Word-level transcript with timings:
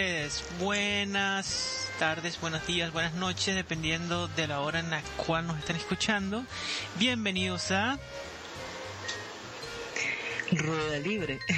Ustedes? 0.00 0.44
Buenas 0.60 1.88
tardes, 1.98 2.38
buenos 2.38 2.66
días, 2.66 2.92
buenas 2.92 3.14
noches, 3.14 3.54
dependiendo 3.54 4.28
de 4.28 4.46
la 4.46 4.60
hora 4.60 4.78
en 4.80 4.90
la 4.90 5.00
cual 5.16 5.46
nos 5.46 5.58
están 5.58 5.76
escuchando. 5.76 6.44
Bienvenidos 6.98 7.70
a 7.70 7.98
Rueda 10.52 10.98
libre. 10.98 11.38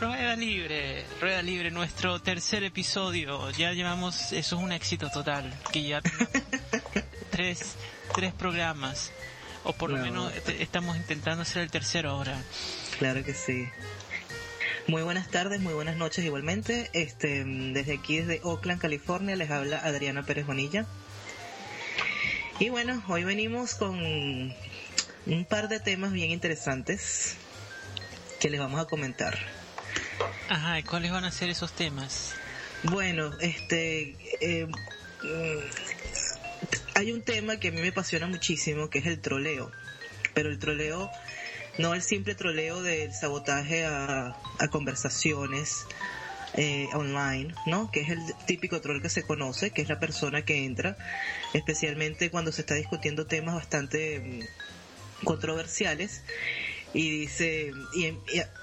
Rueda 0.00 0.34
Libre, 0.34 1.04
Rueda 1.20 1.42
Libre, 1.42 1.70
nuestro 1.70 2.18
tercer 2.20 2.64
episodio. 2.64 3.48
Ya 3.52 3.70
llevamos, 3.72 4.32
eso 4.32 4.56
es 4.56 4.62
un 4.64 4.72
éxito 4.72 5.10
total, 5.10 5.54
que 5.72 5.84
ya 5.84 6.00
tenemos 6.00 6.28
tres, 7.30 7.76
tres 8.16 8.32
programas. 8.32 9.12
O 9.62 9.74
por 9.74 9.90
lo 9.90 9.98
No. 9.98 10.02
menos 10.04 10.34
este- 10.34 10.60
estamos 10.60 10.96
intentando 10.96 11.42
hacer 11.42 11.62
el 11.62 11.70
tercero 11.70 12.10
ahora. 12.10 12.36
Claro 12.98 13.22
que 13.22 13.32
sí. 13.34 13.68
Muy 14.90 15.02
buenas 15.02 15.28
tardes, 15.28 15.60
muy 15.60 15.72
buenas 15.72 15.94
noches 15.94 16.24
igualmente. 16.24 16.90
Este, 16.94 17.44
desde 17.44 17.92
aquí, 17.92 18.18
desde 18.18 18.40
Oakland, 18.42 18.80
California, 18.80 19.36
les 19.36 19.48
habla 19.48 19.78
Adriana 19.78 20.24
Pérez 20.24 20.46
Bonilla. 20.46 20.84
Y 22.58 22.70
bueno, 22.70 23.00
hoy 23.06 23.22
venimos 23.22 23.76
con 23.76 24.00
un 24.00 25.44
par 25.48 25.68
de 25.68 25.78
temas 25.78 26.10
bien 26.10 26.32
interesantes 26.32 27.36
que 28.40 28.50
les 28.50 28.58
vamos 28.58 28.80
a 28.80 28.86
comentar. 28.86 29.38
Ajá, 30.48 30.80
¿y 30.80 30.82
cuáles 30.82 31.12
van 31.12 31.24
a 31.24 31.30
ser 31.30 31.50
esos 31.50 31.70
temas? 31.70 32.34
Bueno, 32.82 33.30
este, 33.38 34.16
eh, 34.40 34.66
mm, 34.66 35.58
hay 36.96 37.12
un 37.12 37.22
tema 37.22 37.58
que 37.58 37.68
a 37.68 37.70
mí 37.70 37.80
me 37.80 37.90
apasiona 37.90 38.26
muchísimo, 38.26 38.90
que 38.90 38.98
es 38.98 39.06
el 39.06 39.20
troleo. 39.20 39.70
Pero 40.34 40.50
el 40.50 40.58
troleo, 40.58 41.12
no 41.78 41.94
el 41.94 42.02
simple 42.02 42.34
troleo 42.34 42.82
del 42.82 43.12
sabotaje 43.12 43.84
a, 43.84 44.36
a 44.58 44.68
conversaciones 44.68 45.86
eh, 46.54 46.88
online, 46.94 47.54
¿no? 47.66 47.90
Que 47.90 48.00
es 48.00 48.10
el 48.10 48.34
típico 48.46 48.80
troll 48.80 49.00
que 49.00 49.08
se 49.08 49.22
conoce, 49.22 49.70
que 49.70 49.82
es 49.82 49.88
la 49.88 50.00
persona 50.00 50.42
que 50.44 50.64
entra, 50.64 50.96
especialmente 51.54 52.30
cuando 52.30 52.50
se 52.50 52.62
está 52.62 52.74
discutiendo 52.74 53.26
temas 53.26 53.54
bastante 53.54 54.18
mm, 54.20 55.24
controversiales 55.24 56.22
y 56.92 57.20
dice 57.20 57.72
y, 57.94 58.12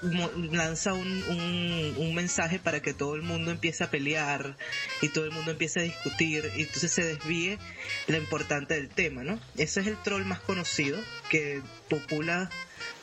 mo- 0.02 0.30
lanza 0.52 0.92
un, 0.92 1.06
un, 1.28 1.94
un 1.96 2.14
mensaje 2.14 2.58
para 2.58 2.82
que 2.82 2.92
todo 2.92 3.14
el 3.14 3.22
mundo 3.22 3.50
empiece 3.50 3.84
a 3.84 3.90
pelear 3.90 4.56
y 5.00 5.08
todo 5.08 5.24
el 5.24 5.30
mundo 5.30 5.50
empiece 5.52 5.80
a 5.80 5.82
discutir 5.84 6.50
y 6.56 6.62
entonces 6.62 6.90
se 6.92 7.04
desvíe 7.04 7.58
lo 8.06 8.16
importante 8.18 8.74
del 8.74 8.88
tema, 8.90 9.24
¿no? 9.24 9.40
Ese 9.56 9.80
es 9.80 9.86
el 9.86 9.96
troll 10.02 10.24
más 10.24 10.40
conocido 10.40 10.98
que 11.30 11.62
popula 11.88 12.50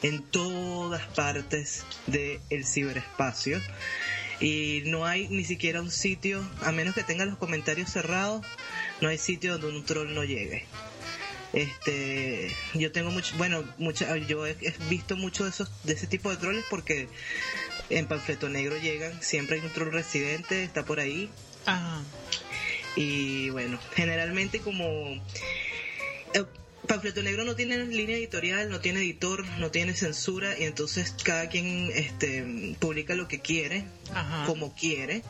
en 0.03 0.21
todas 0.23 1.01
partes 1.07 1.83
del 2.07 2.65
ciberespacio 2.65 3.59
y 4.39 4.83
no 4.85 5.05
hay 5.05 5.27
ni 5.29 5.43
siquiera 5.45 5.81
un 5.81 5.91
sitio, 5.91 6.47
a 6.61 6.71
menos 6.71 6.93
que 6.93 7.03
tenga 7.03 7.25
los 7.25 7.37
comentarios 7.37 7.89
cerrados, 7.89 8.45
no 9.01 9.07
hay 9.09 9.17
sitio 9.17 9.57
donde 9.57 9.77
un 9.77 9.85
troll 9.85 10.13
no 10.13 10.23
llegue. 10.23 10.65
Este, 11.53 12.53
yo 12.73 12.91
tengo 12.91 13.11
mucho, 13.11 13.35
bueno, 13.37 13.63
mucha, 13.77 14.17
yo 14.17 14.45
he, 14.45 14.57
he 14.61 14.73
visto 14.89 15.15
mucho 15.15 15.45
de 15.45 15.51
esos, 15.51 15.71
de 15.83 15.93
ese 15.93 16.07
tipo 16.07 16.29
de 16.29 16.37
trolls 16.37 16.65
porque 16.69 17.07
en 17.89 18.07
Panfleto 18.07 18.49
Negro 18.49 18.77
llegan, 18.77 19.21
siempre 19.21 19.57
hay 19.57 19.65
un 19.65 19.71
troll 19.71 19.91
residente, 19.91 20.63
está 20.63 20.83
por 20.83 20.99
ahí, 20.99 21.29
Ah, 21.65 22.01
y 22.95 23.49
bueno, 23.49 23.79
generalmente 23.95 24.59
como 24.59 24.85
eh, 24.85 26.45
Panfleto 26.87 27.23
Negro 27.23 27.43
no 27.43 27.55
tiene 27.55 27.77
línea 27.85 28.17
editorial, 28.17 28.69
no 28.69 28.79
tiene 28.79 28.99
editor, 28.99 29.45
no 29.57 29.71
tiene 29.71 29.93
censura, 29.95 30.57
y 30.57 30.63
entonces 30.63 31.13
cada 31.23 31.49
quien 31.49 31.91
este, 31.93 32.75
publica 32.79 33.15
lo 33.15 33.27
que 33.27 33.41
quiere, 33.41 33.85
ajá. 34.13 34.45
como 34.45 34.75
quiere, 34.75 35.23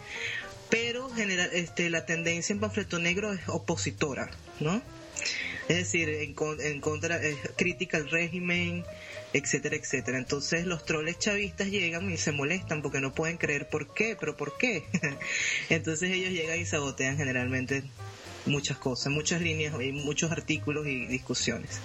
pero 0.69 1.09
general, 1.09 1.49
este, 1.53 1.89
la 1.89 2.05
tendencia 2.05 2.53
en 2.53 2.59
Panfleto 2.59 2.99
Negro 2.99 3.31
es 3.33 3.41
opositora, 3.47 4.29
¿no? 4.59 4.81
Es 5.67 5.77
decir, 5.77 6.09
en, 6.09 6.35
en 6.59 6.81
contra, 6.81 7.23
eh, 7.23 7.37
crítica 7.55 7.97
al 7.97 8.09
régimen, 8.09 8.85
etcétera, 9.33 9.75
etcétera. 9.75 10.17
Entonces 10.17 10.65
los 10.65 10.85
troles 10.85 11.19
chavistas 11.19 11.69
llegan 11.69 12.09
y 12.11 12.17
se 12.17 12.31
molestan 12.31 12.81
porque 12.81 13.01
no 13.01 13.13
pueden 13.13 13.37
creer 13.37 13.67
por 13.67 13.93
qué, 13.93 14.15
pero 14.19 14.37
por 14.37 14.57
qué. 14.57 14.85
Entonces 15.69 16.11
ellos 16.11 16.31
llegan 16.31 16.59
y 16.59 16.65
sabotean 16.65 17.17
generalmente 17.17 17.83
muchas 18.45 18.77
cosas, 18.77 19.11
muchas 19.11 19.41
líneas 19.41 19.73
y 19.81 19.91
muchos 19.91 20.31
artículos 20.31 20.87
y 20.87 21.05
discusiones. 21.07 21.81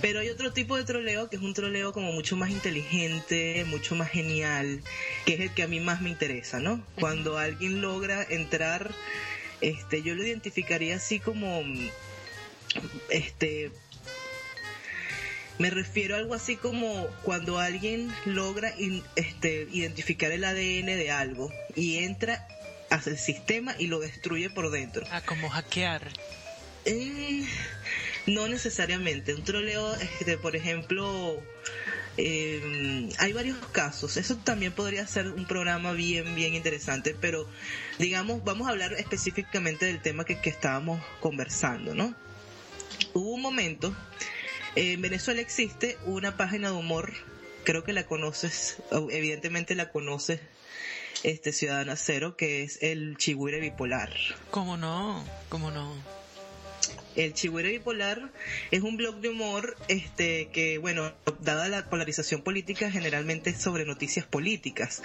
Pero 0.00 0.20
hay 0.20 0.30
otro 0.30 0.52
tipo 0.52 0.76
de 0.76 0.84
troleo 0.84 1.28
que 1.28 1.36
es 1.36 1.42
un 1.42 1.52
troleo 1.52 1.92
como 1.92 2.12
mucho 2.12 2.36
más 2.36 2.50
inteligente, 2.50 3.64
mucho 3.66 3.94
más 3.94 4.08
genial, 4.08 4.82
que 5.26 5.34
es 5.34 5.40
el 5.40 5.50
que 5.50 5.62
a 5.62 5.68
mí 5.68 5.80
más 5.80 6.00
me 6.00 6.08
interesa, 6.08 6.58
¿no? 6.58 6.82
Cuando 6.98 7.36
alguien 7.36 7.82
logra 7.82 8.22
entrar, 8.22 8.94
este, 9.60 10.02
yo 10.02 10.14
lo 10.14 10.24
identificaría 10.24 10.96
así 10.96 11.18
como, 11.18 11.62
este, 13.10 13.70
me 15.58 15.70
refiero 15.70 16.14
a 16.14 16.18
algo 16.18 16.34
así 16.34 16.56
como 16.56 17.06
cuando 17.22 17.58
alguien 17.58 18.10
logra 18.24 18.72
in- 18.78 19.02
este, 19.16 19.66
identificar 19.72 20.32
el 20.32 20.44
ADN 20.44 20.86
de 20.96 21.10
algo 21.10 21.52
y 21.74 21.98
entra 21.98 22.46
hacia 22.90 23.12
el 23.12 23.18
sistema 23.18 23.74
y 23.78 23.86
lo 23.86 24.00
destruye 24.00 24.50
por 24.50 24.70
dentro. 24.70 25.06
Ah, 25.10 25.20
como 25.20 25.48
hackear. 25.50 26.08
Eh, 26.86 27.44
no 28.26 28.48
necesariamente. 28.48 29.34
Un 29.34 29.44
troleo, 29.44 29.94
este, 29.96 30.38
por 30.38 30.56
ejemplo, 30.56 31.40
eh, 32.16 33.10
hay 33.18 33.32
varios 33.34 33.58
casos. 33.72 34.16
Eso 34.16 34.36
también 34.38 34.72
podría 34.72 35.06
ser 35.06 35.28
un 35.28 35.46
programa 35.46 35.92
bien, 35.92 36.34
bien 36.34 36.54
interesante, 36.54 37.14
pero 37.20 37.46
digamos, 37.98 38.42
vamos 38.44 38.66
a 38.66 38.70
hablar 38.70 38.94
específicamente 38.94 39.84
del 39.86 40.00
tema 40.00 40.24
que, 40.24 40.40
que 40.40 40.50
estábamos 40.50 41.02
conversando, 41.20 41.94
¿no? 41.94 42.14
Hubo 43.14 43.30
un 43.30 43.42
momento, 43.42 43.94
eh, 44.76 44.92
en 44.92 45.02
Venezuela 45.02 45.40
existe 45.40 45.98
una 46.04 46.36
página 46.36 46.70
de 46.70 46.76
humor, 46.76 47.12
creo 47.64 47.84
que 47.84 47.92
la 47.92 48.06
conoces, 48.06 48.78
evidentemente 49.10 49.74
la 49.74 49.90
conoces, 49.90 50.40
este 51.22 51.52
Ciudadana 51.52 51.96
Cero, 51.96 52.36
que 52.36 52.62
es 52.62 52.82
el 52.82 53.16
Chihuire 53.18 53.60
Bipolar. 53.60 54.10
¿Cómo 54.50 54.76
no? 54.76 55.24
¿Cómo 55.48 55.70
no? 55.70 56.19
El 57.16 57.34
Chihuire 57.34 57.70
Bipolar 57.70 58.30
es 58.70 58.82
un 58.82 58.96
blog 58.96 59.16
de 59.20 59.30
humor 59.30 59.76
este 59.88 60.48
que, 60.52 60.78
bueno, 60.78 61.12
dada 61.40 61.68
la 61.68 61.88
polarización 61.90 62.42
política, 62.42 62.90
generalmente 62.90 63.50
es 63.50 63.60
sobre 63.60 63.84
noticias 63.84 64.26
políticas. 64.26 65.02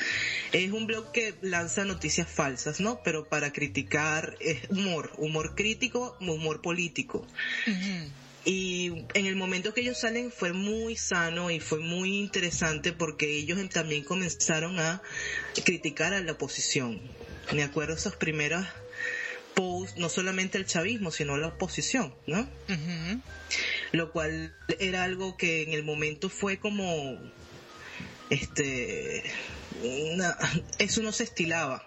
Es 0.52 0.72
un 0.72 0.86
blog 0.86 1.12
que 1.12 1.34
lanza 1.42 1.84
noticias 1.84 2.30
falsas, 2.30 2.80
¿no? 2.80 3.02
Pero 3.04 3.25
para 3.25 3.52
criticar 3.52 4.38
es 4.40 4.69
humor, 4.69 5.12
humor 5.18 5.56
crítico, 5.56 6.16
humor 6.22 6.62
político. 6.62 7.25
Y 8.46 9.06
en 9.16 9.25
el 9.25 9.36
momento 9.36 9.74
que 9.74 9.81
ellos 9.81 10.00
salen 10.00 10.31
fue 10.31 10.54
muy 10.54 10.96
sano 10.96 11.50
y 11.50 11.60
fue 11.60 11.80
muy 11.80 12.19
interesante 12.19 12.94
porque 12.94 13.38
ellos 13.38 13.58
también 13.69 14.04
comenzaron 14.04 14.80
a 14.80 15.01
criticar 15.63 16.13
a 16.13 16.22
la 16.22 16.34
oposición. 16.34 17.01
Me 17.54 17.63
acuerdo 17.63 17.96
esos 17.96 18.16
primeros 18.16 18.66
posts, 19.56 19.98
no 19.98 20.10
solamente 20.10 20.57
el 20.57 20.66
chavismo, 20.66 21.10
sino 21.12 21.38
la 21.38 21.48
oposición, 21.48 22.13
¿no? 22.28 22.48
Lo 23.92 24.12
cual 24.12 24.54
era 24.80 25.04
algo 25.04 25.38
que 25.38 25.63
en 25.63 25.74
el 25.74 25.84
momento 25.84 26.30
fue 26.30 26.60
como, 26.60 27.18
este, 28.30 29.24
una- 29.81 30.38
eso 30.80 31.02
no 31.02 31.12
se 31.12 31.24
estilaba. 31.24 31.84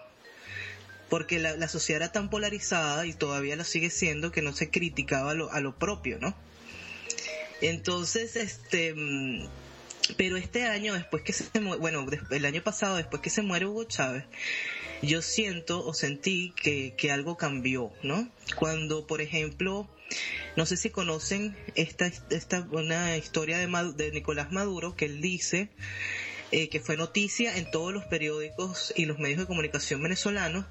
Porque 1.09 1.39
la, 1.39 1.57
la 1.57 1.69
sociedad 1.69 2.03
era 2.03 2.13
tan 2.13 2.29
polarizada 2.29 3.07
y 3.07 3.15
todavía 3.15 3.57
lo 3.57 3.65
sigue 3.65 3.89
siendo 3.89 4.31
que 4.31 4.43
no 4.43 4.53
se 4.53 4.71
criticaba 4.71 5.31
a 5.31 5.35
lo, 5.35 5.51
a 5.53 5.61
lo 5.61 5.75
propio, 5.79 6.19
¿no? 6.21 6.35
Entonces, 7.63 8.37
este, 8.37 8.93
mm, 8.95 9.49
pero 10.17 10.37
este 10.37 10.65
año, 10.65 10.95
después 10.95 11.23
que 11.23 11.33
se 11.33 11.45
bueno, 11.61 12.07
el 12.31 12.45
año 12.45 12.63
pasado, 12.63 12.97
después 12.97 13.23
que 13.23 13.31
se 13.31 13.43
muere 13.43 13.67
Hugo 13.67 13.85
Chávez, 13.85 14.25
yo 15.03 15.23
siento 15.23 15.85
o 15.87 15.95
sentí 15.95 16.53
que, 16.61 16.95
que 16.97 17.11
algo 17.13 17.37
cambió, 17.37 17.93
¿no? 18.03 18.29
Cuando, 18.57 19.07
por 19.07 19.21
ejemplo, 19.21 19.89
no 20.57 20.67
sé 20.67 20.77
si 20.77 20.91
conocen 20.91 21.57
esta, 21.75 22.11
esta 22.31 22.67
una 22.71 23.17
historia 23.17 23.59
de, 23.59 23.67
Mad- 23.69 23.95
de 23.95 24.11
Nicolás 24.11 24.51
Maduro 24.53 24.97
que 24.97 25.05
él 25.05 25.21
dice 25.21 25.69
eh, 26.51 26.69
que 26.71 26.81
fue 26.81 26.97
noticia 26.97 27.57
en 27.59 27.71
todos 27.71 27.93
los 27.93 28.05
periódicos 28.07 28.93
y 28.97 29.05
los 29.05 29.19
medios 29.19 29.39
de 29.39 29.47
comunicación 29.47 30.03
venezolanos 30.03 30.65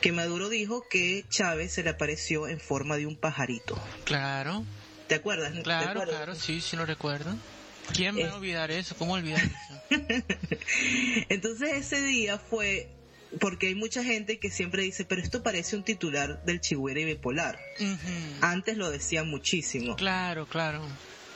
que 0.00 0.10
Maduro 0.10 0.48
dijo 0.48 0.86
que 0.88 1.24
Chávez 1.28 1.72
se 1.74 1.82
le 1.82 1.90
apareció 1.90 2.48
en 2.48 2.58
forma 2.60 2.96
de 2.96 3.06
un 3.06 3.16
pajarito. 3.16 3.78
Claro, 4.04 4.64
¿Te 5.06 5.14
acuerdas? 5.16 5.52
¿Te 5.54 5.62
claro, 5.62 5.90
acuerdas? 5.90 6.16
claro, 6.16 6.34
sí, 6.34 6.60
sí 6.62 6.76
lo 6.76 6.84
recuerdo. 6.86 7.34
¿Quién 7.94 8.18
va 8.18 8.30
a 8.30 8.36
olvidar 8.36 8.70
eso? 8.70 8.94
¿Cómo 8.96 9.14
olvidar 9.14 9.40
eso? 9.42 9.80
Entonces 11.28 11.72
ese 11.74 12.02
día 12.02 12.38
fue 12.38 12.88
porque 13.40 13.68
hay 13.68 13.74
mucha 13.74 14.02
gente 14.02 14.38
que 14.38 14.50
siempre 14.50 14.82
dice, 14.82 15.04
pero 15.04 15.20
esto 15.20 15.42
parece 15.42 15.76
un 15.76 15.84
titular 15.84 16.42
del 16.44 16.60
Chihuahua 16.60 17.04
bipolar. 17.04 17.58
Ujú. 17.80 18.36
Antes 18.40 18.76
lo 18.76 18.90
decían 18.90 19.28
muchísimo. 19.28 19.96
Claro, 19.96 20.46
claro. 20.46 20.82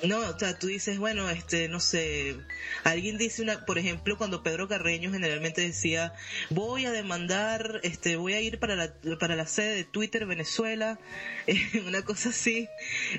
No, 0.02 0.18
o 0.18 0.38
sea, 0.38 0.58
tú 0.58 0.66
dices, 0.66 0.98
bueno, 0.98 1.30
este, 1.30 1.68
no 1.68 1.78
sé, 1.78 2.36
alguien 2.82 3.18
dice 3.18 3.40
una, 3.40 3.64
por 3.64 3.78
ejemplo, 3.78 4.18
cuando 4.18 4.42
Pedro 4.42 4.66
Carreño 4.66 5.12
generalmente 5.12 5.60
decía, 5.60 6.12
voy 6.50 6.86
a 6.86 6.90
demandar, 6.90 7.78
este, 7.84 8.16
voy 8.16 8.32
a 8.32 8.40
ir 8.40 8.58
para 8.58 8.74
la, 8.74 8.92
para 9.20 9.36
la 9.36 9.46
sede 9.46 9.76
de 9.76 9.84
Twitter 9.84 10.26
Venezuela, 10.26 10.98
eh, 11.46 11.84
una 11.86 12.02
cosa 12.02 12.30
así, 12.30 12.68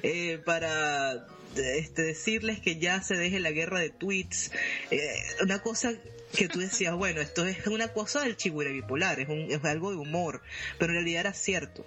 eh, 0.01 0.41
para, 0.45 1.25
este, 1.55 2.01
decirles 2.01 2.59
que 2.59 2.77
ya 2.77 3.01
se 3.01 3.15
deje 3.15 3.39
la 3.39 3.51
guerra 3.51 3.79
de 3.79 3.89
tweets, 3.89 4.51
eh, 4.91 5.23
una 5.41 5.59
cosa 5.59 5.93
que 6.35 6.47
tú 6.47 6.59
decías, 6.59 6.95
bueno, 6.95 7.21
esto 7.21 7.45
es 7.45 7.67
una 7.67 7.89
cosa 7.89 8.21
del 8.21 8.35
chihuahua 8.35 8.71
bipolar, 8.71 9.19
es, 9.19 9.29
un, 9.29 9.51
es 9.51 9.63
algo 9.63 9.91
de 9.91 9.97
humor, 9.97 10.41
pero 10.79 10.91
en 10.91 10.97
realidad 10.97 11.21
era 11.21 11.33
cierto. 11.33 11.85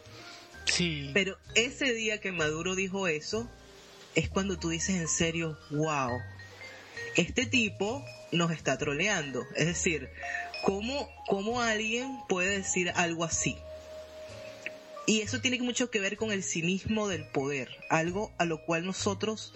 Sí. 0.67 1.11
Pero 1.15 1.37
ese 1.55 1.93
día 1.93 2.21
que 2.21 2.33
Maduro 2.33 2.75
dijo 2.75 3.09
eso, 3.09 3.51
es 4.15 4.29
cuando 4.29 4.59
tú 4.59 4.71
dices 4.71 4.97
en 4.97 5.09
serio, 5.09 5.59
wow, 5.71 6.11
este 7.17 7.47
tipo 7.47 8.05
nos 8.33 8.51
está 8.51 8.79
troleando. 8.79 9.45
Es 9.57 9.67
decir, 9.67 10.09
¿cómo, 10.63 11.09
cómo 11.27 11.61
alguien 11.61 12.19
puede 12.29 12.59
decir 12.59 12.91
algo 12.95 13.25
así? 13.25 13.57
Y 15.07 15.21
eso 15.21 15.41
tiene 15.41 15.61
mucho 15.61 15.91
que 15.91 16.01
ver 16.01 16.17
con 16.17 16.33
el 16.33 16.43
cinismo 16.43 17.07
del 17.09 17.25
poder, 17.27 17.71
algo 17.91 18.33
a 18.39 18.45
lo 18.45 18.65
cual 18.65 18.85
nosotros 18.85 19.55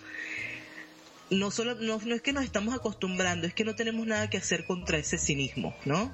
no 1.31 1.50
solo 1.50 1.75
no, 1.77 1.99
no 2.05 2.15
es 2.15 2.23
que 2.23 2.32
nos 2.32 2.44
estamos 2.44 2.75
acostumbrando, 2.75 3.47
es 3.47 3.55
que 3.55 3.65
no 3.65 3.75
tenemos 3.75 4.06
nada 4.06 4.29
que 4.31 4.38
hacer 4.38 4.65
contra 4.67 4.99
ese 4.99 5.17
cinismo, 5.19 5.77
¿no? 5.85 6.11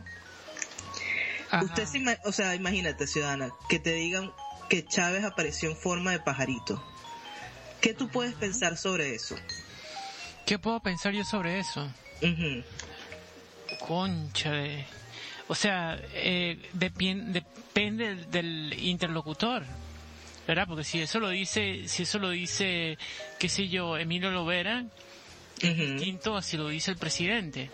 Ajá. 1.50 1.64
Usted 1.64 1.86
se 1.86 1.98
ima- 1.98 2.18
o 2.24 2.32
sea, 2.32 2.54
imagínate, 2.54 3.06
ciudadana, 3.06 3.50
que 3.68 3.78
te 3.78 3.92
digan 3.94 4.32
que 4.68 4.84
Chávez 4.86 5.24
apareció 5.24 5.70
en 5.70 5.76
forma 5.76 6.10
de 6.10 6.18
pajarito. 6.20 6.82
¿Qué 7.80 7.94
tú 7.94 8.08
puedes 8.08 8.34
pensar 8.34 8.76
sobre 8.76 9.14
eso? 9.14 9.36
¿Qué 10.44 10.58
puedo 10.58 10.80
pensar 10.80 11.12
yo 11.12 11.24
sobre 11.24 11.58
eso? 11.60 11.88
Concha 13.86 14.50
de... 14.52 14.84
O 15.48 15.54
sea, 15.54 15.98
eh, 16.14 16.58
depende 16.72 17.42
del 18.30 18.74
interlocutor, 18.78 19.62
¿verdad? 20.46 20.66
Porque 20.68 20.84
si 20.84 21.00
eso 21.00 21.20
lo 21.20 21.28
dice, 21.30 21.88
si 21.88 22.04
eso 22.04 22.18
lo 22.18 22.30
dice, 22.30 22.98
qué 23.38 23.48
sé 23.48 23.68
yo, 23.68 23.96
Emilio 23.98 24.30
Lovera, 24.30 24.84
es 25.60 25.70
Ujú. 25.72 25.82
distinto 25.82 26.36
a 26.36 26.42
si 26.42 26.56
lo 26.56 26.68
dice 26.68 26.90
el 26.92 26.96
presidente. 26.98 27.70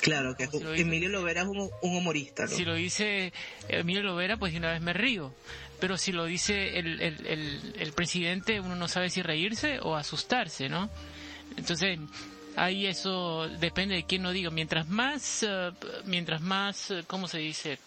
Claro, 0.00 0.36
que 0.36 0.46
Si 0.46 0.60
lo 0.60 0.72
dice- 0.72 0.82
Emilio 0.82 1.08
Lovera 1.08 1.42
es 1.42 1.48
un, 1.48 1.58
un 1.80 1.96
humorista, 1.96 2.44
¿no? 2.44 2.48
Si 2.48 2.64
lo 2.64 2.74
dice 2.74 3.32
Emilio 3.68 4.02
Lovera, 4.02 4.36
pues 4.36 4.52
de 4.52 4.58
una 4.58 4.72
vez 4.72 4.80
me 4.80 4.92
río. 4.92 5.34
Pero 5.80 5.96
si 5.98 6.12
lo 6.12 6.24
dice 6.26 6.78
el, 6.78 7.00
el, 7.00 7.26
el, 7.26 7.74
el 7.78 7.92
presidente, 7.92 8.60
uno 8.60 8.76
no 8.76 8.88
sabe 8.88 9.10
si 9.10 9.22
reírse 9.22 9.78
o 9.80 9.96
asustarse, 9.96 10.68
¿no? 10.68 10.88
Entonces, 11.56 11.98
ahí 12.56 12.86
eso 12.86 13.48
depende 13.58 13.94
de 13.96 14.04
quién 14.04 14.22
lo 14.22 14.30
diga. 14.32 14.50
Mientras 14.50 14.86
más, 14.88 15.42
eh, 15.42 15.70
mientras 16.04 16.40
más, 16.40 16.90
eh, 16.90 17.04
¿cómo 17.06 17.26
se 17.28 17.38
dice? 17.38 17.78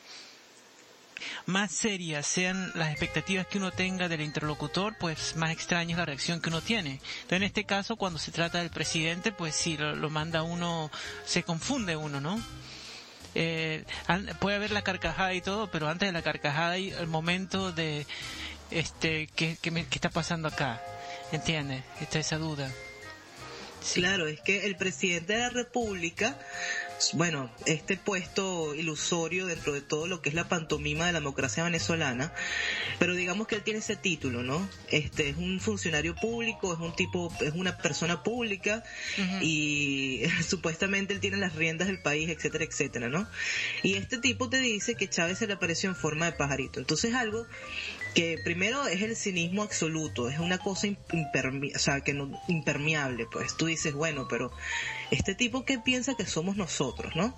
Más 1.45 1.71
serias 1.71 2.25
sean 2.25 2.71
las 2.75 2.89
expectativas 2.91 3.47
que 3.47 3.57
uno 3.57 3.71
tenga 3.71 4.07
del 4.07 4.21
interlocutor, 4.21 4.95
pues 4.99 5.35
más 5.35 5.51
extraña 5.51 5.91
es 5.91 5.97
la 5.97 6.05
reacción 6.05 6.41
que 6.41 6.49
uno 6.49 6.61
tiene. 6.61 6.91
Entonces, 6.91 7.37
en 7.37 7.43
este 7.43 7.63
caso, 7.65 7.95
cuando 7.95 8.19
se 8.19 8.31
trata 8.31 8.59
del 8.59 8.69
presidente, 8.69 9.31
pues 9.31 9.55
si 9.55 9.77
lo, 9.77 10.09
manda 10.09 10.43
uno, 10.43 10.91
se 11.25 11.43
confunde 11.43 11.95
uno, 11.95 12.19
¿no? 12.21 12.41
eh, 13.35 13.85
puede 14.39 14.55
haber 14.57 14.71
la 14.71 14.81
carcajada 14.81 15.33
y 15.33 15.41
todo, 15.41 15.69
pero 15.69 15.87
antes 15.87 16.07
de 16.07 16.13
la 16.13 16.21
carcajada 16.23 16.71
hay 16.71 16.89
el 16.91 17.07
momento 17.07 17.71
de, 17.71 18.07
este, 18.71 19.27
¿qué, 19.35 19.57
me- 19.71 19.85
está 19.91 20.09
pasando 20.09 20.47
acá? 20.47 20.81
¿Entiendes? 21.31 21.83
Está 22.01 22.19
esa 22.19 22.37
duda. 22.37 22.71
Claro, 23.93 24.27
es 24.27 24.41
que 24.41 24.65
el 24.65 24.75
presidente 24.75 25.33
de 25.33 25.39
la 25.39 25.49
República, 25.49 26.37
bueno, 27.13 27.49
este 27.65 27.97
puesto 27.97 28.75
ilusorio 28.75 29.45
dentro 29.45 29.73
de 29.73 29.81
todo 29.81 30.07
lo 30.07 30.21
que 30.21 30.29
es 30.29 30.35
la 30.35 30.47
pantomima 30.49 31.05
de 31.05 31.13
la 31.13 31.19
democracia 31.19 31.63
venezolana, 31.63 32.33
pero 32.99 33.15
digamos 33.15 33.47
que 33.47 33.55
él 33.55 33.63
tiene 33.63 33.79
ese 33.79 33.95
título, 33.95 34.43
¿no? 34.43 34.67
Este 34.91 35.29
es 35.29 35.37
un 35.37 35.59
funcionario 35.59 36.15
público, 36.15 36.73
es 36.73 36.79
un 36.79 36.95
tipo, 36.95 37.33
es 37.41 37.53
una 37.53 37.77
persona 37.77 38.21
pública 38.23 38.83
y 39.41 40.21
supuestamente 40.47 41.13
él 41.13 41.19
tiene 41.19 41.37
las 41.37 41.55
riendas 41.55 41.87
del 41.87 42.01
país, 42.01 42.29
etcétera, 42.29 42.65
etcétera, 42.65 43.09
¿no? 43.09 43.27
Y 43.83 43.95
este 43.95 44.17
tipo 44.17 44.49
te 44.49 44.59
dice 44.59 44.95
que 44.95 45.09
Chávez 45.09 45.37
se 45.39 45.47
le 45.47 45.53
apareció 45.53 45.89
en 45.89 45.95
forma 45.95 46.25
de 46.25 46.33
pajarito. 46.33 46.79
Entonces 46.79 47.13
algo 47.13 47.47
que 48.15 48.37
primero 48.43 48.87
es 48.87 49.01
el 49.01 49.15
cinismo 49.15 49.63
absoluto, 49.63 50.29
es 50.29 50.39
una 50.39 50.57
cosa 50.57 50.87
impermi- 50.87 51.75
o 51.75 51.79
sea, 51.79 52.01
que 52.01 52.13
no, 52.13 52.31
impermeable, 52.47 53.27
pues 53.31 53.55
tú 53.55 53.67
dices, 53.67 53.93
bueno, 53.93 54.27
pero 54.27 54.51
este 55.11 55.33
tipo 55.35 55.65
que 55.65 55.79
piensa 55.79 56.15
que 56.15 56.25
somos 56.25 56.55
nosotros, 56.55 57.15
¿no? 57.15 57.35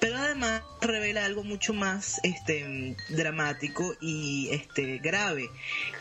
Pero 0.00 0.16
además 0.16 0.62
revela 0.80 1.24
algo 1.24 1.44
mucho 1.44 1.74
más 1.74 2.20
este 2.22 2.96
dramático 3.08 3.94
y 4.00 4.48
este 4.52 4.98
grave, 4.98 5.50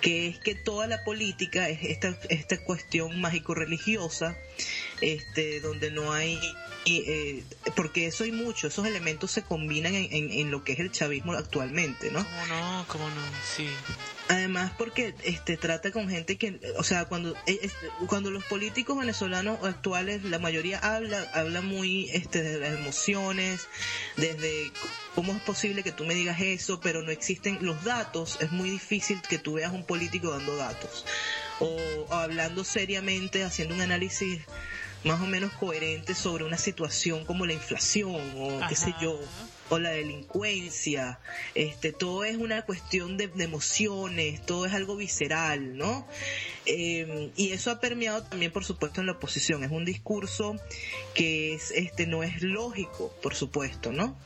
que 0.01 0.27
es 0.27 0.39
que 0.39 0.55
toda 0.55 0.87
la 0.87 1.03
política 1.03 1.67
es 1.69 1.79
esta 1.83 2.17
esta 2.29 2.57
cuestión 2.63 3.19
mágico 3.19 3.53
religiosa, 3.53 4.35
este 5.01 5.59
donde 5.61 5.91
no 5.91 6.11
hay 6.13 6.39
y, 6.85 7.03
eh, 7.07 7.43
porque 7.75 8.07
eso 8.07 8.23
hay 8.23 8.31
mucho, 8.31 8.67
esos 8.67 8.85
elementos 8.87 9.31
se 9.31 9.43
combinan 9.43 9.93
en, 9.95 10.07
en- 10.13 10.31
en 10.31 10.49
lo 10.51 10.63
que 10.63 10.71
es 10.73 10.79
el 10.79 10.91
chavismo 10.91 11.33
actualmente, 11.33 12.09
¿no? 12.09 12.23
¿Cómo 12.25 12.45
no? 12.47 12.85
¿Cómo 12.87 13.09
no? 13.09 13.21
Sí. 13.55 13.67
Además 14.29 14.71
porque 14.77 15.13
este 15.23 15.57
trata 15.57 15.91
con 15.91 16.07
gente 16.07 16.37
que, 16.37 16.59
o 16.77 16.83
sea, 16.83 17.05
cuando 17.05 17.35
eh, 17.47 17.69
cuando 18.07 18.31
los 18.31 18.45
políticos 18.45 18.97
venezolanos 18.97 19.63
actuales, 19.65 20.23
la 20.23 20.39
mayoría 20.39 20.77
habla 21.15 21.31
habla 21.33 21.61
muy 21.61 22.09
este 22.11 22.41
de 22.41 22.59
las 22.59 22.73
emociones, 22.79 23.67
desde 24.17 24.71
cómo 25.15 25.33
es 25.33 25.41
posible 25.41 25.83
que 25.83 25.91
tú 25.91 26.05
me 26.05 26.13
digas 26.13 26.39
eso, 26.39 26.79
pero 26.79 27.01
no 27.01 27.11
existen 27.11 27.59
los 27.61 27.83
datos, 27.83 28.37
es 28.41 28.51
muy 28.51 28.69
difícil 28.69 29.21
que 29.21 29.39
tú 29.39 29.53
veas 29.53 29.73
un 29.73 29.83
político 29.85 30.31
dando 30.31 30.55
datos. 30.55 31.05
O, 31.59 31.77
o 32.09 32.13
hablando 32.13 32.63
seriamente, 32.63 33.43
haciendo 33.43 33.75
un 33.75 33.81
análisis 33.81 34.41
más 35.03 35.21
o 35.21 35.25
menos 35.25 35.51
coherente 35.53 36.13
sobre 36.13 36.43
una 36.43 36.57
situación 36.57 37.25
como 37.25 37.45
la 37.45 37.53
inflación 37.53 38.21
o 38.37 38.59
qué 38.67 38.75
sé 38.75 38.93
yo 39.01 39.19
o 39.69 39.79
la 39.79 39.91
delincuencia, 39.91 41.19
este, 41.55 41.91
todo 41.93 42.23
es 42.23 42.37
una 42.37 42.63
cuestión 42.63 43.17
de, 43.17 43.27
de 43.27 43.43
emociones, 43.43 44.45
todo 44.45 44.65
es 44.65 44.73
algo 44.73 44.95
visceral, 44.95 45.77
¿no? 45.77 46.07
Eh, 46.65 47.31
y 47.35 47.51
eso 47.51 47.71
ha 47.71 47.79
permeado 47.79 48.23
también, 48.23 48.51
por 48.51 48.65
supuesto, 48.65 48.99
en 49.01 49.07
la 49.07 49.13
oposición. 49.13 49.63
Es 49.63 49.71
un 49.71 49.85
discurso 49.85 50.55
que 51.13 51.53
es, 51.53 51.71
este, 51.71 52.05
no 52.07 52.23
es 52.23 52.41
lógico, 52.41 53.13
por 53.21 53.35
supuesto, 53.35 53.91
¿no? 53.91 54.17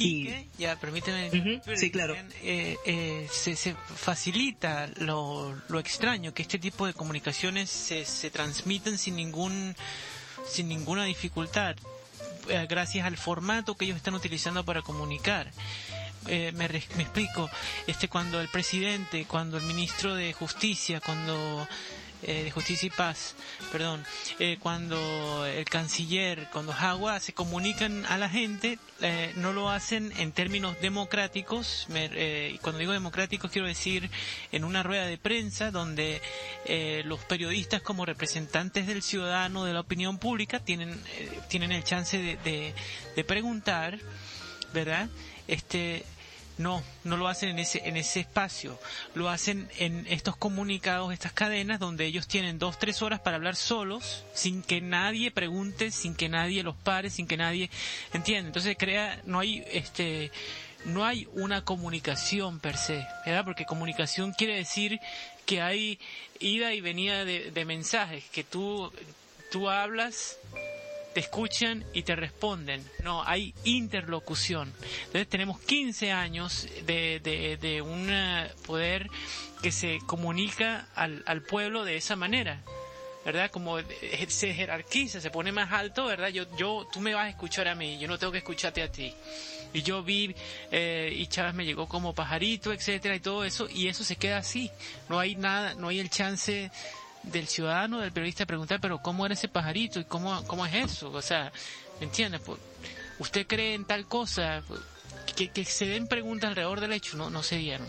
Y 0.00 0.26
que, 0.26 0.46
ya, 0.58 0.78
permíteme. 0.78 1.60
Sí, 1.74 1.90
claro. 1.90 2.14
eh, 2.42 2.76
eh, 2.86 3.26
se, 3.32 3.56
se 3.56 3.74
facilita 3.96 4.88
lo, 4.98 5.60
lo 5.68 5.80
extraño, 5.80 6.32
que 6.32 6.42
este 6.42 6.58
tipo 6.58 6.86
de 6.86 6.92
comunicaciones 6.92 7.68
se, 7.68 8.04
se 8.04 8.30
transmiten 8.30 8.96
sin 8.96 9.16
ningún, 9.16 9.74
sin 10.48 10.68
ninguna 10.68 11.04
dificultad, 11.04 11.74
eh, 12.48 12.66
gracias 12.68 13.06
al 13.06 13.16
formato 13.16 13.76
que 13.76 13.84
ellos 13.84 13.96
están 13.96 14.14
utilizando 14.14 14.64
para 14.64 14.82
comunicar. 14.82 15.50
eh, 16.26 16.52
me, 16.54 16.68
me 16.68 17.02
explico, 17.02 17.48
este, 17.86 18.08
cuando 18.08 18.40
el 18.40 18.48
presidente, 18.48 19.24
cuando 19.26 19.56
el 19.56 19.64
ministro 19.64 20.14
de 20.14 20.32
Justicia, 20.32 21.00
cuando 21.00 21.66
eh, 22.22 22.44
de 22.44 22.50
Justicia 22.50 22.86
y 22.86 22.90
Paz, 22.90 23.34
perdón, 23.70 24.04
eh, 24.38 24.58
cuando 24.60 25.46
el 25.46 25.64
canciller, 25.66 26.48
cuando 26.52 26.72
Jagua 26.72 27.20
se 27.20 27.32
comunican 27.32 28.04
a 28.06 28.18
la 28.18 28.28
gente, 28.28 28.78
eh, 29.00 29.32
no 29.36 29.52
lo 29.52 29.70
hacen 29.70 30.12
en 30.18 30.32
términos 30.32 30.76
democráticos. 30.80 31.86
Me- 31.88 32.10
eh, 32.12 32.52
y 32.54 32.58
cuando 32.58 32.78
digo 32.80 32.92
democráticos 32.92 33.50
quiero 33.50 33.68
decir 33.68 34.10
en 34.52 34.64
una 34.64 34.82
rueda 34.82 35.06
de 35.06 35.18
prensa 35.18 35.70
donde 35.70 36.20
eh, 36.64 37.02
los 37.04 37.20
periodistas 37.20 37.82
como 37.82 38.04
representantes 38.04 38.86
del 38.86 39.02
ciudadano, 39.02 39.64
de 39.64 39.72
la 39.72 39.80
opinión 39.80 40.18
pública, 40.18 40.60
tienen, 40.60 40.90
eh, 41.18 41.40
tienen 41.48 41.72
el 41.72 41.84
chance 41.84 42.18
de, 42.18 42.36
de, 42.38 42.74
de 43.16 43.24
preguntar, 43.24 43.98
¿verdad? 44.74 45.08
Este, 45.46 46.04
no, 46.58 46.82
no 47.04 47.16
lo 47.16 47.28
hacen 47.28 47.50
en 47.50 47.58
ese, 47.60 47.88
en 47.88 47.96
ese 47.96 48.20
espacio. 48.20 48.78
Lo 49.14 49.28
hacen 49.28 49.68
en 49.78 50.06
estos 50.08 50.36
comunicados, 50.36 51.12
estas 51.12 51.32
cadenas, 51.32 51.78
donde 51.78 52.04
ellos 52.04 52.26
tienen 52.26 52.58
dos, 52.58 52.78
tres 52.78 53.00
horas 53.00 53.20
para 53.20 53.36
hablar 53.36 53.56
solos, 53.56 54.24
sin 54.34 54.62
que 54.62 54.80
nadie 54.80 55.30
pregunte, 55.30 55.90
sin 55.90 56.14
que 56.14 56.28
nadie 56.28 56.62
los 56.62 56.76
pare, 56.76 57.10
sin 57.10 57.26
que 57.26 57.36
nadie 57.36 57.70
entienda. 58.12 58.48
Entonces 58.48 58.76
crea, 58.78 59.22
no 59.24 59.38
hay, 59.38 59.64
este, 59.72 60.32
no 60.84 61.04
hay 61.04 61.28
una 61.32 61.64
comunicación 61.64 62.58
per 62.58 62.76
se, 62.76 63.06
¿verdad? 63.24 63.44
Porque 63.44 63.64
comunicación 63.64 64.32
quiere 64.32 64.56
decir 64.56 65.00
que 65.46 65.62
hay 65.62 65.98
ida 66.40 66.74
y 66.74 66.80
venida 66.80 67.24
de, 67.24 67.50
de 67.50 67.64
mensajes, 67.64 68.24
que 68.32 68.44
tú, 68.44 68.92
tú 69.50 69.70
hablas, 69.70 70.36
te 71.18 71.24
escuchan 71.24 71.84
y 71.92 72.04
te 72.04 72.14
responden. 72.14 72.80
No, 73.02 73.24
hay 73.24 73.52
interlocución. 73.64 74.72
Entonces 75.06 75.28
tenemos 75.28 75.58
15 75.58 76.12
años 76.12 76.68
de, 76.86 77.18
de, 77.18 77.56
de 77.56 77.82
un 77.82 78.08
eh, 78.08 78.48
poder 78.64 79.08
que 79.60 79.72
se 79.72 79.98
comunica 80.06 80.86
al, 80.94 81.24
al 81.26 81.42
pueblo 81.42 81.84
de 81.84 81.96
esa 81.96 82.14
manera. 82.14 82.62
¿Verdad? 83.24 83.50
Como 83.50 83.80
eh, 83.80 84.26
se 84.28 84.54
jerarquiza, 84.54 85.20
se 85.20 85.32
pone 85.32 85.50
más 85.50 85.72
alto, 85.72 86.06
¿verdad? 86.06 86.28
Yo, 86.28 86.44
yo, 86.56 86.86
tú 86.92 87.00
me 87.00 87.14
vas 87.14 87.26
a 87.26 87.30
escuchar 87.30 87.66
a 87.66 87.74
mí, 87.74 87.98
yo 87.98 88.06
no 88.06 88.16
tengo 88.16 88.30
que 88.30 88.38
escucharte 88.38 88.80
a 88.80 88.92
ti. 88.92 89.12
Y 89.72 89.82
yo 89.82 90.04
vi, 90.04 90.36
eh, 90.70 91.12
y 91.14 91.26
Chávez 91.26 91.52
me 91.52 91.64
llegó 91.64 91.88
como 91.88 92.14
pajarito, 92.14 92.72
etcétera, 92.72 93.16
y 93.16 93.20
todo 93.20 93.44
eso, 93.44 93.68
y 93.68 93.88
eso 93.88 94.04
se 94.04 94.14
queda 94.14 94.38
así. 94.38 94.70
No 95.08 95.18
hay 95.18 95.34
nada, 95.34 95.74
no 95.74 95.88
hay 95.88 95.98
el 95.98 96.10
chance 96.10 96.70
del 97.22 97.46
ciudadano, 97.46 98.00
del 98.00 98.12
periodista, 98.12 98.46
preguntar, 98.46 98.80
pero 98.80 98.98
¿cómo 98.98 99.24
era 99.26 99.34
ese 99.34 99.48
pajarito 99.48 100.00
y 100.00 100.04
cómo, 100.04 100.42
cómo 100.46 100.64
es 100.66 100.74
eso? 100.74 101.10
O 101.10 101.22
sea, 101.22 101.52
¿me 102.00 102.06
entiendes? 102.06 102.40
Pues, 102.44 102.58
¿Usted 103.18 103.46
cree 103.46 103.74
en 103.74 103.84
tal 103.84 104.06
cosa? 104.06 104.62
Pues, 104.66 104.80
Que, 105.36 105.48
que 105.50 105.64
se 105.64 105.86
den 105.86 106.06
preguntas 106.08 106.48
alrededor 106.48 106.80
del 106.80 106.92
hecho, 106.92 107.16
no, 107.16 107.30
no 107.30 107.42
se 107.42 107.56
dieron. 107.56 107.86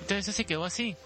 Entonces 0.00 0.34
se 0.34 0.44
quedó 0.44 0.64
así. 0.64 0.96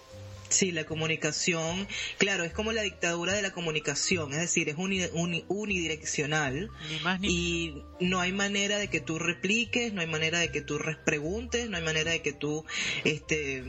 Sí, 0.51 0.71
la 0.71 0.83
comunicación, 0.83 1.87
claro, 2.17 2.43
es 2.43 2.53
como 2.53 2.71
la 2.73 2.81
dictadura 2.83 3.33
de 3.33 3.41
la 3.41 3.51
comunicación, 3.51 4.33
es 4.33 4.39
decir, 4.39 4.69
es 4.69 4.75
uni- 4.75 5.09
uni- 5.13 5.45
unidireccional 5.47 6.69
Ni 6.89 6.99
más 6.99 7.19
ni 7.19 7.27
y 7.29 7.83
no 8.01 8.19
hay 8.19 8.31
manera 8.33 8.77
de 8.77 8.87
que 8.89 8.99
tú 8.99 9.17
repliques, 9.19 9.93
no 9.93 10.01
hay 10.01 10.07
manera 10.07 10.39
de 10.39 10.51
que 10.51 10.61
tú 10.61 10.79
preguntes, 11.05 11.69
no 11.69 11.77
hay 11.77 11.83
manera 11.83 12.11
de 12.11 12.21
que 12.21 12.33
tú, 12.33 12.65
este, 13.03 13.63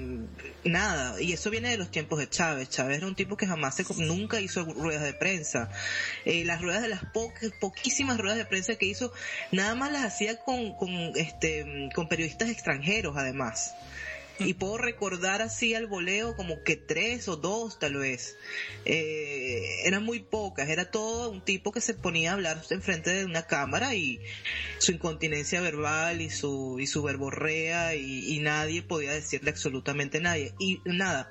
nada. 0.64 1.20
Y 1.20 1.32
eso 1.32 1.50
viene 1.50 1.68
de 1.70 1.76
los 1.76 1.90
tiempos 1.90 2.18
de 2.18 2.28
Chávez. 2.28 2.68
Chávez 2.70 2.98
era 2.98 3.06
un 3.06 3.14
tipo 3.14 3.36
que 3.36 3.46
jamás 3.46 3.76
se, 3.76 3.84
nunca 3.98 4.40
hizo 4.40 4.64
ruedas 4.64 5.02
de 5.04 5.12
prensa. 5.14 5.70
Eh, 6.24 6.44
las 6.44 6.60
ruedas 6.60 6.82
de 6.82 6.88
las 6.88 7.04
po- 7.12 7.32
poquísimas 7.60 8.18
ruedas 8.18 8.38
de 8.38 8.44
prensa 8.46 8.74
que 8.76 8.86
hizo, 8.86 9.12
nada 9.50 9.74
más 9.74 9.92
las 9.92 10.02
hacía 10.04 10.36
con, 10.38 10.74
con, 10.76 10.90
este, 11.16 11.88
con 11.94 12.08
periodistas 12.08 12.48
extranjeros, 12.50 13.14
además. 13.16 13.74
Y 14.38 14.54
puedo 14.54 14.78
recordar 14.78 15.42
así 15.42 15.74
al 15.74 15.86
voleo 15.86 16.34
como 16.36 16.62
que 16.62 16.76
tres 16.76 17.28
o 17.28 17.36
dos 17.36 17.78
tal 17.78 17.96
vez. 17.96 18.36
Eh, 18.84 19.82
eran 19.84 20.04
muy 20.04 20.20
pocas, 20.20 20.68
era 20.68 20.90
todo 20.90 21.30
un 21.30 21.44
tipo 21.44 21.72
que 21.72 21.80
se 21.80 21.94
ponía 21.94 22.30
a 22.30 22.34
hablar 22.34 22.62
enfrente 22.70 23.10
de 23.10 23.24
una 23.24 23.46
cámara 23.46 23.94
y 23.94 24.20
su 24.78 24.92
incontinencia 24.92 25.60
verbal 25.60 26.20
y 26.20 26.30
su, 26.30 26.78
y 26.80 26.86
su 26.86 27.02
verborrea 27.02 27.94
y, 27.94 28.40
nadie 28.42 28.82
podía 28.82 29.12
decirle 29.12 29.50
absolutamente 29.50 30.20
nadie. 30.20 30.52
Y 30.58 30.80
nada. 30.84 31.30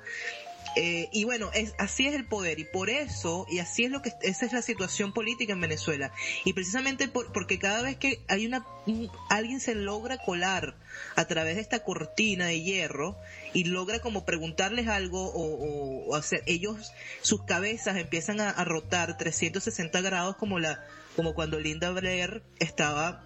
Eh, 0.76 1.08
y 1.12 1.24
bueno, 1.24 1.50
es, 1.52 1.74
así 1.78 2.06
es 2.06 2.14
el 2.14 2.26
poder 2.26 2.58
y 2.58 2.64
por 2.64 2.88
eso, 2.88 3.46
y 3.50 3.58
así 3.58 3.84
es 3.84 3.90
lo 3.90 4.00
que, 4.00 4.12
esa 4.22 4.46
es 4.46 4.52
la 4.52 4.62
situación 4.62 5.12
política 5.12 5.52
en 5.52 5.60
Venezuela. 5.60 6.12
Y 6.44 6.52
precisamente 6.54 7.08
por, 7.08 7.32
porque 7.32 7.58
cada 7.58 7.82
vez 7.82 7.96
que 7.96 8.24
hay 8.28 8.46
una, 8.46 8.66
un- 8.86 9.10
alguien 9.28 9.60
se 9.60 9.74
logra 9.74 10.18
colar 10.18 10.76
a 11.16 11.24
través 11.26 11.56
de 11.56 11.60
esta 11.62 11.84
cortina 11.84 12.46
de 12.46 12.62
hierro 12.62 13.18
y 13.52 13.64
logra 13.64 14.00
como 14.00 14.24
preguntarles 14.24 14.88
algo 14.88 15.30
o 15.34 16.14
hacer, 16.16 16.42
ellos, 16.46 16.92
sus 17.20 17.42
cabezas 17.44 17.96
empiezan 17.96 18.40
a, 18.40 18.48
a 18.50 18.64
rotar 18.64 19.16
360 19.18 20.00
grados 20.00 20.36
como 20.36 20.58
la, 20.58 20.84
como 21.16 21.34
cuando 21.34 21.60
Linda 21.60 21.90
Blair 21.90 22.42
estaba 22.60 23.24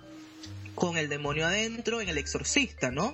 con 0.77 0.97
el 0.97 1.09
demonio 1.09 1.47
adentro 1.47 2.01
en 2.01 2.09
el 2.09 2.19
exorcista, 2.19 2.91
¿no? 2.93 3.13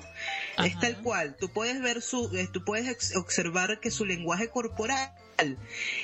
Es 0.62 0.78
tal 0.80 1.00
cual. 1.02 1.36
Tú 1.40 1.48
puedes 1.48 1.80
ver 1.80 2.02
su, 2.02 2.36
eh, 2.36 2.48
tú 2.52 2.64
puedes 2.64 3.16
observar 3.16 3.80
que 3.80 3.90
su 3.90 4.04
lenguaje 4.04 4.48
corporal 4.50 5.10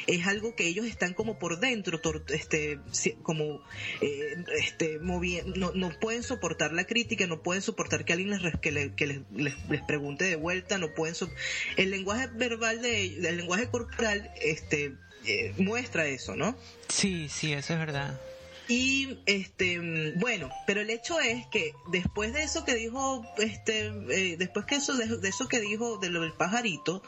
es 0.09 0.27
algo 0.27 0.57
que 0.57 0.67
ellos 0.67 0.87
están 0.87 1.15
como 1.15 1.39
por 1.39 1.61
dentro, 1.61 2.01
este, 2.29 2.79
como, 3.23 3.61
eh, 4.01 4.35
este, 4.59 4.99
moviendo, 4.99 5.55
no, 5.57 5.73
no 5.75 5.97
pueden 6.01 6.23
soportar 6.25 6.73
la 6.73 6.85
crítica, 6.87 7.27
no 7.27 7.43
pueden 7.43 7.63
soportar 7.63 8.05
que 8.05 8.15
alguien 8.15 8.31
les, 8.31 8.57
que, 8.61 8.73
le- 8.73 8.95
que 8.95 9.07
les, 9.07 9.21
les- 9.33 9.69
les 9.69 9.83
pregunte 9.83 10.25
de 10.25 10.37
vuelta, 10.37 10.79
no 10.79 10.93
pueden, 10.95 11.15
so- 11.15 11.31
el 11.77 11.91
lenguaje 11.91 12.29
verbal 12.35 12.81
de 12.83 13.01
ellos, 13.01 13.25
el 13.25 13.37
lenguaje 13.37 13.69
corporal, 13.69 14.31
este, 14.43 14.95
eh, 15.27 15.53
muestra 15.59 16.07
eso, 16.07 16.35
¿no? 16.35 16.57
Sí, 16.89 17.29
sí, 17.29 17.53
eso 17.53 17.75
es 17.75 17.79
verdad. 17.79 18.19
Y 18.69 19.19
este 19.25 20.13
bueno, 20.17 20.51
pero 20.67 20.83
el 20.83 20.91
hecho 20.91 21.19
es 21.21 21.47
que 21.47 21.73
después 21.91 22.35
de 22.35 22.43
eso 22.43 22.65
que 22.67 22.75
dijo 22.75 23.25
este 23.39 23.87
eh, 24.11 24.37
después 24.37 24.67
que 24.67 24.77
eso 24.77 24.95
de, 24.95 25.07
de 25.17 25.29
eso 25.29 25.49
que 25.49 25.61
dijo 25.61 25.97
de 25.97 26.11
lo 26.11 26.21
del 26.21 26.35
pajarito 26.35 27.03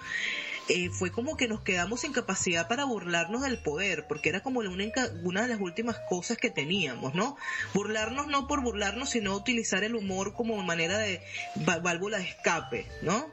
eh, 0.70 0.88
fue 0.90 1.10
como 1.10 1.36
que 1.36 1.48
nos 1.48 1.62
quedamos 1.62 2.02
sin 2.02 2.12
capacidad 2.12 2.68
para 2.68 2.84
burlarnos 2.84 3.42
del 3.42 3.58
poder, 3.58 4.06
porque 4.06 4.28
era 4.28 4.40
como 4.40 4.60
una, 4.60 4.84
una 5.24 5.42
de 5.42 5.48
las 5.48 5.60
últimas 5.60 5.98
cosas 6.08 6.38
que 6.38 6.48
teníamos, 6.48 7.12
¿no? 7.14 7.36
Burlarnos 7.74 8.28
no 8.28 8.46
por 8.46 8.62
burlarnos, 8.62 9.10
sino 9.10 9.34
utilizar 9.34 9.82
el 9.82 9.96
humor 9.96 10.32
como 10.32 10.62
manera 10.62 10.96
de 10.98 11.22
válvula 11.56 12.18
de 12.18 12.24
escape, 12.24 12.86
¿no? 13.02 13.28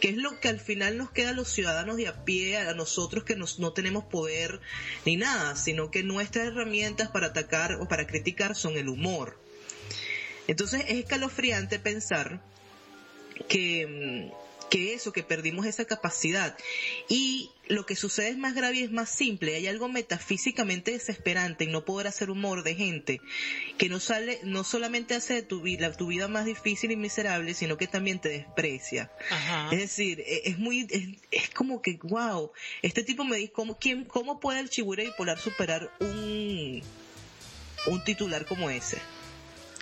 que 0.00 0.10
es 0.10 0.16
lo 0.16 0.38
que 0.38 0.48
al 0.48 0.60
final 0.60 0.98
nos 0.98 1.10
queda 1.10 1.30
a 1.30 1.32
los 1.32 1.48
ciudadanos 1.48 1.96
de 1.96 2.08
a 2.08 2.26
pie, 2.26 2.58
a 2.58 2.74
nosotros 2.74 3.24
que 3.24 3.36
no 3.36 3.72
tenemos 3.72 4.04
poder 4.04 4.60
ni 5.06 5.16
nada, 5.16 5.56
sino 5.56 5.90
que 5.90 6.02
nuestras 6.02 6.48
herramientas 6.48 7.08
para 7.08 7.28
atacar 7.28 7.76
o 7.80 7.88
para 7.88 8.06
criticar 8.06 8.54
son 8.54 8.76
el 8.76 8.90
humor. 8.90 9.40
Entonces 10.46 10.84
es 10.88 10.98
escalofriante 10.98 11.78
pensar 11.78 12.42
que, 13.48 14.30
mm, 14.30 14.43
que 14.70 14.94
eso, 14.94 15.12
que 15.12 15.22
perdimos 15.22 15.66
esa 15.66 15.84
capacidad. 15.84 16.56
Y 17.08 17.50
lo 17.68 17.86
que 17.86 17.96
sucede 17.96 18.28
es 18.30 18.36
más 18.36 18.54
grave 18.54 18.76
y 18.78 18.82
es 18.82 18.90
más 18.90 19.08
simple. 19.08 19.54
Hay 19.54 19.66
algo 19.66 19.88
metafísicamente 19.88 20.90
desesperante 20.90 21.64
en 21.64 21.72
no 21.72 21.84
poder 21.84 22.06
hacer 22.06 22.30
humor 22.30 22.62
de 22.62 22.74
gente 22.74 23.20
que 23.78 23.88
no 23.88 24.00
sale, 24.00 24.40
no 24.42 24.64
solamente 24.64 25.14
hace 25.14 25.34
de 25.34 25.42
tu 25.42 25.62
vida, 25.62 25.92
tu 25.96 26.08
vida 26.08 26.28
más 26.28 26.44
difícil 26.44 26.90
y 26.90 26.96
miserable, 26.96 27.54
sino 27.54 27.76
que 27.76 27.86
también 27.86 28.20
te 28.20 28.28
desprecia. 28.28 29.10
Ajá. 29.30 29.68
Es 29.72 29.78
decir, 29.78 30.20
e- 30.20 30.42
es 30.46 30.58
muy, 30.58 30.86
es, 30.90 31.08
es 31.30 31.50
como 31.50 31.80
que, 31.80 31.98
wow, 32.02 32.50
este 32.82 33.02
tipo 33.02 33.24
me 33.24 33.36
dice, 33.36 33.52
¿cómo, 33.52 33.78
quién, 33.78 34.04
¿cómo 34.04 34.40
puede 34.40 34.60
el 34.60 34.70
chibure 34.70 35.04
bipolar 35.04 35.38
superar 35.38 35.90
un, 36.00 36.82
un 37.86 38.04
titular 38.04 38.44
como 38.46 38.70
ese? 38.70 38.98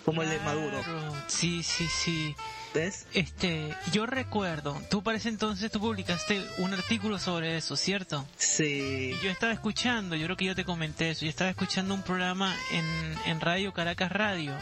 Como 0.04 0.22
el 0.22 0.30
de 0.30 0.38
Maduro, 0.40 0.82
Sí, 1.28 1.62
sí, 1.62 1.86
sí. 2.04 2.34
¿Ves? 2.74 3.06
Este, 3.12 3.74
yo 3.92 4.06
recuerdo, 4.06 4.80
tú 4.90 5.02
para 5.02 5.18
ese 5.18 5.28
entonces 5.28 5.70
tú 5.70 5.80
publicaste 5.80 6.44
un 6.58 6.72
artículo 6.72 7.18
sobre 7.18 7.56
eso, 7.56 7.76
¿cierto? 7.76 8.26
Sí. 8.36 9.14
Y 9.14 9.24
yo 9.24 9.30
estaba 9.30 9.52
escuchando, 9.52 10.16
yo 10.16 10.24
creo 10.26 10.36
que 10.36 10.44
yo 10.46 10.54
te 10.54 10.64
comenté 10.64 11.10
eso, 11.10 11.24
yo 11.24 11.30
estaba 11.30 11.50
escuchando 11.50 11.94
un 11.94 12.02
programa 12.02 12.56
en, 12.72 12.84
en 13.26 13.40
Radio 13.40 13.72
Caracas 13.72 14.10
Radio. 14.10 14.54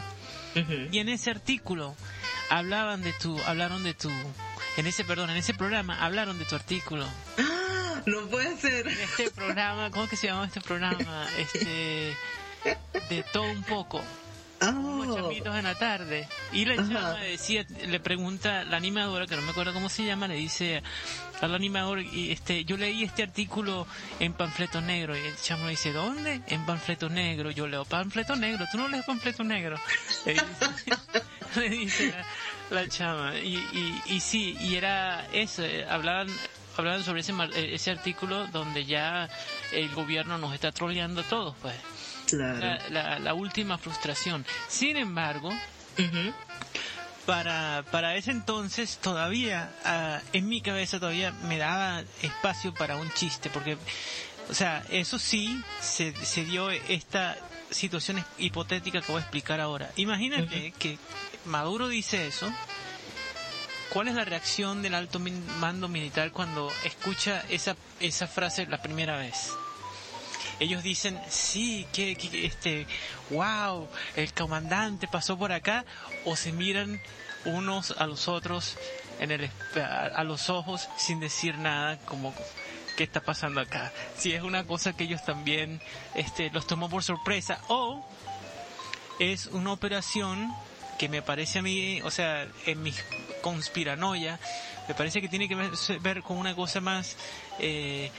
Y 0.91 0.99
en 0.99 1.07
ese 1.07 1.31
artículo 1.31 1.95
hablaban 2.49 3.01
de 3.01 3.13
tu, 3.13 3.39
hablaron 3.43 3.83
de 3.83 3.93
tu, 3.93 4.09
en 4.75 4.85
ese, 4.85 5.05
perdón, 5.05 5.29
en 5.29 5.37
ese 5.37 5.53
programa 5.53 6.03
hablaron 6.03 6.37
de 6.39 6.45
tu 6.45 6.55
artículo. 6.55 7.07
¡Ah! 7.37 7.61
No 8.05 8.27
puede 8.27 8.57
ser. 8.57 8.87
En 8.87 8.99
este 8.99 9.29
programa, 9.35 9.91
¿cómo 9.91 10.07
que 10.07 10.15
se 10.15 10.27
llamaba 10.27 10.47
este 10.47 10.61
programa? 10.61 11.27
Este, 11.37 12.15
de 13.09 13.23
todo 13.31 13.43
un 13.43 13.63
poco. 13.63 14.01
Unos 14.69 15.07
Oh. 15.07 15.15
chamitos 15.15 15.55
en 15.55 15.63
la 15.63 15.75
tarde. 15.75 16.27
Y 16.51 16.65
la 16.65 16.75
chama 16.75 17.13
decía, 17.19 17.65
le 17.87 17.99
pregunta 17.99 18.63
la 18.63 18.77
animadora, 18.77 19.27
que 19.27 19.35
no 19.35 19.41
me 19.41 19.51
acuerdo 19.51 19.73
cómo 19.73 19.89
se 19.89 20.05
llama, 20.05 20.27
le 20.27 20.35
dice 20.35 20.83
al 21.41 21.55
animador, 21.55 22.01
y 22.01 22.31
este, 22.31 22.65
yo 22.65 22.77
leí 22.77 23.03
este 23.03 23.23
artículo 23.23 23.87
en 24.19 24.33
panfleto 24.33 24.79
negro. 24.81 25.17
Y 25.17 25.21
el 25.21 25.35
chamo 25.37 25.65
le 25.65 25.71
dice, 25.71 25.91
¿dónde? 25.91 26.41
En 26.47 26.65
panfleto 26.65 27.09
negro. 27.09 27.51
Yo 27.51 27.67
leo 27.67 27.85
panfleto 27.85 28.35
negro, 28.35 28.65
tú 28.71 28.77
no 28.77 28.87
lees 28.87 29.05
panfleto 29.05 29.43
negro. 29.43 29.79
Le 30.25 30.33
dice, 30.33 30.45
le 31.59 31.69
dice 31.69 32.13
la, 32.69 32.81
La 32.83 32.87
chama. 32.87 33.37
Y, 33.39 33.55
y, 33.55 34.01
y 34.15 34.19
sí, 34.19 34.55
y 34.61 34.75
era 34.75 35.25
eso, 35.33 35.63
eh, 35.63 35.85
hablaban 35.89 36.27
hablaban 36.77 37.03
sobre 37.03 37.19
ese, 37.21 37.33
eh, 37.33 37.71
ese 37.73 37.91
artículo 37.91 38.47
donde 38.47 38.85
ya 38.85 39.27
el 39.73 39.89
gobierno 39.89 40.37
nos 40.37 40.53
está 40.53 40.71
troleando 40.71 41.21
a 41.21 41.23
todos, 41.25 41.55
pues. 41.61 41.75
Claro. 42.31 42.59
La, 42.59 42.89
la, 42.89 43.19
la 43.19 43.33
última 43.33 43.77
frustración. 43.77 44.45
Sin 44.67 44.95
embargo, 44.97 45.51
para, 47.25 47.83
para 47.91 48.15
ese 48.15 48.31
entonces 48.31 48.97
todavía, 49.01 49.71
ah, 49.85 50.21
en 50.33 50.47
mi 50.47 50.61
cabeza 50.61 50.99
todavía 50.99 51.31
me 51.31 51.57
daba 51.57 52.03
espacio 52.21 52.73
para 52.73 52.95
un 52.95 53.11
chiste, 53.11 53.49
porque, 53.49 53.77
o 54.49 54.53
sea, 54.53 54.83
eso 54.89 55.19
sí, 55.19 55.61
se, 55.81 56.13
se 56.25 56.45
dio 56.45 56.69
esta 56.71 57.37
situación 57.69 58.23
hipotética 58.37 59.01
que 59.01 59.11
voy 59.11 59.19
a 59.19 59.23
explicar 59.23 59.59
ahora. 59.61 59.91
Imagínate 59.95 60.73
que 60.77 60.97
Maduro 61.45 61.87
dice 61.87 62.27
eso. 62.27 62.51
¿Cuál 63.91 64.07
es 64.07 64.15
la 64.15 64.23
reacción 64.23 64.81
del 64.81 64.95
alto 64.95 65.19
mando 65.59 65.89
militar 65.89 66.31
cuando 66.31 66.71
escucha 66.85 67.43
esa, 67.49 67.75
esa 67.99 68.25
frase 68.25 68.65
la 68.65 68.81
primera 68.81 69.17
vez? 69.17 69.51
Ellos 70.61 70.83
dicen, 70.83 71.19
sí, 71.27 71.87
que, 71.91 72.15
este, 72.45 72.85
wow, 73.31 73.87
el 74.15 74.31
comandante 74.31 75.07
pasó 75.07 75.35
por 75.35 75.51
acá, 75.51 75.85
o 76.23 76.35
se 76.35 76.51
miran 76.51 77.01
unos 77.45 77.95
a 77.97 78.05
los 78.05 78.27
otros 78.27 78.77
en 79.19 79.31
el, 79.31 79.49
a, 79.75 80.23
los 80.23 80.51
ojos 80.51 80.87
sin 80.97 81.19
decir 81.19 81.57
nada, 81.57 81.97
como, 82.05 82.31
¿qué 82.95 83.03
está 83.03 83.21
pasando 83.21 83.59
acá? 83.59 83.91
Si 84.15 84.33
es 84.33 84.43
una 84.43 84.63
cosa 84.63 84.93
que 84.93 85.05
ellos 85.05 85.25
también, 85.25 85.81
este, 86.13 86.51
los 86.51 86.67
tomó 86.67 86.89
por 86.89 87.03
sorpresa, 87.03 87.59
o 87.67 88.05
es 89.17 89.47
una 89.47 89.73
operación 89.73 90.53
que 90.99 91.09
me 91.09 91.23
parece 91.23 91.57
a 91.57 91.61
mí, 91.63 92.03
o 92.03 92.11
sea, 92.11 92.47
en 92.67 92.83
mi 92.83 92.93
conspiranoia, 93.41 94.39
me 94.87 94.93
parece 94.93 95.21
que 95.21 95.27
tiene 95.27 95.47
que 95.47 95.55
ver 96.01 96.21
con 96.21 96.37
una 96.37 96.55
cosa 96.55 96.81
más, 96.81 97.17
eh, 97.57 98.11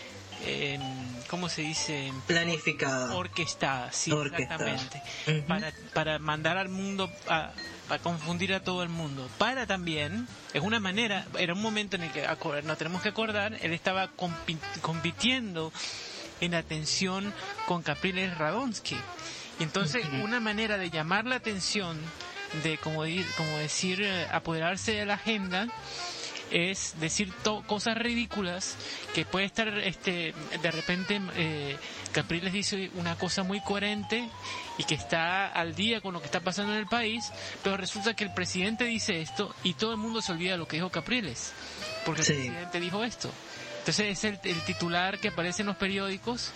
em, 0.47 0.81
¿cómo 1.29 1.49
se 1.49 1.63
dice? 1.63 2.13
Planificada. 2.27 3.15
Orquestada, 3.15 3.93
sí, 3.93 4.13
Orquestada. 4.13 4.71
exactamente. 4.73 5.03
Para, 5.47 5.73
para 5.95 6.19
mandar 6.19 6.57
al 6.57 6.69
mundo, 6.69 7.11
a, 7.29 7.53
a 7.89 7.99
confundir 7.99 8.55
a 8.55 8.61
todo 8.65 8.83
el 8.83 8.89
mundo. 8.89 9.29
Para 9.39 9.67
también, 9.67 10.27
es 10.53 10.63
una 10.63 10.81
manera, 10.81 11.27
era 11.39 11.53
un 11.55 11.63
momento 11.63 11.97
en 11.97 12.05
el 12.05 12.11
que, 12.13 12.27
nos 12.65 12.79
tenemos 12.79 13.03
que 13.03 13.09
acordar, 13.11 13.57
él 13.61 13.73
estaba 13.73 14.11
compi- 14.17 14.59
compitiendo 14.81 15.73
en 16.41 16.55
atención 16.55 17.33
con 17.67 17.83
Capriles 17.83 18.37
Radonsky. 18.37 18.97
Y 19.61 19.63
entonces, 19.63 20.05
una 20.23 20.41
manera 20.41 20.79
de 20.79 20.91
llamar 20.91 21.25
la 21.27 21.37
atención, 21.37 21.99
de 22.65 22.79
como 22.79 23.05
decir, 23.05 24.03
eh, 24.03 24.27
apoderarse 24.33 24.93
de 24.93 25.07
la 25.07 25.15
agenda, 25.15 25.69
es 26.53 26.95
decir 27.01 27.33
to- 27.43 27.63
cosas 27.67 27.97
ridículas 27.97 28.77
que 29.15 29.25
puede 29.25 29.47
estar 29.47 29.69
este 29.79 30.35
de 30.63 30.71
repente 30.71 31.21
eh, 31.37 31.77
Capriles 32.13 32.53
dice 32.53 32.91
una 32.95 33.17
cosa 33.17 33.43
muy 33.43 33.61
coherente 33.63 34.29
y 34.79 34.85
que 34.85 34.95
está 34.95 35.47
al 35.49 35.75
día 35.75 36.01
con 36.01 36.13
lo 36.15 36.21
que 36.21 36.27
está 36.27 36.41
pasando 36.41 36.73
en 36.75 36.79
el 36.81 36.87
país 36.87 37.31
pero 37.63 37.77
resulta 37.77 38.15
que 38.15 38.25
el 38.25 38.35
presidente 38.35 38.85
dice 38.85 39.21
esto 39.21 39.55
y 39.65 39.75
todo 39.75 39.93
el 39.93 39.99
mundo 39.99 40.21
se 40.21 40.33
olvida 40.33 40.53
de 40.53 40.59
lo 40.59 40.69
que 40.69 40.77
dijo 40.77 40.91
Capriles 40.91 41.53
porque 42.05 42.21
el 42.21 42.27
presidente 42.45 42.81
dijo 42.81 43.03
esto 43.05 43.31
entonces 43.79 44.07
es 44.19 44.25
el, 44.25 44.39
el 44.45 44.61
titular 44.63 45.19
que 45.19 45.29
aparece 45.29 45.63
en 45.63 45.67
los 45.69 45.77
periódicos 45.77 46.53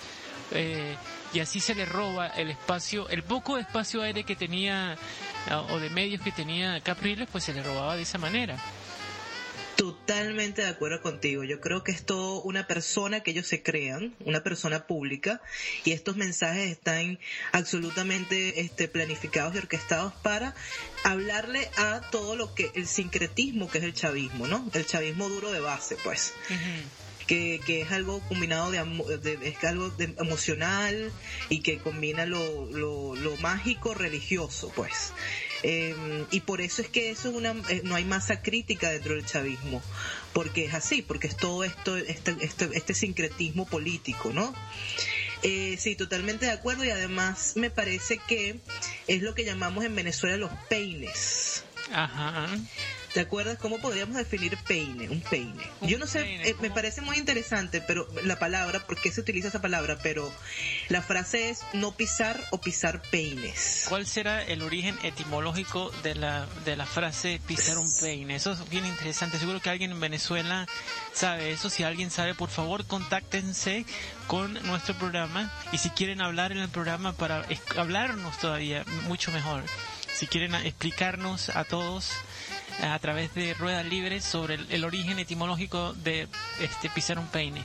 eh, 0.53 0.95
y 1.33 1.41
así 1.41 1.59
se 1.59 1.75
le 1.75 1.85
roba 1.85 2.29
el 2.29 2.51
espacio, 2.51 3.09
el 3.09 3.25
poco 3.25 3.59
espacio 3.59 4.01
aire 4.03 4.23
que 4.23 4.37
tenía 4.37 4.97
o 5.71 5.81
de 5.81 5.91
medios 5.91 6.23
que 6.23 6.31
tenía 6.31 6.81
Capriles, 6.81 7.29
pues 7.31 7.43
se 7.45 7.53
le 7.53 7.63
robaba 7.65 7.97
de 7.97 8.03
esa 8.03 8.19
manera. 8.19 8.57
Totalmente 9.77 10.63
de 10.63 10.69
acuerdo 10.69 11.03
contigo. 11.03 11.45
Yo 11.45 11.61
creo 11.61 11.85
que 11.85 11.93
es 11.93 12.05
todo 12.05 12.41
una 12.43 12.67
persona 12.67 13.21
que 13.21 13.33
ellos 13.33 13.47
se 13.47 13.63
crean, 13.63 14.15
una 14.25 14.43
persona 14.43 14.87
pública, 14.87 15.43
y 15.85 15.93
estos 15.93 16.17
mensajes 16.17 16.71
están 16.71 17.19
absolutamente 17.53 18.61
este, 18.61 18.89
planificados 18.89 19.55
y 19.55 19.59
orquestados 19.59 20.15
para 20.23 20.55
hablarle 21.05 21.69
a 21.77 22.01
todo 22.11 22.37
lo 22.37 22.55
que 22.55 22.71
el 22.75 22.87
sincretismo 22.87 23.71
que 23.71 23.79
es 23.79 23.85
el 23.85 23.93
chavismo, 23.95 24.47
¿no? 24.47 24.69
El 24.73 24.87
chavismo 24.87 25.29
duro 25.29 25.53
de 25.53 25.61
base, 25.61 25.97
pues. 26.03 26.33
que, 27.27 27.61
que 27.67 27.81
es 27.83 27.91
algo 27.91 28.21
combinado 28.29 28.71
de, 28.71 29.19
de- 29.19 29.49
es 29.49 29.65
algo 29.65 29.91
de- 29.91 30.15
emocional 30.19 31.11
y 31.49 31.61
que 31.61 31.79
combina 31.79 32.25
lo, 32.25 32.67
lo, 32.71 33.17
lo 33.17 33.37
mágico 33.39 33.95
religioso 33.95 34.71
pues 34.77 35.13
Eh, 35.63 35.95
y 36.31 36.41
por 36.41 36.61
eso 36.61 36.83
es 36.83 36.89
que 36.89 37.11
eso 37.11 37.31
es 37.31 37.35
una 37.35 37.55
eh, 37.69 37.81
no 37.83 37.95
hay 37.95 38.05
masa 38.05 38.43
crítica 38.43 38.91
dentro 38.91 39.15
del 39.15 39.25
chavismo 39.25 39.83
porque 40.35 40.67
es 40.67 40.75
así 40.75 41.01
porque 41.01 41.29
es 41.29 41.37
todo 41.37 41.65
esto 41.65 41.97
este, 41.97 42.37
este, 42.41 42.69
este 42.75 42.93
sincretismo 42.93 43.65
político 43.67 44.33
no 44.35 44.55
eh, 45.43 45.77
sí, 45.79 45.95
totalmente 45.95 46.47
de 46.47 46.53
acuerdo 46.53 46.85
y 46.85 46.91
además 46.91 47.53
me 47.57 47.71
parece 47.71 48.19
que 48.27 48.59
es 49.07 49.23
lo 49.23 49.35
que 49.35 49.45
llamamos 49.45 49.85
en 49.85 49.95
Venezuela 49.95 50.37
los 50.37 50.51
peines. 50.69 51.63
Ajá. 51.93 52.49
¿Te 53.17 53.23
acuerdas 53.23 53.57
cómo 53.57 53.79
podríamos 53.79 54.15
definir 54.15 54.59
peine? 54.59 55.09
Un 55.09 55.23
peine. 55.23 55.63
Un 55.81 55.89
Yo 55.89 55.99
no 55.99 56.07
sé, 56.07 56.21
peine, 56.21 56.51
eh, 56.51 56.57
me 56.61 56.71
parece 56.71 57.01
muy 57.01 57.17
interesante, 57.17 57.81
pero 57.81 58.07
la 58.25 58.39
palabra, 58.39 58.87
¿por 58.87 59.01
qué 59.01 59.11
se 59.11 59.23
utiliza 59.23 59.49
esa 59.49 59.63
palabra? 59.63 59.97
Pero 60.03 60.31
la 60.91 61.01
frase 61.01 61.49
es 61.49 61.61
no 61.73 61.93
pisar 61.93 62.39
o 62.51 62.61
pisar 62.61 63.01
peines. 63.11 63.87
¿Cuál 63.89 64.07
será 64.07 64.45
el 64.45 64.61
origen 64.61 64.99
etimológico 65.03 65.91
de 66.03 66.15
la, 66.15 66.47
de 66.67 66.77
la 66.77 66.85
frase 66.85 67.41
pisar 67.47 67.79
un 67.79 67.91
peine? 68.03 68.37
Eso 68.37 68.53
es 68.53 68.69
bien 68.69 68.85
interesante. 68.85 69.39
Seguro 69.39 69.63
que 69.63 69.71
alguien 69.71 69.93
en 69.93 70.01
Venezuela 70.01 70.67
sabe 71.15 71.53
eso. 71.53 71.71
Si 71.71 71.85
alguien 71.85 72.11
sabe, 72.11 72.35
por 72.35 72.51
favor, 72.51 72.85
contáctense 72.85 73.87
con 74.27 74.53
nuestro 74.67 74.95
programa. 74.99 75.51
Y 75.73 75.79
si 75.79 75.89
quieren 75.89 76.21
hablar 76.21 76.53
en 76.53 76.59
el 76.59 76.69
programa 76.69 77.15
para 77.15 77.47
hablarnos 77.79 78.39
todavía 78.39 78.85
mucho 79.09 79.33
mejor. 79.33 79.63
Si 80.15 80.27
quieren 80.27 80.55
explicarnos 80.55 81.49
a 81.49 81.65
todos 81.65 82.13
a 82.83 82.99
través 82.99 83.35
de 83.35 83.55
ruedas 83.55 83.85
libres 83.87 84.25
sobre 84.25 84.55
el, 84.55 84.67
el 84.71 84.85
origen 84.85 85.19
etimológico 85.19 85.93
de 85.95 86.29
este 86.61 86.91
pisar 86.91 87.19
un 87.19 87.27
peine. 87.29 87.63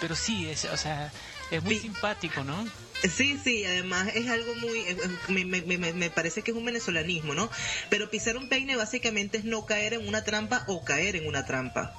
Pero 0.00 0.14
sí, 0.16 0.48
es, 0.48 0.64
o 0.66 0.76
sea, 0.76 1.12
es 1.50 1.62
muy 1.62 1.78
simpático, 1.78 2.42
¿no? 2.44 2.66
Sí, 3.02 3.38
sí, 3.42 3.64
además 3.64 4.08
es 4.14 4.28
algo 4.28 4.54
muy, 4.56 4.78
eh, 4.80 4.96
me, 5.28 5.44
me- 5.44 5.62
me- 5.78 5.92
me 5.92 6.10
parece 6.10 6.42
que 6.42 6.52
es 6.52 6.56
un 6.56 6.64
venezolanismo, 6.64 7.34
¿no? 7.34 7.50
Pero 7.88 8.08
pisar 8.10 8.36
un 8.36 8.48
peine 8.48 8.76
básicamente 8.76 9.38
es 9.38 9.44
no 9.44 9.66
caer 9.66 9.94
en 9.94 10.06
una 10.06 10.22
trampa 10.22 10.62
o 10.68 10.84
caer 10.84 11.16
en 11.16 11.26
una 11.26 11.44
trampa. 11.44 11.94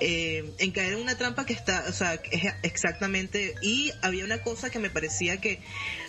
Eh, 0.00 0.54
en 0.58 0.72
caer 0.72 0.94
en 0.94 1.00
una 1.00 1.16
trampa 1.16 1.46
que 1.46 1.52
está, 1.52 1.84
o 1.88 1.92
sea, 1.92 2.20
exactamente, 2.62 3.54
y 3.62 3.92
había 4.02 4.24
una 4.24 4.42
cosa 4.42 4.68
que 4.70 4.78
me 4.80 4.90
parecía 4.90 5.40
que, 5.40 5.60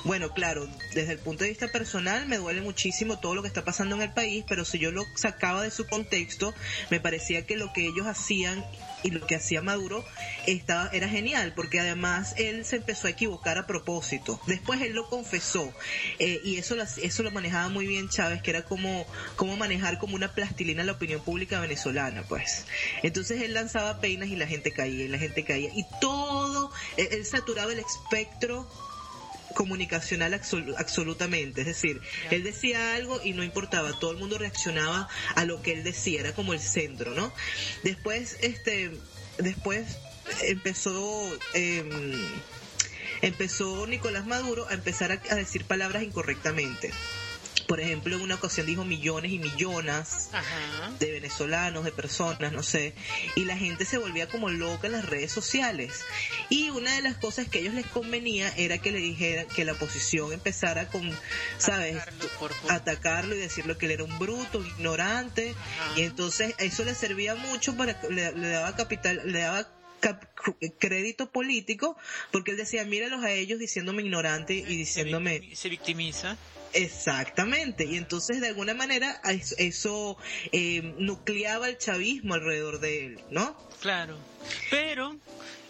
bueno, 0.04 0.30
claro, 0.34 0.67
desde 0.93 1.13
el 1.13 1.19
punto 1.19 1.43
de 1.43 1.52
vista 1.52 1.67
personal 1.67 2.28
me 2.28 2.38
duele 2.38 2.62
muchísimo 2.62 3.19
todo 3.19 3.36
lo 3.36 3.41
que 3.43 3.48
está 3.48 3.63
pasando 3.63 3.95
en 3.95 4.02
el 4.02 4.12
país, 4.12 4.43
pero 4.48 4.65
si 4.65 4.80
yo 4.80 4.91
lo 4.91 5.04
sacaba 5.15 5.62
de 5.62 5.69
su 5.69 5.86
contexto, 5.86 6.54
me 6.89 7.00
parecía 7.00 7.45
que 7.45 7.58
lo 7.58 7.71
que 7.74 7.86
ellos 7.86 8.08
hacían 8.08 8.65
y 9.06 9.12
lo 9.12 9.26
que 9.26 9.36
hacía 9.36 9.62
Maduro 9.62 10.04
estaba, 10.48 10.89
era 10.91 11.08
genial, 11.08 11.54
porque 11.56 11.80
además 11.80 12.34
él 12.38 12.65
se 12.65 12.78
empezó 12.78 13.08
a 13.08 13.12
equivocar 13.12 13.58
a 13.58 13.68
propósito. 13.68 14.41
Después 14.48 14.82
él 14.82 14.94
lo 14.94 15.08
confesó, 15.08 15.72
eh, 16.20 16.41
y 16.44 16.58
eso, 16.58 16.76
eso 17.02 17.24
lo 17.24 17.32
manejaba 17.32 17.70
muy 17.70 17.86
bien 17.86 18.10
Chávez, 18.10 18.41
que 18.41 18.50
era 18.50 18.65
como, 18.65 19.06
como 19.36 19.56
manejar 19.58 20.00
como 20.00 20.15
una 20.15 20.34
plastilina 20.34 20.84
la 20.84 20.94
opinión 20.94 21.22
pública 21.22 21.60
venezolana, 21.60 22.24
pues. 22.24 22.65
Entonces 23.04 23.41
él 23.41 23.54
lanzaba 23.54 24.02
peinas 24.02 24.30
y 24.30 24.36
la 24.36 24.48
gente 24.48 24.72
caía, 24.72 25.06
y 25.06 25.08
la 25.08 25.20
gente 25.20 25.44
caía, 25.44 25.70
y 25.74 25.86
todo, 26.02 26.72
él, 26.98 27.08
él 27.12 27.26
saturaba 27.26 27.72
el 27.72 27.80
espectro 27.80 28.68
comunicacional 29.56 30.34
absolu- 30.34 30.76
absolutamente, 30.78 31.62
es 31.62 31.68
decir, 31.68 32.00
él 32.30 32.44
decía 32.44 32.94
algo 32.94 33.20
y 33.24 33.34
no 33.34 33.44
importaba, 33.44 33.98
todo 34.00 34.12
el 34.12 34.18
mundo 34.18 34.38
reaccionaba 34.38 35.10
a 35.34 35.46
lo 35.46 35.63
que 35.63 35.72
él 35.72 35.84
decía, 35.84 36.20
era 36.20 36.34
como 36.36 36.54
el 36.54 36.60
centro, 36.60 37.15
¿no? 37.15 37.34
Después, 37.82 38.38
este, 38.41 38.91
después 39.39 39.98
empezó, 40.44 41.36
em, 41.56 41.89
empezó 43.22 43.88
Nicolás 43.88 44.28
Maduro 44.28 44.68
a 44.70 44.74
empezar 44.74 45.12
a, 45.12 45.22
a 45.32 45.36
decir 45.36 45.65
palabras 45.65 46.04
incorrectamente. 46.04 46.91
Por 47.67 47.80
ejemplo, 47.80 48.15
en 48.15 48.21
una 48.21 48.36
ocasión 48.36 48.67
dijo 48.67 48.86
millones 48.86 49.32
y 49.32 49.39
millonas 49.39 50.30
Ajá. 50.34 50.91
de 50.99 51.12
venezolanos, 51.12 51.84
de 51.84 51.91
personas, 51.91 52.51
no 52.51 52.62
sé, 52.62 52.93
y 53.36 53.45
la 53.45 53.58
gente 53.58 53.86
se 53.86 53.97
volvía 53.97 54.28
como 54.28 54.49
loca 54.49 54.86
en 54.88 54.93
las 54.93 55.06
redes 55.06 55.32
sociales. 55.32 56.01
Y 56.49 56.69
una 56.69 56.93
de 56.95 57.01
las 57.01 57.17
cosas 57.17 57.47
que 57.47 57.58
a 57.58 57.62
ellos 57.62 57.73
les 57.73 57.88
convenía 57.88 58.54
era 58.56 58.78
que 58.78 58.91
le 58.91 58.99
dijeran 58.99 59.47
que 59.47 59.65
la 59.65 59.73
oposición 59.73 60.32
empezara 60.32 60.88
con, 60.89 61.10
¿sabes? 61.58 61.95
Atacarlo 61.95 62.28
por- 62.39 62.54
por- 62.54 62.71
Atacarlo 62.71 63.36
y 63.36 63.39
decirle 63.39 63.75
que 63.78 63.88
él 63.88 63.93
era 63.93 64.04
un 64.04 64.19
bruto, 64.19 64.60
un 64.60 64.67
ignorante, 64.67 65.56
Ajá. 65.80 65.99
y 65.99 66.04
entonces 66.04 66.54
eso 66.60 66.84
le 66.84 66.93
servía 66.93 67.34
mucho 67.36 67.75
para, 67.75 67.99
que- 67.99 68.10
le, 68.10 68.32
le 68.34 68.47
daba 68.49 68.75
capital, 68.75 69.21
le 69.25 69.39
daba 69.39 69.67
crédito 70.78 71.32
político, 71.32 71.97
porque 72.32 72.51
él 72.51 72.58
decía, 72.58 72.86
míralos 72.86 73.23
a 73.23 73.32
ellos 73.32 73.58
diciéndome 73.60 74.04
ignorante 74.04 74.54
y 74.54 74.78
diciéndome... 74.78 75.56
se 75.56 75.69
victimiza. 75.69 76.38
Exactamente, 76.73 77.86
y 77.86 77.95
entonces 77.97 78.41
de 78.41 78.47
alguna 78.49 78.73
manera 78.73 79.21
eso, 79.58 80.17
eh, 80.51 80.93
nucleaba 80.97 81.69
el 81.69 81.78
chavismo 81.78 82.34
alrededor 82.34 82.80
de 82.80 83.06
él, 83.06 83.21
¿no? 83.30 83.56
Claro, 83.82 84.17
pero 84.69 85.15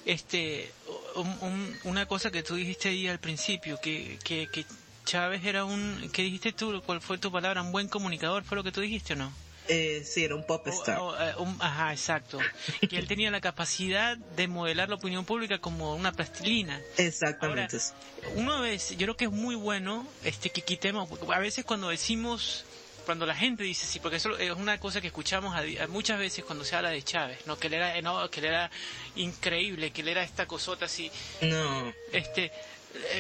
este 0.05 0.71
un- 1.15 1.38
un- 1.41 1.77
una 1.86 2.05
cosa 2.08 2.31
que 2.31 2.43
tú 2.43 2.55
dijiste 2.55 2.89
ahí 2.89 3.08
al 3.08 3.19
principio, 3.19 3.79
que, 3.81 4.17
que, 4.23 4.47
que 4.51 4.65
Chávez 5.05 5.45
era 5.45 5.65
un, 5.65 6.10
¿qué 6.12 6.23
dijiste 6.23 6.51
tú? 6.51 6.81
¿Cuál 6.86 6.99
fue 7.01 7.17
tu 7.17 7.31
palabra? 7.31 7.62
Un 7.62 7.71
buen 7.71 7.88
comunicador, 7.88 8.43
¿fue 8.43 8.55
lo 8.58 8.63
que 8.63 8.71
tú 8.71 8.81
dijiste 8.81 9.13
o 9.13 9.15
no? 9.17 9.31
Eh, 9.67 10.04
sí, 10.06 10.23
era 10.23 10.36
un 10.36 10.45
pop 10.45 10.67
star. 10.67 10.99
o, 10.99 11.15
eh, 11.19 11.34
un- 11.38 11.58
ajá, 11.60 11.91
exacto. 11.91 12.39
Que 12.89 12.97
él 12.97 13.08
tenía 13.08 13.32
la 13.32 13.41
capacidad 13.41 14.15
de 14.17 14.47
modelar 14.47 14.89
la 14.89 14.95
opinión 14.95 15.25
pública 15.25 15.58
como 15.60 15.95
una 15.95 16.12
plastilina. 16.12 16.80
Exactamente. 16.97 17.78
Ahora, 17.78 18.36
Una 18.36 18.60
vez, 18.62 18.91
yo 18.91 18.97
creo 19.06 19.17
que 19.17 19.25
es 19.25 19.32
muy 19.32 19.56
bueno 19.56 20.08
este 20.23 20.49
que 20.49 20.62
quitemos, 20.62 21.10
a 21.32 21.39
veces 21.39 21.65
cuando 21.65 21.89
decimos, 21.89 22.63
cuando 23.06 23.25
la 23.28 23.36
gente 23.36 23.63
dice 23.63 23.86
sí, 23.86 23.99
porque 23.99 24.17
eso 24.17 24.36
es 24.38 24.51
una 24.51 24.80
cosa 24.80 24.99
que 25.01 25.08
escuchamos 25.08 25.56
a 25.56 25.88
muchas 25.88 26.17
veces 26.17 26.43
cuando 26.43 26.65
se 26.65 26.75
habla 26.75 26.89
de 26.89 27.04
Chávez, 27.04 27.38
no 27.45 27.58
que 27.58 27.67
él 27.67 27.75
era, 27.75 28.01
no, 28.01 28.30
que 28.32 28.39
él 28.39 28.47
era 28.47 28.71
increíble, 29.15 29.91
que 29.91 30.01
él 30.01 30.08
era 30.10 30.23
esta 30.23 30.45
cosota 30.47 30.86
así, 30.86 31.12
no, 31.41 31.93
este 32.12 32.45
eh, 32.45 32.51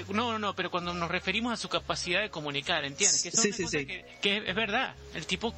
no, 0.09 0.31
no, 0.31 0.39
no, 0.39 0.55
pero 0.55 0.69
cuando 0.71 0.93
nos 0.93 1.09
referimos 1.09 1.53
a 1.53 1.57
su 1.57 1.69
capacidad 1.69 2.21
de 2.21 2.29
comunicar, 2.29 2.83
¿entiendes? 2.85 3.21
Que 3.21 3.29
eso 3.29 3.41
Sí, 3.41 3.49
es 3.49 3.55
sí, 3.55 3.63
cosa 3.63 3.79
sí. 3.79 3.85
Que, 3.85 4.05
que 4.21 4.37
es 4.49 4.55
verdad, 4.55 4.95
el 5.13 5.25
tipo 5.25 5.53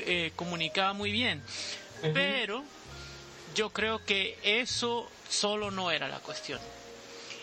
eh, 0.00 0.32
comunicaba 0.36 0.92
muy 0.92 1.10
bien, 1.12 1.42
pero 2.12 2.64
yo 3.54 3.70
creo 3.70 4.04
que 4.04 4.36
eso 4.42 5.10
solo 5.28 5.70
no 5.70 5.90
era 5.90 6.08
la 6.08 6.18
cuestión, 6.20 6.60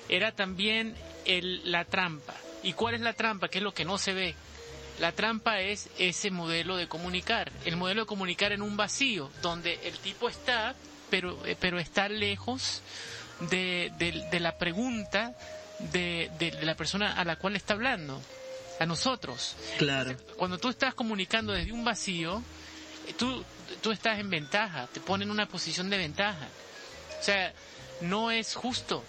era 0.10 0.32
también 0.32 0.96
el, 1.26 1.72
la 1.72 1.86
trampa. 1.86 2.36
¿Y 2.64 2.74
cuál 2.74 2.96
es 2.96 3.02
la 3.02 3.14
trampa? 3.14 3.48
¿Qué 3.50 3.58
es 3.60 3.64
lo 3.64 3.74
que 3.74 3.86
no 3.86 3.98
se 3.98 4.14
ve? 4.14 4.36
La 5.00 5.14
trampa 5.14 5.62
es 5.62 5.90
ese 5.98 6.30
modelo 6.30 6.76
de 6.76 6.88
comunicar, 6.88 7.52
el 7.66 7.76
modelo 7.78 8.02
de 8.02 8.08
comunicar 8.08 8.52
en 8.52 8.62
un 8.62 8.78
vacío, 8.78 9.32
donde 9.42 9.80
el 9.84 9.98
tipo 10.00 10.30
está, 10.30 10.76
pero, 11.10 11.44
eh, 11.46 11.56
pero 11.60 11.80
está 11.80 12.08
lejos 12.10 12.82
de, 13.50 13.92
de- 13.98 14.28
de 14.30 14.40
la 14.40 14.52
pregunta 14.58 15.34
de, 15.92 16.32
de 16.38 16.52
la 16.66 16.76
persona 16.76 17.14
a 17.14 17.24
la 17.26 17.36
cual 17.38 17.56
está 17.56 17.74
hablando, 17.74 18.22
a 18.80 18.86
nosotros. 18.86 19.56
claro. 19.78 20.16
Cuando 20.38 20.58
tú 20.58 20.70
estás 20.70 20.94
comunicando 20.94 21.54
desde 21.54 21.72
un 21.72 21.84
vacío, 21.84 22.42
eh, 23.08 23.14
tú, 23.18 23.44
tú 23.82 23.92
estás 23.92 24.20
en 24.20 24.30
ventaja, 24.30 24.88
te 24.92 25.00
ponen 25.00 25.28
en 25.28 25.32
una 25.32 25.48
posición 25.48 25.90
de 25.90 25.98
ventaja. 25.98 26.48
O 27.20 27.24
sea, 27.24 27.54
no 28.02 28.32
es 28.32 28.56
justo. 28.56 29.04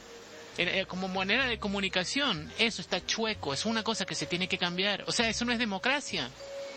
Eh, 0.59 0.81
eh, 0.81 0.87
Como 0.87 1.09
manera 1.09 1.47
de 1.47 1.59
comunicación, 1.59 2.53
eso 2.59 2.83
está 2.83 3.05
chueco, 3.07 3.55
es 3.55 3.65
una 3.65 3.83
cosa 3.83 4.05
que 4.05 4.15
se 4.15 4.27
tiene 4.27 4.49
que 4.49 4.59
cambiar. 4.59 5.05
O 5.07 5.13
sea, 5.13 5.29
eso 5.31 5.45
no 5.47 5.53
es 5.53 5.59
democracia. 5.59 6.29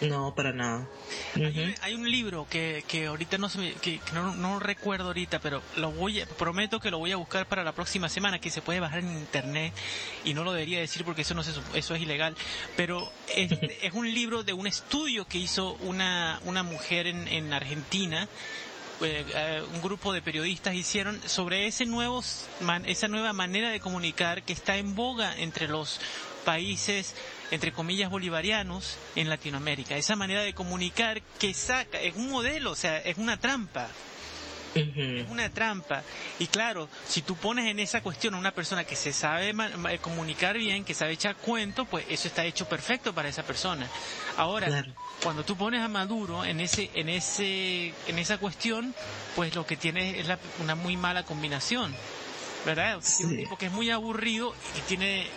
No, 0.02 0.36
para 0.36 0.52
nada. 0.52 0.88
Hay, 1.36 1.42
un- 1.60 1.76
hay 1.82 1.94
un 1.94 2.12
libro 2.12 2.46
que, 2.50 2.84
que 2.88 3.06
ahorita 3.06 3.38
no 3.38 3.48
se 3.48 3.60
me- 3.60 3.74
que, 3.76 4.00
que 4.00 4.12
no, 4.14 4.36
no 4.36 4.60
recuerdo 4.60 5.06
ahorita, 5.08 5.40
pero 5.40 5.62
lo 5.78 5.92
voy 5.92 6.20
a- 6.20 6.26
prometo 6.26 6.82
que 6.82 6.92
lo 6.92 6.98
voy 6.98 7.14
a 7.14 7.16
buscar 7.16 7.46
para 7.46 7.64
la 7.64 7.72
próxima 7.72 8.10
semana, 8.10 8.40
que 8.40 8.52
se 8.52 8.62
puede 8.62 8.82
bajar 8.82 9.00
en 9.00 9.12
internet 9.14 9.74
y 10.26 10.34
no 10.34 10.44
lo 10.44 10.52
debería 10.52 10.80
decir 10.80 11.06
porque 11.06 11.22
eso 11.22 11.34
no 11.34 11.44
se 11.44 11.52
eso 11.76 11.96
es 11.96 12.02
ilegal, 12.02 12.36
pero 12.76 13.10
es, 13.34 13.52
es 13.82 13.94
un 13.94 14.14
libro 14.14 14.44
de 14.44 14.52
un 14.52 14.68
estudio 14.68 15.26
que 15.26 15.38
hizo 15.38 15.76
una 15.82 16.40
una 16.44 16.64
mujer 16.64 17.08
en, 17.08 17.28
en 17.30 17.54
Argentina. 17.54 18.28
eh, 19.02 19.26
eh, 19.36 19.62
un 19.74 19.82
grupo 19.82 20.14
de 20.14 20.22
periodistas 20.22 20.74
hicieron 20.74 21.22
sobre 21.28 21.68
ese 21.68 21.86
nuevos 21.86 22.48
man- 22.62 22.86
esa 22.86 23.08
nueva 23.10 23.34
manera 23.34 23.70
de 23.70 23.80
comunicar 23.82 24.44
que 24.44 24.54
está 24.54 24.78
en 24.78 24.96
boga 24.96 25.36
entre 25.38 25.68
los 25.68 26.00
países 26.46 27.14
entre 27.52 27.72
comillas 27.74 28.10
bolivarianos 28.10 28.98
en 29.16 29.30
Latinoamérica 29.30 29.98
esa 29.98 30.16
manera 30.16 30.42
de 30.44 30.54
comunicar 30.54 31.22
que 31.40 31.54
saca 31.54 32.00
es 32.00 32.16
un 32.16 32.30
modelo 32.30 32.72
o 32.72 32.76
sea 32.76 33.00
es 33.00 33.18
una 33.18 33.38
trampa 33.40 33.90
es 34.76 35.30
una 35.30 35.50
trampa. 35.50 36.04
Y 36.38 36.48
claro, 36.48 36.90
si 37.08 37.22
tú 37.22 37.38
pones 37.38 37.66
en 37.72 37.80
esa 37.80 38.02
cuestión 38.02 38.34
a 38.34 38.38
una 38.38 38.52
persona 38.52 38.84
que 38.84 38.98
se 38.98 39.14
sabe 39.14 39.54
comunicar 40.02 40.58
bien, 40.58 40.84
que 40.84 40.94
sabe 40.94 41.14
echar 41.14 41.38
cuentos, 41.38 41.88
pues 41.90 42.06
eso 42.10 42.28
está 42.28 42.44
hecho 42.44 42.68
perfecto 42.68 43.16
para 43.16 43.30
esa 43.30 43.44
persona. 43.44 43.88
Ahora, 44.36 44.68
Claro. 44.68 44.92
cuando 45.24 45.46
tú 45.46 45.56
pones 45.56 45.80
a 45.80 45.88
Maduro 45.88 46.44
en 46.44 46.60
ese, 46.60 46.92
en 46.94 47.08
ese, 47.08 47.94
en 48.08 48.20
esa 48.20 48.38
cuestión, 48.38 48.94
pues 49.38 49.56
lo 49.56 49.66
que 49.66 49.78
tiene 49.78 50.20
es 50.20 50.28
la- 50.28 50.40
una 50.62 50.76
muy 50.76 50.98
mala 50.98 51.24
combinación, 51.24 51.96
¿verdad? 52.66 52.98
Un 52.98 53.02
Sí. 53.02 53.24
tipo 53.38 53.58
que 53.58 53.68
es 53.68 53.72
muy 53.72 53.90
aburrido 53.92 54.54
y 54.74 54.80
que 54.82 54.88
tiene, 54.88 55.28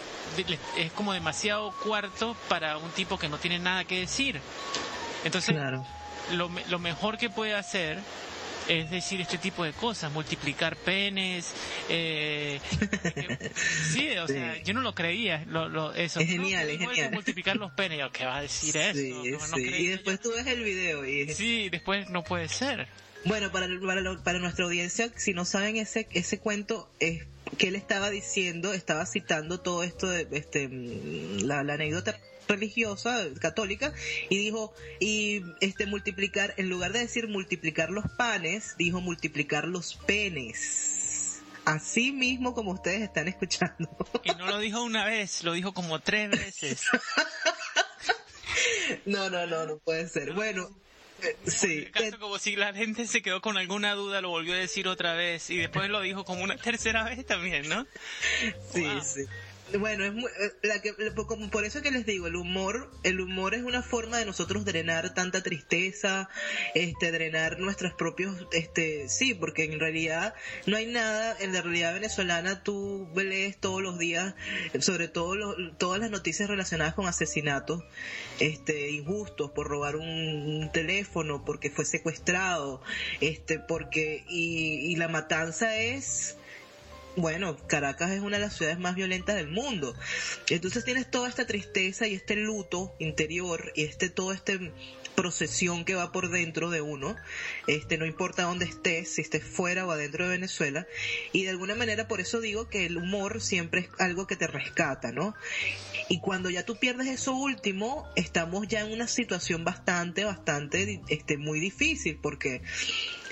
es 0.76 0.92
como 0.92 1.12
demasiado 1.12 1.72
cuarto 1.82 2.36
para 2.48 2.76
un 2.78 2.90
tipo 2.90 3.18
que 3.18 3.28
no 3.28 3.38
tiene 3.38 3.58
nada 3.58 3.84
que 3.84 4.00
decir. 4.00 4.40
Entonces, 5.24 5.54
Claro. 5.54 5.86
lo, 6.32 6.50
lo 6.68 6.78
mejor 6.78 7.18
que 7.18 7.30
puede 7.30 7.54
hacer 7.54 7.98
es 8.68 8.90
decir 8.90 9.18
este 9.20 9.38
tipo 9.38 9.64
de 9.64 9.72
cosas, 9.72 10.12
multiplicar 10.12 10.76
penes. 10.76 11.54
Eh, 11.88 12.60
sí, 13.92 14.10
o 14.18 14.26
Sí. 14.26 14.34
sea, 14.34 14.62
yo 14.62 14.74
no 14.74 14.82
lo 14.82 14.94
creía, 14.94 15.42
lo, 15.46 15.68
lo- 15.70 15.94
eso. 15.94 16.20
Es 16.20 16.28
genial, 16.28 16.68
es 16.68 16.78
genial. 16.78 17.12
multiplicar 17.12 17.56
los 17.56 17.72
penes, 17.72 17.98
yo, 17.98 18.12
¿qué 18.12 18.26
va 18.26 18.36
a 18.36 18.42
decir 18.42 18.76
eso? 18.76 18.98
Sí, 18.98 19.10
no 19.32 19.38
sí. 19.56 19.62
Y 19.62 19.84
yo. 19.86 19.90
después 19.92 20.20
tú 20.20 20.32
ves 20.36 20.46
el 20.46 20.62
video 20.62 21.06
y 21.06 21.32
Sí, 21.32 21.68
después 21.70 22.10
no 22.10 22.22
puede 22.22 22.48
ser. 22.48 22.86
Bueno, 23.28 23.52
para, 23.52 23.68
para, 23.86 24.00
lo- 24.00 24.22
para 24.22 24.38
nuestra 24.38 24.64
audiencia, 24.64 25.10
si 25.16 25.34
no 25.34 25.44
saben 25.44 25.76
ese, 25.76 26.08
ese 26.12 26.38
cuento, 26.38 26.90
es 26.98 27.24
que 27.58 27.68
él 27.68 27.76
estaba 27.76 28.10
diciendo, 28.10 28.72
estaba 28.72 29.04
citando 29.06 29.60
todo 29.60 29.82
esto 29.84 30.08
de 30.08 30.26
este, 30.32 30.68
mm, 30.68 31.42
la, 31.44 31.62
la 31.62 31.74
anécdota 31.74 32.18
religiosa 32.48 33.26
católica 33.40 33.92
y 34.30 34.38
dijo 34.38 34.72
y 35.00 35.42
este 35.60 35.84
multiplicar 35.84 36.54
en 36.56 36.70
lugar 36.70 36.92
de 36.92 37.00
decir 37.00 37.28
multiplicar 37.28 37.90
los 37.90 38.06
panes 38.16 38.74
dijo 38.78 39.02
multiplicar 39.02 39.66
los 39.66 39.94
penes. 40.06 41.40
Así 41.66 42.12
mismo 42.12 42.54
como 42.54 42.70
ustedes 42.72 43.02
están 43.02 43.28
escuchando. 43.28 43.90
Y 44.24 44.30
no 44.30 44.46
lo 44.46 44.58
dijo 44.58 44.82
una 44.82 45.04
vez, 45.04 45.44
lo 45.44 45.52
dijo 45.52 45.74
como 45.74 46.00
tres 46.00 46.30
veces. 46.30 46.80
no 49.04 49.28
no 49.28 49.46
no 49.46 49.66
no 49.66 49.78
puede 49.78 50.08
ser. 50.08 50.32
Bueno 50.32 50.70
sí 51.46 51.86
Caso 51.86 52.18
como 52.18 52.38
si 52.38 52.56
la 52.56 52.72
gente 52.72 53.06
se 53.06 53.22
quedó 53.22 53.40
con 53.40 53.56
alguna 53.58 53.94
duda, 53.94 54.20
lo 54.20 54.28
volvió 54.30 54.54
a 54.54 54.58
decir 54.58 54.88
otra 54.88 55.14
vez 55.14 55.50
y 55.50 55.56
después 55.58 55.88
lo 55.90 56.00
dijo 56.00 56.24
como 56.24 56.42
una 56.44 56.56
tercera 56.56 57.04
vez 57.10 57.24
también, 57.26 57.68
¿no? 57.68 57.86
Sí, 58.72 58.82
Wow. 58.82 59.02
sí. 59.02 59.22
Bueno, 59.76 60.04
es 60.06 60.14
muy- 60.14 60.30
eh, 60.40 60.52
la 60.62 60.80
que, 60.80 60.94
como 61.26 61.50
por 61.50 61.64
eso 61.66 61.82
que 61.82 61.90
les 61.90 62.06
digo, 62.06 62.26
el 62.26 62.36
humor, 62.36 62.90
el 63.02 63.20
humor 63.20 63.54
es 63.54 63.62
una 63.62 63.82
forma 63.82 64.16
de 64.16 64.24
nosotros 64.24 64.64
drenar 64.64 65.12
tanta 65.12 65.42
tristeza, 65.42 66.30
este, 66.74 67.12
drenar 67.12 67.58
nuestros 67.58 67.92
propios, 67.92 68.46
este, 68.52 69.10
sí, 69.10 69.34
porque 69.34 69.64
en 69.64 69.78
realidad 69.78 70.32
no 70.64 70.78
hay 70.78 70.86
nada, 70.86 71.36
en 71.38 71.52
la 71.52 71.60
realidad 71.60 71.92
venezolana 71.92 72.62
tú 72.62 73.10
lees 73.14 73.58
todos 73.58 73.82
los 73.82 73.98
días, 73.98 74.34
sobre 74.80 75.06
todo 75.06 75.36
los- 75.36 75.56
todas 75.76 76.00
las 76.00 76.10
noticias 76.10 76.48
relacionadas 76.48 76.94
con 76.94 77.06
asesinatos, 77.06 77.84
este, 78.40 78.90
injustos 78.90 79.50
por 79.50 79.68
robar 79.68 79.96
un, 79.96 80.08
un 80.08 80.72
teléfono, 80.72 81.44
porque 81.44 81.68
fue 81.68 81.84
secuestrado, 81.84 82.80
este, 83.20 83.58
porque, 83.58 84.24
y, 84.30 84.90
y 84.92 84.96
la 84.96 85.08
matanza 85.08 85.76
es 85.76 86.37
bueno, 87.18 87.56
Caracas 87.66 88.12
es 88.12 88.20
una 88.20 88.38
de 88.38 88.44
las 88.44 88.56
ciudades 88.56 88.78
más 88.78 88.94
violentas 88.94 89.36
del 89.36 89.48
mundo. 89.48 89.94
Entonces 90.48 90.84
tienes 90.84 91.10
toda 91.10 91.28
esta 91.28 91.46
tristeza 91.46 92.06
y 92.06 92.14
este 92.14 92.36
luto 92.36 92.94
interior 92.98 93.72
y 93.74 93.82
este 93.82 94.08
todo 94.08 94.32
este 94.32 94.72
procesión 95.16 95.84
que 95.84 95.96
va 95.96 96.12
por 96.12 96.30
dentro 96.30 96.70
de 96.70 96.80
uno, 96.80 97.16
este 97.66 97.98
no 97.98 98.06
importa 98.06 98.44
dónde 98.44 98.66
estés, 98.66 99.12
si 99.14 99.22
estés 99.22 99.42
fuera 99.42 99.84
o 99.84 99.90
adentro 99.90 100.24
de 100.24 100.30
Venezuela, 100.30 100.86
y 101.32 101.42
de 101.42 101.50
alguna 101.50 101.74
manera 101.74 102.06
por 102.06 102.20
eso 102.20 102.40
digo 102.40 102.68
que 102.68 102.86
el 102.86 102.96
humor 102.96 103.40
siempre 103.40 103.80
es 103.80 103.88
algo 103.98 104.28
que 104.28 104.36
te 104.36 104.46
rescata, 104.46 105.10
¿no? 105.10 105.34
Y 106.08 106.20
cuando 106.20 106.50
ya 106.50 106.64
tú 106.64 106.76
pierdes 106.76 107.08
eso 107.08 107.34
último, 107.34 108.06
estamos 108.14 108.68
ya 108.68 108.82
en 108.82 108.92
una 108.92 109.08
situación 109.08 109.64
bastante, 109.64 110.24
bastante, 110.24 111.00
este, 111.08 111.36
muy 111.36 111.58
difícil, 111.58 112.20
porque 112.22 112.62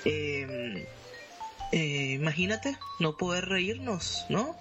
eh, 0.05 0.89
eh, 1.73 2.13
imagínate 2.13 2.77
no 3.01 3.17
poder 3.17 3.49
reírnos, 3.49 4.27
¿no? 4.29 4.57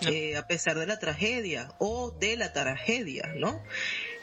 Eh, 0.00 0.36
a 0.36 0.46
pesar 0.46 0.78
de 0.78 0.86
la 0.86 0.98
tragedia 0.98 1.72
o 1.78 2.10
de 2.10 2.36
la 2.36 2.52
tragedia, 2.52 3.32
¿no? 3.36 3.62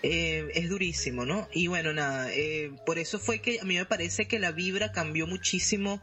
Eh, 0.03 0.49
es 0.55 0.67
durísimo, 0.67 1.25
¿no? 1.25 1.47
Y 1.53 1.67
bueno, 1.67 1.93
nada, 1.93 2.33
eh, 2.33 2.71
por 2.87 2.97
eso 2.97 3.19
fue 3.19 3.39
que 3.39 3.59
a 3.59 3.65
mí 3.65 3.75
me 3.75 3.85
parece 3.85 4.27
que 4.27 4.39
la 4.39 4.51
vibra 4.51 4.91
cambió 4.91 5.27
muchísimo 5.27 6.01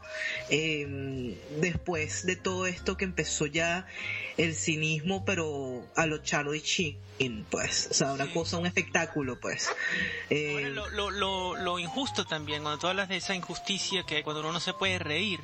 eh, 0.49 1.35
después 1.59 2.25
de 2.25 2.35
todo 2.37 2.65
esto 2.65 2.95
que 2.95 3.03
empezó 3.05 3.45
ya 3.45 3.85
el 4.37 4.55
cinismo, 4.55 5.25
pero 5.25 5.85
a 5.97 6.05
lo 6.05 6.19
Charlie 6.19 6.61
Sheen, 6.61 7.45
pues, 7.49 7.89
o 7.91 7.93
sea, 7.93 8.13
una 8.13 8.27
Sí. 8.27 8.31
cosa, 8.31 8.57
un 8.57 8.65
espectáculo, 8.65 9.37
pues. 9.39 9.69
Eh, 10.29 10.53
Ahora, 10.53 10.69
lo, 10.69 10.89
lo, 10.91 11.11
lo, 11.11 11.55
lo 11.57 11.79
injusto 11.79 12.23
también, 12.25 12.61
cuando 12.61 12.79
tú 12.79 12.87
hablas 12.87 13.09
de 13.09 13.17
esa 13.17 13.35
injusticia 13.35 14.03
que 14.05 14.23
cuando 14.23 14.39
uno 14.39 14.53
no 14.53 14.59
se 14.61 14.73
puede 14.73 14.97
reír, 14.99 15.41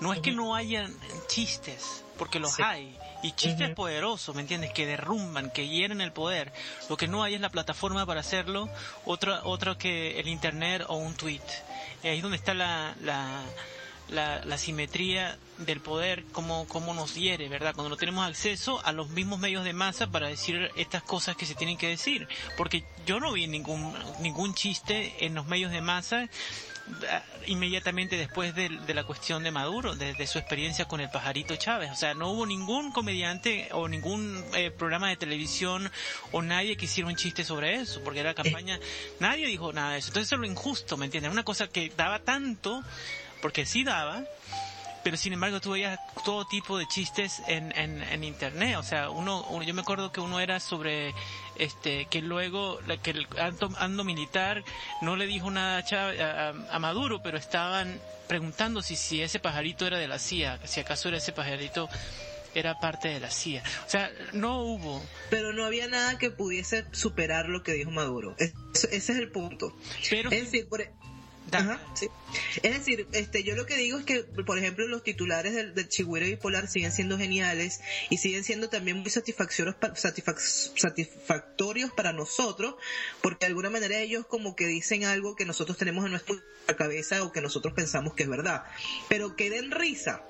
no 0.00 0.12
es 0.12 0.20
que 0.20 0.30
no 0.30 0.54
hayan 0.54 0.94
chistes, 1.26 2.04
porque 2.18 2.38
los 2.38 2.54
Sí. 2.54 2.62
hay. 2.64 2.96
Y 3.26 3.32
chistes 3.32 3.66
Ujú. 3.66 3.74
poderosos, 3.74 4.34
¿me 4.36 4.42
entiendes? 4.42 4.72
Que 4.72 4.86
derrumban, 4.86 5.50
que 5.50 5.66
hieren 5.66 6.00
el 6.00 6.12
poder. 6.12 6.52
Lo 6.88 6.96
que 6.96 7.08
no 7.08 7.24
hay 7.24 7.34
es 7.34 7.40
la 7.40 7.50
plataforma 7.50 8.06
para 8.06 8.20
hacerlo, 8.20 8.68
otra, 9.04 9.40
otra 9.44 9.76
que 9.76 10.20
el 10.20 10.28
internet 10.28 10.84
o 10.86 10.96
un 10.96 11.14
tweet. 11.14 11.40
Y 12.04 12.08
ahí 12.08 12.16
es 12.18 12.22
donde 12.22 12.36
está 12.36 12.54
la, 12.54 12.94
la, 13.00 13.42
la, 14.08 14.44
la 14.44 14.58
simetría 14.58 15.38
del 15.58 15.80
poder, 15.80 16.24
cómo, 16.32 16.68
cómo 16.68 16.94
nos 16.94 17.14
hiere, 17.14 17.48
¿verdad? 17.48 17.74
Cuando 17.74 17.88
no 17.88 17.96
tenemos 17.96 18.26
acceso 18.26 18.80
a 18.84 18.92
los 18.92 19.08
mismos 19.08 19.38
medios 19.40 19.64
de 19.64 19.72
masa 19.72 20.06
para 20.06 20.28
decir 20.28 20.70
estas 20.76 21.02
cosas 21.02 21.34
que 21.36 21.46
se 21.46 21.54
tienen 21.54 21.78
que 21.78 21.88
decir. 21.88 22.28
Porque 22.56 22.84
yo 23.06 23.18
no 23.18 23.32
vi 23.32 23.46
ningún, 23.46 23.92
ningún 24.20 24.54
chiste 24.54 25.24
en 25.24 25.34
los 25.34 25.46
medios 25.46 25.72
de 25.72 25.80
masa 25.80 26.28
inmediatamente 27.46 28.16
después 28.16 28.54
de, 28.54 28.68
de 28.68 28.94
la 28.94 29.04
cuestión 29.04 29.42
de 29.42 29.50
Maduro, 29.50 29.94
de, 29.94 30.14
de 30.14 30.26
su 30.26 30.38
experiencia 30.38 30.86
con 30.86 31.00
el 31.00 31.10
pajarito 31.10 31.56
Chávez. 31.56 31.90
O 31.90 31.94
sea, 31.94 32.14
no 32.14 32.30
hubo 32.30 32.46
ningún 32.46 32.92
comediante 32.92 33.68
o 33.72 33.88
ningún 33.88 34.44
eh, 34.54 34.70
programa 34.70 35.08
de 35.08 35.16
televisión 35.16 35.90
o 36.32 36.42
nadie 36.42 36.76
que 36.76 36.86
hiciera 36.86 37.08
un 37.08 37.16
chiste 37.16 37.44
sobre 37.44 37.74
eso, 37.74 38.02
porque 38.02 38.20
era 38.20 38.34
campaña, 38.34 38.78
nadie 39.20 39.46
dijo 39.46 39.72
nada 39.72 39.92
de 39.92 39.98
eso. 39.98 40.08
Entonces 40.08 40.28
eso 40.28 40.36
es 40.36 40.40
lo 40.40 40.46
injusto, 40.46 40.96
¿me 40.96 41.06
entiendes? 41.06 41.32
Una 41.32 41.44
cosa 41.44 41.68
que 41.68 41.92
daba 41.96 42.20
tanto, 42.20 42.82
porque 43.42 43.66
sí 43.66 43.84
daba, 43.84 44.24
pero 45.06 45.16
sin 45.16 45.32
embargo 45.34 45.60
tú 45.60 45.70
veías 45.70 46.00
todo 46.24 46.44
tipo 46.46 46.76
de 46.78 46.88
chistes 46.88 47.40
en, 47.46 47.70
en, 47.78 48.02
en 48.02 48.24
internet, 48.24 48.74
o 48.76 48.82
sea, 48.82 49.08
uno, 49.10 49.44
uno- 49.50 49.62
yo 49.62 49.72
me 49.72 49.82
acuerdo 49.82 50.10
que 50.10 50.18
uno 50.20 50.40
era 50.40 50.58
sobre 50.58 51.14
este 51.54 52.06
que 52.06 52.20
luego 52.22 52.80
la- 52.88 52.96
que 52.96 53.10
el 53.12 53.28
ando, 53.38 53.70
ando 53.78 54.02
militar 54.02 54.64
no 55.00 55.14
le 55.14 55.26
dijo 55.28 55.48
nada 55.52 55.78
a, 55.78 55.82
Chávez- 55.84 56.20
a, 56.20 56.48
a- 56.74 56.78
Maduro, 56.80 57.22
pero 57.22 57.38
estaban 57.38 58.00
preguntando 58.26 58.82
si 58.82 58.96
si 58.96 59.22
ese 59.22 59.38
pajarito 59.38 59.86
era 59.86 59.96
de 59.98 60.08
la 60.08 60.18
CIA, 60.18 60.58
si 60.64 60.80
acaso 60.80 61.06
era 61.06 61.18
ese 61.18 61.30
pajarito 61.32 61.88
era 62.52 62.80
parte 62.80 63.06
de 63.06 63.20
la 63.20 63.30
CIA. 63.30 63.62
O 63.86 63.88
sea, 63.88 64.10
no 64.32 64.58
hubo. 64.62 65.04
Pero 65.30 65.52
no 65.52 65.64
había 65.64 65.86
nada 65.86 66.18
que 66.18 66.30
pudiese 66.30 66.84
superar 66.90 67.48
lo 67.48 67.62
que 67.62 67.74
dijo 67.74 67.92
Maduro. 67.92 68.34
Es- 68.38 68.54
ese 68.90 69.12
es 69.12 69.18
el 69.18 69.30
punto. 69.30 69.72
Pero 70.10 70.30
Es 70.32 70.46
decir, 70.50 70.66
por, 70.68 70.80
e- 70.80 70.90
Ajá, 71.52 71.80
sí. 71.94 72.08
Es 72.62 72.74
decir, 72.76 73.06
este, 73.12 73.44
yo 73.44 73.54
lo 73.54 73.66
que 73.66 73.76
digo 73.76 73.98
es 73.98 74.04
que, 74.04 74.24
por 74.24 74.58
ejemplo, 74.58 74.86
los 74.88 75.04
titulares 75.04 75.54
del, 75.54 75.74
del 75.74 75.88
Chihuahua 75.88 76.26
bipolar 76.26 76.66
siguen 76.68 76.90
siendo 76.90 77.16
geniales 77.18 77.80
y 78.10 78.18
siguen 78.18 78.42
siendo 78.42 78.68
también 78.68 78.96
muy 78.98 79.10
satisfactorios, 79.10 79.76
satisfac- 79.76 80.76
satisfactorios 80.76 81.92
para 81.92 82.12
nosotros, 82.12 82.74
porque 83.22 83.46
de 83.46 83.50
alguna 83.50 83.70
manera 83.70 83.98
ellos 83.98 84.26
como 84.26 84.56
que 84.56 84.66
dicen 84.66 85.04
algo 85.04 85.36
que 85.36 85.44
nosotros 85.44 85.78
tenemos 85.78 86.04
en 86.04 86.10
nuestra 86.12 86.36
cabeza 86.76 87.22
o 87.22 87.30
que 87.32 87.40
nosotros 87.40 87.74
pensamos 87.74 88.14
que 88.14 88.24
es 88.24 88.28
verdad. 88.28 88.64
Pero 89.08 89.36
que 89.36 89.48
den 89.48 89.70
risa, 89.70 90.22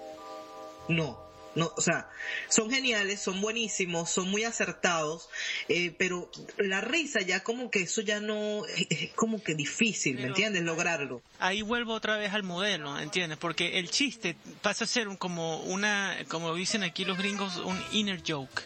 no. 0.88 1.25
No, 1.56 1.72
o 1.76 1.80
sea, 1.80 2.08
son 2.48 2.70
geniales, 2.70 3.20
son 3.20 3.40
buenísimos, 3.40 4.10
son 4.10 4.30
muy 4.30 4.44
acertados, 4.44 5.28
eh, 5.68 5.92
pero 5.98 6.30
la 6.58 6.80
risa 6.80 7.20
ya 7.22 7.42
como 7.42 7.70
que 7.70 7.80
eso 7.80 8.02
ya 8.02 8.20
no 8.20 8.62
es, 8.66 9.10
como 9.14 9.42
que 9.42 9.54
difícil, 9.54 10.16
¿me 10.18 10.26
entiendes? 10.28 10.62
Lograrlo. 10.62 11.22
ahí 11.40 11.62
vuelvo 11.62 11.94
otra 11.94 12.16
vez 12.16 12.32
al 12.32 12.42
modelo, 12.44 12.98
¿entiendes? 12.98 13.38
Porque 13.38 13.78
el 13.78 13.90
chiste 13.90 14.36
pasa 14.62 14.84
a 14.84 14.86
ser 14.86 15.08
un- 15.08 15.16
como 15.16 15.60
una, 15.62 16.16
como 16.28 16.54
dicen 16.54 16.82
aquí 16.82 17.04
los 17.04 17.18
gringos, 17.18 17.56
un 17.56 17.82
inner 17.92 18.22
joke. 18.26 18.62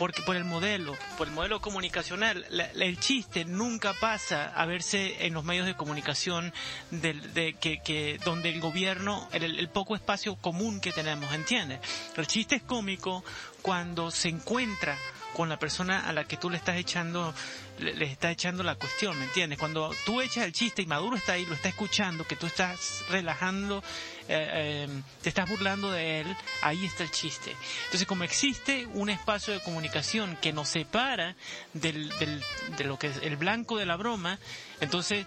Porque 0.00 0.22
por 0.22 0.34
el 0.34 0.44
modelo, 0.44 0.96
por 1.18 1.28
el 1.28 1.34
modelo 1.34 1.60
comunicacional, 1.60 2.44
la- 2.48 2.64
el 2.72 2.98
chiste 2.98 3.44
nunca 3.44 3.92
pasa 3.92 4.46
a 4.46 4.64
verse 4.64 5.26
en 5.26 5.34
los 5.34 5.44
medios 5.44 5.66
de 5.66 5.76
comunicación 5.76 6.52
del- 6.90 7.34
de, 7.34 7.52
que, 7.52 7.80
que 7.82 8.18
donde 8.24 8.48
el 8.48 8.60
gobierno, 8.60 9.28
el, 9.32 9.68
poco 9.68 9.94
espacio 9.94 10.34
común 10.36 10.80
que 10.80 10.90
tenemos, 10.90 11.32
¿entiendes? 11.34 11.80
El 12.16 12.26
chiste 12.26 12.56
es 12.56 12.62
cómico 12.62 13.22
cuando 13.60 14.10
se 14.10 14.30
encuentra 14.30 14.96
con 15.34 15.48
la 15.50 15.58
persona 15.58 16.08
a 16.08 16.12
la 16.12 16.24
que 16.24 16.36
tú 16.38 16.48
le 16.50 16.56
estás 16.56 16.76
echando 16.76 17.32
le, 17.78 17.94
le 17.94 18.04
estás 18.06 18.32
echando 18.32 18.62
la 18.62 18.74
cuestión, 18.74 19.18
¿me 19.18 19.24
entiendes? 19.26 19.58
Cuando 19.58 19.94
tú 20.04 20.20
echas 20.20 20.44
el 20.44 20.52
chiste 20.52 20.82
y 20.82 20.86
Maduro 20.86 21.16
está 21.16 21.32
ahí, 21.34 21.46
lo 21.46 21.54
está 21.54 21.68
escuchando, 21.70 22.26
que 22.26 22.36
tú 22.36 22.46
estás 22.46 23.04
relajando, 23.08 23.82
eh, 24.30 24.48
eh, 24.86 24.88
te 25.22 25.28
estás 25.28 25.48
burlando 25.48 25.90
de 25.90 26.20
él, 26.20 26.36
ahí 26.62 26.84
está 26.86 27.02
el 27.02 27.10
chiste. 27.10 27.54
Entonces, 27.84 28.06
como 28.06 28.24
existe 28.24 28.86
un 28.86 29.10
espacio 29.10 29.52
de 29.52 29.60
comunicación 29.60 30.36
que 30.40 30.52
nos 30.52 30.68
separa 30.68 31.34
del, 31.72 32.08
del- 32.18 32.42
de 32.76 32.84
lo 32.84 32.98
que 32.98 33.08
es 33.08 33.16
el 33.22 33.36
blanco 33.36 33.76
de 33.76 33.86
la 33.86 33.96
broma, 33.96 34.38
entonces 34.80 35.26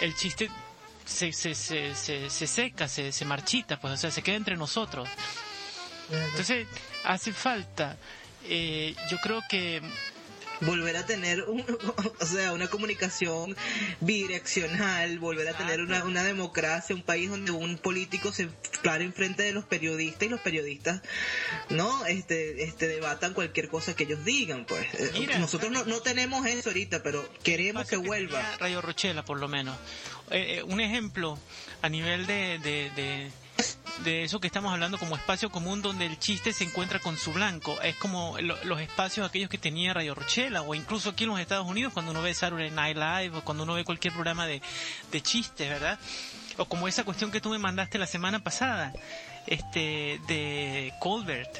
el 0.00 0.14
chiste 0.16 0.50
se, 1.04 1.32
se, 1.32 1.54
se, 1.54 1.94
se, 1.94 2.30
se 2.30 2.46
seca, 2.46 2.88
se, 2.88 3.12
se 3.12 3.24
marchita, 3.24 3.78
pues, 3.80 3.94
o 3.94 3.96
sea, 3.96 4.10
se 4.10 4.22
queda 4.22 4.36
entre 4.36 4.56
nosotros. 4.56 5.08
Entonces, 6.10 6.66
hace 7.04 7.32
falta, 7.32 7.96
eh, 8.44 8.94
yo 9.10 9.18
creo 9.18 9.42
que 9.48 9.80
volver 10.60 10.96
a 10.96 11.06
tener 11.06 11.42
un, 11.42 11.64
o 12.20 12.26
sea, 12.26 12.52
una 12.52 12.68
comunicación 12.68 13.56
bidireccional, 14.00 15.18
volver 15.18 15.48
a 15.48 15.56
tener 15.56 15.80
una, 15.80 16.04
una 16.04 16.22
democracia, 16.22 16.94
un 16.94 17.02
país 17.02 17.30
donde 17.30 17.50
un 17.52 17.78
político 17.78 18.32
se 18.32 18.48
pare 18.82 19.04
enfrente 19.04 19.42
de 19.42 19.52
los 19.52 19.64
periodistas 19.64 20.22
y 20.22 20.28
los 20.28 20.40
periodistas 20.40 21.02
no 21.68 22.06
este 22.06 22.64
este 22.64 22.88
debatan 22.88 23.34
cualquier 23.34 23.68
cosa 23.68 23.94
que 23.94 24.04
ellos 24.04 24.24
digan, 24.24 24.64
pues. 24.64 24.86
Eh, 24.94 25.10
Mira. 25.14 25.38
Nosotros 25.38 25.70
no, 25.70 25.84
no 25.84 26.00
tenemos 26.00 26.46
eso 26.46 26.70
ahorita, 26.70 27.02
pero 27.02 27.26
queremos 27.42 27.88
que 27.88 27.96
vuelva. 27.96 28.56
Rayo 28.58 28.80
Rochela, 28.80 29.24
por 29.24 29.38
lo 29.38 29.48
menos. 29.48 29.76
Eh, 30.30 30.58
eh, 30.58 30.62
un 30.62 30.80
ejemplo 30.80 31.38
a 31.82 31.88
nivel 31.88 32.26
de, 32.26 32.58
de, 32.58 32.90
de, 32.90 33.30
de 34.04 34.24
eso 34.24 34.40
que 34.40 34.46
estamos 34.46 34.72
hablando 34.72 34.98
como 34.98 35.16
espacio 35.16 35.50
común 35.50 35.82
donde 35.82 36.06
el 36.06 36.18
chiste 36.18 36.52
se 36.52 36.64
encuentra 36.64 36.98
con 36.98 37.16
su 37.16 37.32
blanco. 37.32 37.80
Es 37.82 37.96
como 37.96 38.36
lo- 38.40 38.62
los 38.64 38.80
espacios 38.80 39.28
aquellos 39.28 39.48
que 39.50 39.58
tenía 39.58 39.92
Radio 39.94 40.14
Rochela 40.14 40.62
o 40.62 40.74
incluso 40.74 41.10
aquí 41.10 41.24
en 41.24 41.30
los 41.30 41.40
Estados 41.40 41.66
Unidos 41.66 41.92
cuando 41.92 42.12
uno 42.12 42.22
ve 42.22 42.32
Saturday 42.34 42.70
Night 42.70 42.96
Live 42.96 43.38
o 43.38 43.42
cuando 43.42 43.64
uno 43.64 43.74
ve 43.74 43.84
cualquier 43.84 44.12
programa 44.14 44.46
de, 44.46 44.62
de 45.12 45.20
chistes, 45.22 45.68
¿verdad? 45.68 45.98
O 46.56 46.64
como 46.66 46.88
esa 46.88 47.04
cuestión 47.04 47.30
que 47.30 47.40
tú 47.40 47.50
me 47.50 47.58
mandaste 47.58 47.98
la 47.98 48.06
semana 48.06 48.38
pasada, 48.42 48.92
este, 49.50 50.20
de 50.26 50.92
Colbert 51.00 51.50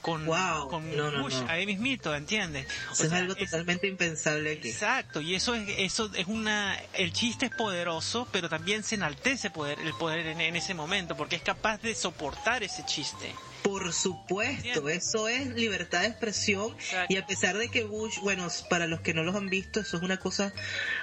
con, 0.00 0.24
Wow, 0.26 0.68
con 0.68 0.96
no, 0.96 1.10
no, 1.10 1.22
Bush, 1.22 1.34
no. 1.34 1.48
ahí 1.48 1.66
mismito, 1.66 2.14
¿entiendes? 2.14 2.66
O 2.90 2.92
Eso 2.92 3.04
es 3.06 3.12
algo 3.12 3.32
es- 3.34 3.50
totalmente 3.50 3.86
impensable 3.88 4.52
aquí. 4.52 4.68
Exacto, 4.68 5.20
y 5.20 5.34
eso 5.34 5.54
es, 5.54 5.68
eso 5.78 6.10
es 6.14 6.26
una, 6.28 6.80
el 6.92 7.12
chiste 7.12 7.46
es 7.46 7.52
poderoso, 7.52 8.28
pero 8.30 8.48
también 8.48 8.82
se 8.84 8.94
enaltece 8.94 9.50
poder, 9.50 9.78
el 9.80 9.94
poder 9.94 10.26
en, 10.26 10.40
en 10.40 10.54
ese 10.56 10.74
momento, 10.74 11.16
porque 11.16 11.36
es 11.36 11.42
capaz 11.42 11.78
de 11.82 11.94
soportar 11.94 12.62
ese 12.62 12.84
chiste. 12.84 13.32
Por 13.62 13.92
supuesto, 13.92 14.88
eso 14.88 15.28
es 15.28 15.48
libertad 15.48 16.02
de 16.02 16.06
expresión 16.06 16.72
Exacto. 16.78 17.12
y 17.12 17.16
a 17.16 17.26
pesar 17.26 17.58
de 17.58 17.68
que 17.68 17.84
Bush, 17.84 18.18
bueno, 18.20 18.46
para 18.70 18.86
los 18.86 19.00
que 19.00 19.12
no 19.12 19.24
los 19.24 19.34
han 19.34 19.48
visto, 19.48 19.80
eso 19.80 19.96
es 19.96 20.02
una 20.02 20.16
cosa 20.18 20.52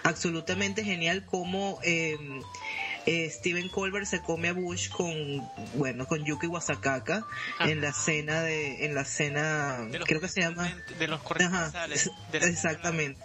absolutamente 0.04 0.84
genial 0.84 1.26
como 1.26 1.80
eh, 1.84 2.18
eh, 3.06 3.30
Stephen 3.30 3.70
Colbert 3.70 4.06
se 4.06 4.22
come 4.22 4.50
a 4.50 4.54
Bush 4.54 4.90
con, 4.90 5.16
bueno, 5.76 6.06
con 6.08 6.24
Yuki 6.26 6.48
Wasakaka 6.48 7.26
Ajá. 7.60 7.70
en 7.70 7.82
la 7.82 7.94
cena 7.94 8.42
de, 8.42 8.86
en 8.86 8.96
la 8.96 9.06
cena, 9.06 9.88
creo 10.06 10.20
que 10.22 10.28
se 10.28 10.42
llama, 10.42 10.76
De 11.00 11.08
los 11.08 11.20
Ajá, 11.20 11.28
corresponsales. 11.28 12.10
de 12.32 12.40
la- 12.40 12.48
exactamente 12.48 13.20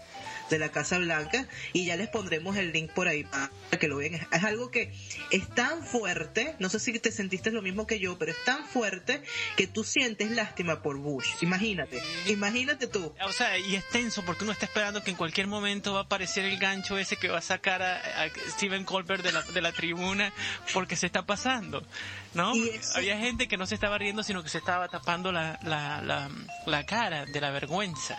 de 0.50 0.58
la 0.58 0.70
Casa 0.70 0.98
Blanca 0.98 1.46
y 1.72 1.86
ya 1.86 1.96
les 1.96 2.08
pondremos 2.08 2.56
el 2.56 2.72
link 2.72 2.90
por 2.92 3.08
ahí 3.08 3.24
para 3.24 3.50
que 3.78 3.88
lo 3.88 3.96
vean. 3.96 4.14
Es, 4.32 4.44
algo 4.44 4.70
que 4.70 4.92
es 5.30 5.48
tan 5.54 5.82
fuerte, 5.84 6.56
no 6.58 6.68
sé 6.68 6.78
si 6.80 6.98
te 6.98 7.12
sentiste 7.12 7.50
lo 7.50 7.62
mismo 7.62 7.86
que 7.86 7.98
yo, 7.98 8.18
pero 8.18 8.32
es 8.32 8.44
tan 8.44 8.64
fuerte 8.66 9.22
que 9.56 9.66
tú 9.66 9.84
sientes 9.84 10.30
lástima 10.32 10.82
por 10.82 10.98
Bush. 10.98 11.28
Imagínate, 11.40 12.02
imagínate 12.26 12.86
tú. 12.86 13.14
O 13.24 13.32
sea, 13.32 13.56
y 13.58 13.76
es 13.76 13.88
tenso 13.90 14.24
porque 14.24 14.44
uno 14.44 14.52
está 14.52 14.66
esperando 14.66 15.02
que 15.02 15.10
en 15.10 15.16
cualquier 15.16 15.46
momento 15.46 15.92
va 15.94 16.00
a 16.00 16.02
aparecer 16.02 16.44
el 16.44 16.58
gancho 16.58 16.98
ese 16.98 17.16
que 17.16 17.28
va 17.28 17.38
a 17.38 17.42
sacar 17.42 17.80
a, 17.82 18.24
a 18.24 18.28
Stephen 18.50 18.84
Colbert 18.84 19.22
de 19.22 19.32
la, 19.32 19.42
de 19.42 19.60
la 19.62 19.72
tribuna 19.72 20.32
porque 20.74 20.96
se 20.96 21.06
está 21.06 21.24
pasando, 21.24 21.86
¿no? 22.34 22.52
Eso- 22.54 22.98
Había 22.98 23.16
gente 23.18 23.46
que 23.48 23.56
no 23.56 23.66
se 23.66 23.74
estaba 23.76 23.96
riendo, 23.98 24.22
sino 24.22 24.42
que 24.42 24.48
se 24.48 24.58
estaba 24.58 24.88
tapando 24.88 25.30
la, 25.32 25.58
la, 25.62 26.02
la, 26.02 26.28
la 26.66 26.86
cara 26.86 27.24
de 27.26 27.40
la 27.40 27.50
vergüenza. 27.50 28.18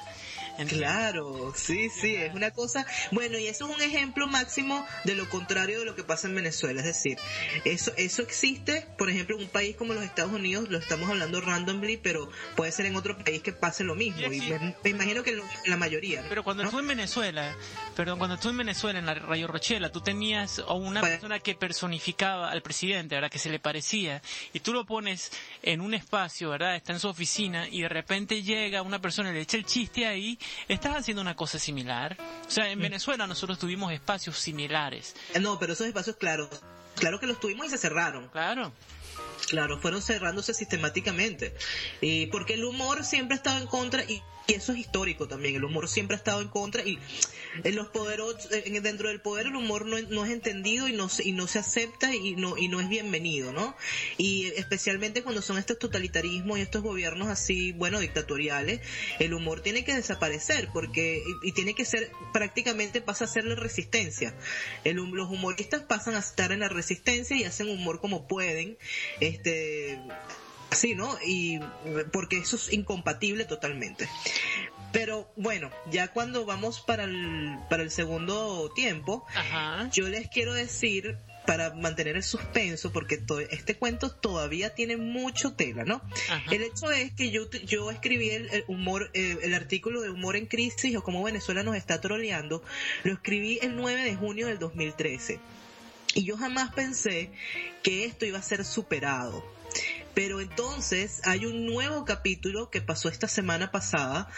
Claro, 0.68 1.54
sí, 1.56 1.90
sí, 1.90 2.16
es 2.16 2.34
una 2.34 2.52
cosa. 2.52 2.86
Bueno, 3.12 3.38
y 3.38 3.48
eso 3.48 3.68
es 3.70 3.76
un 3.76 3.82
ejemplo 3.82 4.28
máximo 4.28 4.86
de 5.04 5.16
lo 5.16 5.30
contrario 5.30 5.80
de 5.80 5.86
lo 5.86 5.96
que 5.96 6.04
pasa 6.04 6.28
en 6.28 6.36
Venezuela. 6.36 6.82
Es 6.82 6.88
decir, 6.88 7.18
eso, 7.66 7.92
eso 7.98 8.22
existe, 8.22 8.88
por 8.98 9.10
ejemplo, 9.10 9.36
en 9.38 9.44
un 9.44 9.50
país 9.50 9.76
como 9.76 9.94
los 9.94 10.04
Estados 10.04 10.32
Unidos, 10.32 10.70
lo 10.70 10.78
estamos 10.78 11.10
hablando 11.10 11.42
randomly, 11.42 11.98
pero 11.98 12.30
puede 12.56 12.72
ser 12.72 12.86
en 12.86 12.96
otro 12.96 13.18
país 13.18 13.42
que 13.42 13.52
pase 13.54 13.84
lo 13.84 13.96
mismo. 13.96 14.28
Sí, 14.30 14.38
Y 14.38 14.50
me, 14.50 14.76
me 14.84 14.90
imagino 14.90 15.24
que 15.24 15.34
lo- 15.34 15.46
la 15.66 15.78
mayoría. 15.78 16.24
Pero 16.30 16.44
cuando 16.44 16.64
¿no? 16.64 16.80
en 16.80 16.88
Venezuela, 16.88 17.56
perdón, 17.96 18.18
cuando 18.20 18.38
tú 18.38 18.50
en 18.50 18.58
Venezuela, 18.58 19.00
en 19.00 19.06
la 19.06 19.14
Rayo 19.16 19.48
Rochela, 19.48 19.92
tú 19.92 20.02
tenías 20.02 20.60
a 20.60 20.74
una 20.74 21.02
Bueno. 21.02 21.16
persona 21.16 21.40
que 21.40 21.56
personificaba 21.56 22.50
al 22.52 22.62
presidente, 22.62 23.16
¿verdad? 23.16 23.30
Que 23.32 23.40
se 23.40 23.50
le 23.50 23.60
parecía, 23.60 24.22
y 24.54 24.60
tú 24.60 24.74
lo 24.74 24.86
pones 24.86 25.32
en 25.64 25.82
un 25.82 25.94
espacio, 25.94 26.50
¿verdad? 26.52 26.76
Está 26.76 26.94
en 26.94 27.00
su 27.00 27.08
oficina, 27.08 27.68
y 27.70 27.82
de 27.82 27.90
repente 27.90 28.42
llega 28.44 28.82
una 28.82 29.00
persona 29.02 29.32
y 29.32 29.34
le 29.34 29.42
echa 29.42 29.58
el 29.58 29.66
chiste 29.66 30.06
ahí, 30.06 30.38
estás 30.68 30.96
haciendo 30.96 31.22
una 31.22 31.36
cosa 31.36 31.60
similar. 31.60 32.18
O 32.48 32.52
sea, 32.52 32.70
en 32.70 32.80
Venezuela 32.80 33.28
nosotros 33.28 33.60
tuvimos 33.60 33.92
espacios 33.92 34.38
similares. 34.38 35.16
No, 35.40 35.60
pero 35.60 35.74
esos 35.74 35.88
espacios, 35.88 36.16
claro, 36.16 36.50
claro 36.96 37.20
que 37.20 37.28
los 37.28 37.40
tuvimos 37.40 37.68
y 37.68 37.70
se 37.70 37.78
cerraron. 37.78 38.28
Claro. 38.30 38.72
Claro, 39.50 39.80
fueron 39.82 40.02
cerrándose 40.02 40.54
sistemáticamente. 40.54 41.56
Y 42.00 42.28
porque 42.28 42.54
el 42.54 42.64
humor 42.64 43.04
siempre 43.04 43.36
ha 43.36 43.38
estado 43.38 43.58
en 43.60 43.68
contra 43.68 44.04
y, 44.04 44.22
y 44.48 44.54
eso 44.54 44.72
es 44.74 44.80
histórico 44.80 45.28
también. 45.28 45.56
El 45.56 45.64
humor 45.64 45.88
siempre 45.88 46.16
ha 46.16 46.18
estado 46.18 46.42
en 46.42 46.48
contra 46.50 46.84
y 46.86 47.00
en 47.64 47.76
los 47.76 47.88
poderosos, 47.90 48.50
en- 48.52 48.82
dentro 48.84 49.10
del 49.10 49.22
poder 49.22 49.48
el 49.48 49.56
humor 49.56 49.86
no, 49.86 49.98
es- 49.98 50.10
entendido 50.32 50.88
y 50.88 50.94
no 50.94 51.10
y 51.24 51.32
no 51.34 51.48
se 51.48 51.60
acepta 51.60 52.14
y 52.16 52.36
no 52.36 52.58
y 52.58 52.68
no 52.68 52.80
es 52.80 52.88
bienvenido, 52.90 53.52
¿no? 53.54 53.76
Y 54.18 54.48
especialmente 54.56 55.24
cuando 55.24 55.42
son 55.42 55.58
estos 55.58 55.78
totalitarismos 55.80 56.58
y 56.58 56.62
estos 56.62 56.82
gobiernos 56.84 57.28
así, 57.28 57.72
bueno, 57.74 58.00
dictatoriales, 58.00 58.82
el 59.20 59.34
humor 59.34 59.62
tiene 59.62 59.84
que 59.84 59.94
desaparecer 59.96 60.70
porque 60.72 61.22
y, 61.44 61.50
y 61.50 61.52
tiene 61.52 61.74
que 61.74 61.86
ser 61.86 62.12
prácticamente 62.34 63.02
pasa 63.02 63.26
a 63.26 63.28
ser 63.28 63.46
la 63.46 63.56
resistencia. 63.56 64.34
El 64.84 65.02
los 65.02 65.30
humoristas 65.30 65.82
pasan 65.82 66.16
a 66.16 66.20
estar 66.20 66.52
en 66.52 66.60
la 66.62 66.70
resistencia 66.70 67.36
y 67.36 67.44
hacen 67.44 67.68
humor 67.70 68.00
como 68.00 68.28
pueden, 68.28 68.78
este 69.20 70.00
así, 70.72 70.96
¿no? 70.96 71.18
Y 71.24 71.60
porque 72.12 72.40
eso 72.40 72.56
es 72.56 72.74
incompatible 72.74 73.46
totalmente. 73.46 74.10
Pero 74.92 75.32
bueno, 75.36 75.70
ya 75.92 76.10
cuando 76.10 76.46
vamos 76.46 76.82
para 76.82 77.04
el, 77.04 77.58
para 77.70 77.84
el 77.84 77.92
segundo 77.92 78.72
tiempo, 78.74 79.26
Ajá. 79.36 79.90
yo 79.92 80.10
les 80.10 80.28
quiero 80.30 80.54
decir 80.54 81.18
para 81.46 81.74
mantener 81.74 82.18
el 82.18 82.24
suspenso, 82.24 82.92
porque 82.92 83.22
este 83.50 83.76
cuento 83.76 84.12
todavía 84.12 84.76
tiene 84.76 84.98
mucho 84.98 85.54
tela, 85.54 85.84
¿no? 85.86 86.02
Ajá. 86.30 86.54
El 86.54 86.62
hecho 86.64 86.92
es 86.92 87.14
que 87.14 87.32
yo, 87.32 87.50
yo 87.50 87.90
escribí 87.90 88.30
el, 88.30 88.50
el 88.52 88.64
humor, 88.68 89.10
eh, 89.14 89.40
el 89.42 89.54
artículo 89.54 90.02
de 90.02 90.10
humor 90.10 90.36
en 90.36 90.46
crisis 90.46 90.96
o 90.96 91.04
cómo 91.04 91.24
Venezuela 91.24 91.64
nos 91.64 91.76
está 91.76 92.00
troleando, 92.00 92.64
lo 93.04 93.14
escribí 93.14 93.60
el 93.62 93.76
9 93.76 94.04
de 94.04 94.16
junio 94.16 94.48
del 94.48 94.60
2013. 94.60 95.40
Y 96.14 96.24
yo 96.24 96.38
jamás 96.38 96.74
pensé 96.74 97.32
que 97.82 98.06
esto 98.06 98.26
iba 98.26 98.40
a 98.40 98.44
ser 98.44 98.66
superado. 98.66 99.44
Pero 100.14 100.42
entonces 100.42 101.22
hay 101.26 101.46
un 101.46 101.66
nuevo 101.66 102.06
capítulo 102.06 102.70
que 102.70 102.82
pasó 102.82 103.10
esta 103.10 103.28
semana 103.28 103.72
pasada, 103.72 104.30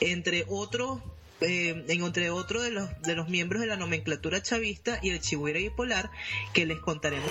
entre 0.00 0.44
otros, 0.48 1.00
eh, 1.40 1.84
en 1.88 2.02
entre 2.02 2.30
otro 2.30 2.62
de 2.62 2.70
los, 2.70 2.88
de 3.02 3.14
los 3.14 3.28
miembros 3.28 3.60
de 3.60 3.66
la 3.66 3.76
nomenclatura 3.76 4.42
chavista 4.42 4.98
y 5.02 5.10
el 5.10 5.20
chihuahua 5.20 5.58
bipolar, 5.58 6.10
que 6.52 6.66
les 6.66 6.78
contaremos. 6.80 7.30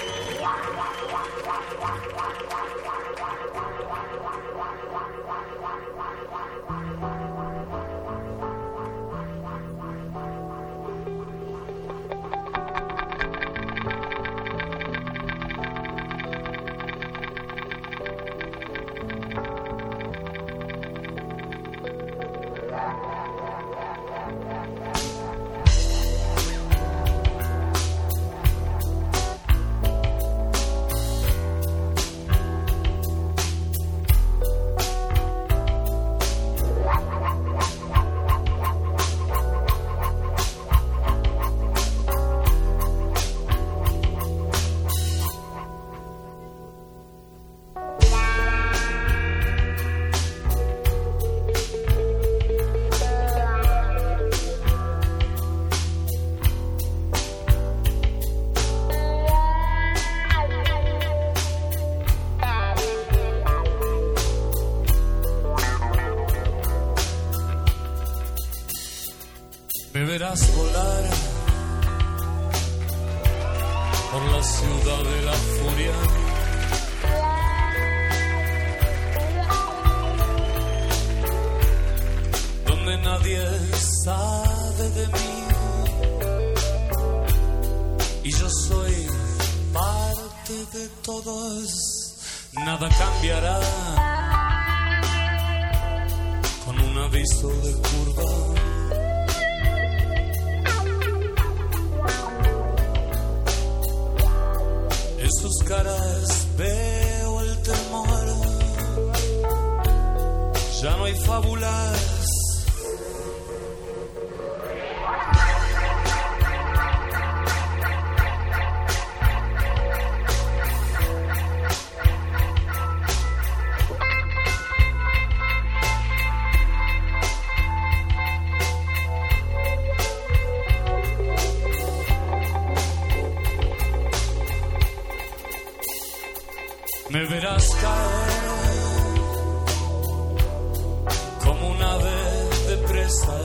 De 143.10 143.38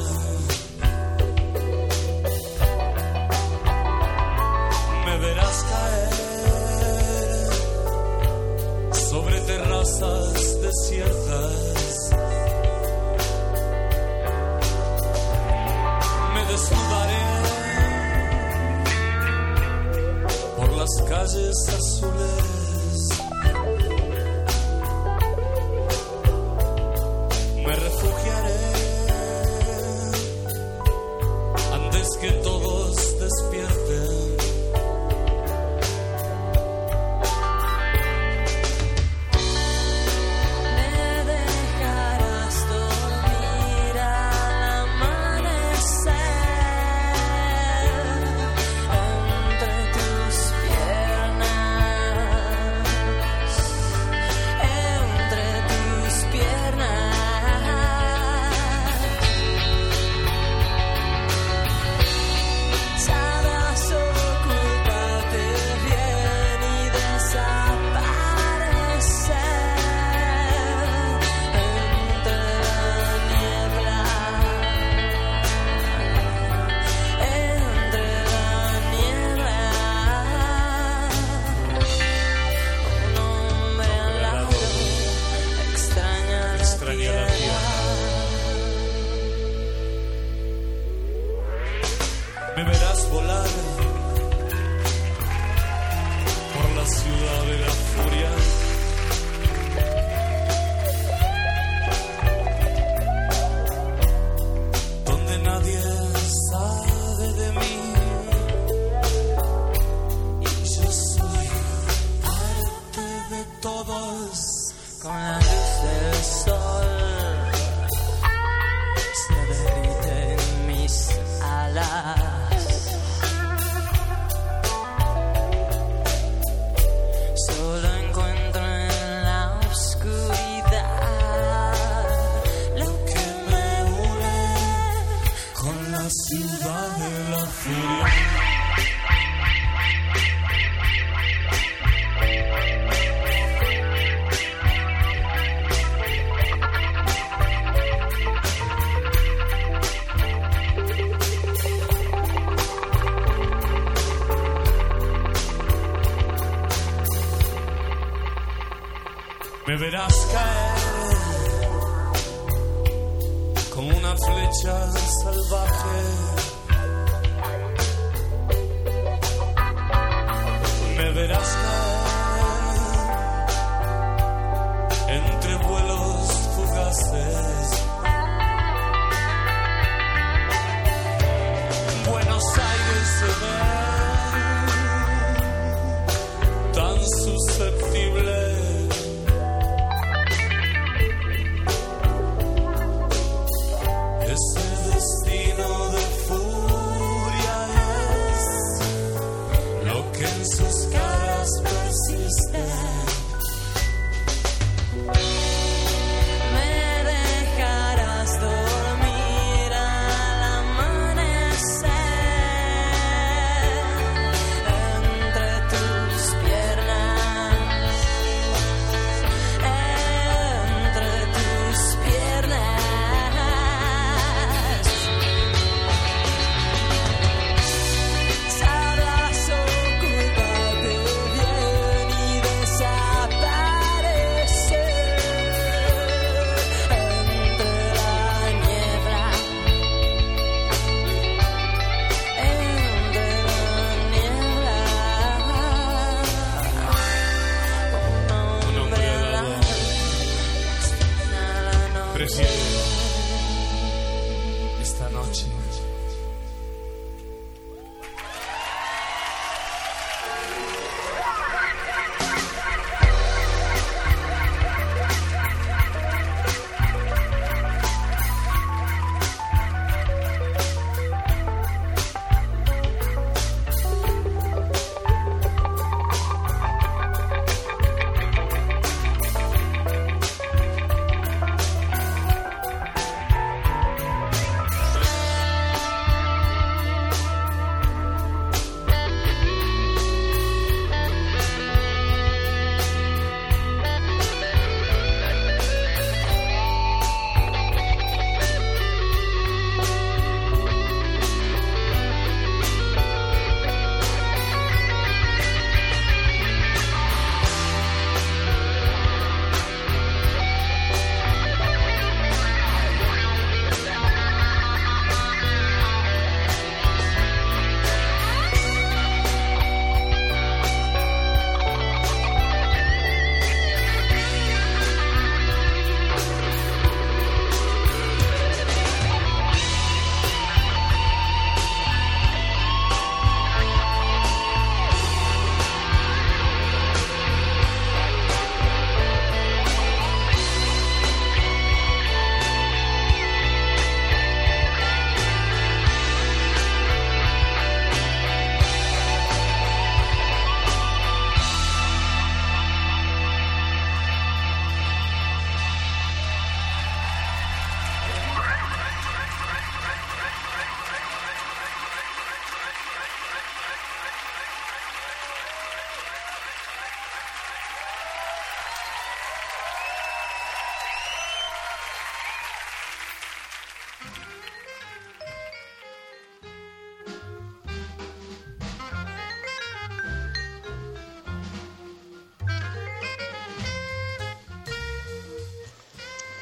verás 159.85 160.27
caer 160.33 160.54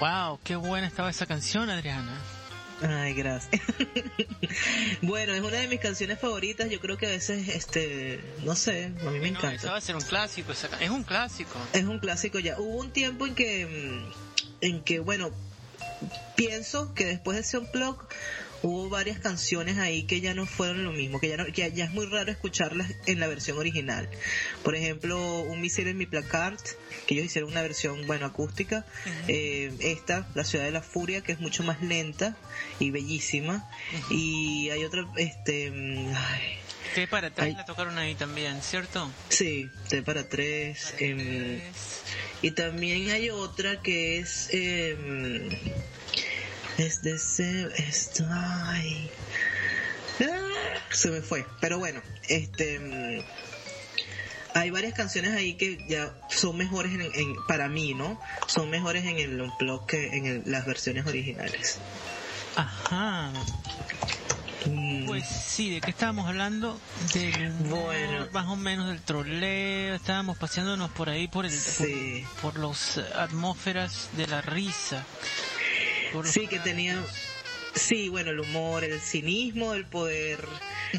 Wow, 0.03 0.41
qué 0.43 0.57
buena 0.57 0.89
estaba 0.89 1.11
esa 1.11 1.27
canción, 1.27 1.71
Adriana. 1.71 2.19
Ay, 2.83 3.15
gracias. 3.15 3.63
bueno, 5.03 5.33
es 5.33 5.41
una 5.41 5.59
de 5.59 5.69
mis 5.69 5.79
canciones 5.79 6.19
favoritas. 6.19 6.69
Yo 6.69 6.81
creo 6.81 6.97
que 6.99 7.07
a 7.07 7.11
veces, 7.11 7.47
este, 7.47 8.21
no 8.43 8.57
sé, 8.57 8.87
a 8.87 9.11
mí 9.11 9.21
me 9.21 9.31
No, 9.31 9.39
encanta. 9.39 9.55
esa 9.55 9.71
va 9.71 9.77
a 9.77 9.81
ser 9.81 9.95
un 9.95 10.03
clásico, 10.03 10.51
esa 10.51 10.67
es 10.81 10.91
un 10.91 11.05
clásico. 11.05 11.57
Es 11.73 11.85
un 11.85 12.01
clásico 12.01 12.41
ya. 12.41 12.59
Hubo 12.59 12.81
un 12.81 12.91
tiempo 12.91 13.29
en 13.29 13.37
que, 13.37 14.03
en 14.61 14.83
que, 14.83 14.99
bueno, 14.99 15.31
pienso 16.35 16.95
que 16.95 17.05
después 17.05 17.37
de 17.37 17.43
ese 17.43 17.59
unplug 17.59 18.05
hubo 18.63 18.89
varias 18.89 19.19
canciones 19.19 19.79
ahí 19.79 20.05
que 20.05 20.21
ya 20.21 20.35
no 20.35 20.47
fueron 20.47 20.85
lo 20.85 20.93
mismo, 20.93 21.21
que 21.21 21.29
ya, 21.29 21.37
no, 21.37 21.47
que 21.47 21.71
ya 21.73 21.85
es 21.85 21.91
muy 21.93 22.07
raro 22.07 22.31
escucharlas 22.31 22.91
en 23.07 23.21
la 23.21 23.27
versión 23.27 23.59
original. 23.59 24.09
Por 24.63 24.75
ejemplo, 24.77 25.41
Un 25.43 25.61
misil 25.61 25.89
en 25.89 25.97
mi 25.99 26.07
placard, 26.07 26.59
que 27.07 27.15
ellos 27.15 27.27
hicieron 27.27 27.51
una 27.51 27.63
versión, 27.63 28.07
bueno, 28.07 28.27
acústica. 28.27 28.85
Eh, 29.29 29.73
esta, 29.81 30.27
La 30.35 30.45
ciudad 30.45 30.65
de 30.65 30.71
la 30.71 30.83
furia, 30.83 31.23
que 31.23 31.33
es 31.33 31.41
mucho 31.41 31.63
más 31.63 31.83
lenta 31.83 32.37
y 32.79 32.91
bellísima. 32.91 33.69
Y 34.11 34.71
hay 34.71 34.85
otra, 34.85 35.07
este, 35.17 35.73
ay, 36.15 36.59
T 36.95 37.07
para 37.09 37.33
Ay. 37.37 37.55
la 37.55 37.65
tocaron 37.65 37.97
ahí 37.99 38.15
también, 38.15 38.61
¿cierto? 38.63 39.11
sí, 39.29 39.71
T 39.89 40.03
para 40.03 40.29
tres. 40.29 40.95
em, 40.99 41.61
y 42.43 42.51
también 42.51 43.11
hay 43.11 43.31
otra 43.31 43.81
que 43.83 44.19
es, 44.19 44.49
em, 44.53 45.49
es 46.87 47.03
de 47.03 47.15
ese, 47.15 47.69
esto, 47.79 48.25
ay, 48.31 49.11
ah, 50.21 50.81
se 50.91 51.11
me 51.11 51.21
fue. 51.21 51.47
Pero 51.61 51.79
bueno, 51.79 52.01
este, 52.29 52.79
mm, 52.81 53.25
hay 54.55 54.71
varias 54.71 54.95
canciones 54.95 55.33
ahí 55.35 55.55
que 55.55 55.85
ya 55.89 56.13
son 56.29 56.57
mejores 56.57 56.93
en, 56.93 57.03
en- 57.03 57.37
para 57.47 57.69
mí, 57.69 57.95
¿no? 57.95 58.21
Son 58.47 58.69
mejores 58.71 59.05
en 59.05 59.19
el 59.19 59.41
unplug 59.41 59.87
que 59.87 60.17
en 60.17 60.27
el- 60.27 60.43
las 60.47 60.67
versiones 60.67 61.07
originales. 61.07 61.79
Ajá. 62.57 63.31
Mm, 64.67 65.07
Pues 65.07 65.27
sí, 65.27 65.71
¿de 65.71 65.81
qué 65.81 65.91
estábamos 65.91 66.29
hablando? 66.29 66.79
Del 67.15 67.51
humor, 67.63 67.85
Bueno. 67.87 68.29
más 68.33 68.47
o 68.47 68.55
menos 68.57 68.89
del 68.89 69.01
troleo, 69.01 69.95
estábamos 69.97 70.39
paseándonos 70.39 70.91
por 70.93 71.09
ahí 71.09 71.27
por 71.27 71.47
el 71.47 71.51
Sí. 71.51 72.25
por, 72.41 72.53
por 72.53 72.61
los 72.61 72.99
eh, 72.99 73.05
atmósferas 73.17 74.09
de 74.17 74.27
la 74.29 74.41
risa. 74.41 75.05
Sí, 76.31 76.47
que 76.47 76.59
tenía. 76.59 77.03
Sí, 77.75 78.09
bueno, 78.11 78.31
el 78.33 78.41
humor, 78.41 78.85
el 78.85 79.01
cinismo, 79.01 79.73
el 79.73 79.87
poder, 79.87 80.47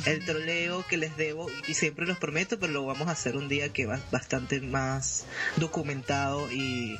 el 0.05 0.25
troleo 0.25 0.83
que 0.87 0.97
les 0.97 1.15
debo 1.17 1.47
y 1.67 1.75
siempre 1.75 2.07
los 2.07 2.17
prometo, 2.17 2.59
pero 2.59 2.73
lo 2.73 2.83
vamos 2.85 3.07
a 3.07 3.11
hacer 3.11 3.37
un 3.37 3.47
día 3.47 3.71
que 3.71 3.85
va 3.85 3.99
bastante 4.11 4.59
más 4.59 5.25
documentado 5.57 6.51
y 6.51 6.97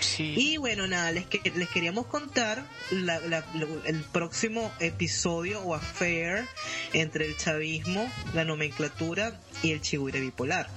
Sí. 0.00 0.34
y 0.36 0.56
bueno, 0.56 0.86
nada, 0.88 1.12
les, 1.12 1.26
que- 1.26 1.42
les 1.54 1.68
queríamos 1.68 2.06
contar 2.06 2.64
la- 2.90 3.20
la- 3.20 3.44
el 3.84 4.00
próximo 4.02 4.72
episodio 4.80 5.60
o 5.60 5.74
affair 5.74 6.46
entre 6.94 7.26
el 7.26 7.36
chavismo, 7.36 8.10
la 8.34 8.44
nomenclatura 8.46 9.38
y 9.62 9.72
el 9.72 9.82
chihuire 9.82 10.18
bipolar. 10.20 10.68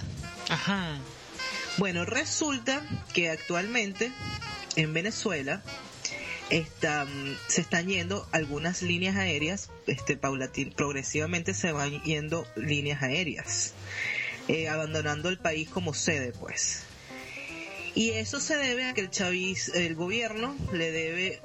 Ajá. 0.49 0.97
Bueno, 1.77 2.03
resulta 2.05 2.85
que 3.13 3.29
actualmente 3.31 4.11
en 4.75 4.93
Venezuela 4.93 5.63
está, 6.49 7.05
mm, 7.05 7.37
se 7.47 7.61
están 7.61 7.87
yendo 7.87 8.27
algunas 8.31 8.81
líneas 8.81 9.15
aéreas, 9.15 9.69
este, 9.87 10.17
paulatin, 10.17 10.71
progresivamente 10.71 11.53
se 11.53 11.71
van 11.71 12.01
yendo 12.03 12.47
líneas 12.55 13.01
aéreas, 13.03 13.73
eh, 14.47 14.69
abandonando 14.69 15.29
el 15.29 15.37
país 15.37 15.69
como 15.69 15.93
sede, 15.93 16.31
pues. 16.31 16.83
Y 17.95 18.11
eso 18.11 18.39
se 18.39 18.55
debe 18.55 18.85
a 18.85 18.93
que 18.93 19.01
el 19.01 19.11
chavis, 19.11 19.69
el 19.69 19.95
gobierno 19.95 20.55
le 20.71 20.91
debe 20.91 21.41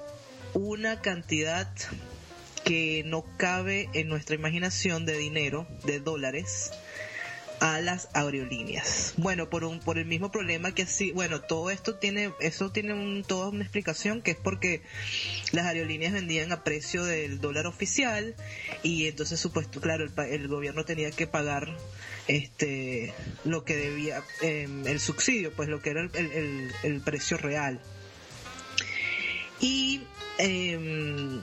una 0.54 1.00
cantidad 1.00 1.70
que 2.64 3.02
no 3.04 3.24
cabe 3.36 3.88
en 3.92 4.08
nuestra 4.08 4.34
imaginación 4.34 5.04
de 5.06 5.18
dinero, 5.18 5.66
de 5.84 6.00
dólares, 6.00 6.70
a 7.60 7.80
las 7.80 8.08
aerolíneas. 8.14 9.14
Bueno, 9.16 9.50
por 9.50 9.64
un 9.64 9.80
por 9.80 9.98
el 9.98 10.06
mismo 10.06 10.30
problema 10.30 10.74
que 10.74 10.82
así, 10.82 11.12
bueno, 11.12 11.40
todo 11.40 11.70
esto 11.70 11.94
tiene 11.96 12.32
eso 12.40 12.70
tiene 12.70 12.92
un, 12.94 13.24
toda 13.24 13.48
una 13.48 13.62
explicación 13.64 14.22
que 14.22 14.32
es 14.32 14.36
porque 14.36 14.82
las 15.52 15.66
aerolíneas 15.66 16.12
vendían 16.12 16.52
a 16.52 16.62
precio 16.64 17.04
del 17.04 17.40
dólar 17.40 17.66
oficial 17.66 18.34
y 18.82 19.06
entonces 19.06 19.40
supuesto, 19.40 19.80
claro, 19.80 20.04
el, 20.04 20.12
el 20.30 20.48
gobierno 20.48 20.84
tenía 20.84 21.10
que 21.10 21.26
pagar 21.26 21.68
este 22.28 23.12
lo 23.44 23.64
que 23.64 23.76
debía 23.76 24.22
eh, 24.42 24.68
el 24.86 25.00
subsidio, 25.00 25.52
pues 25.52 25.68
lo 25.68 25.80
que 25.82 25.90
era 25.90 26.02
el, 26.02 26.10
el- 26.14 26.72
el- 26.82 27.00
precio 27.00 27.36
real. 27.38 27.80
Y 29.60 30.02
em, 30.38 31.40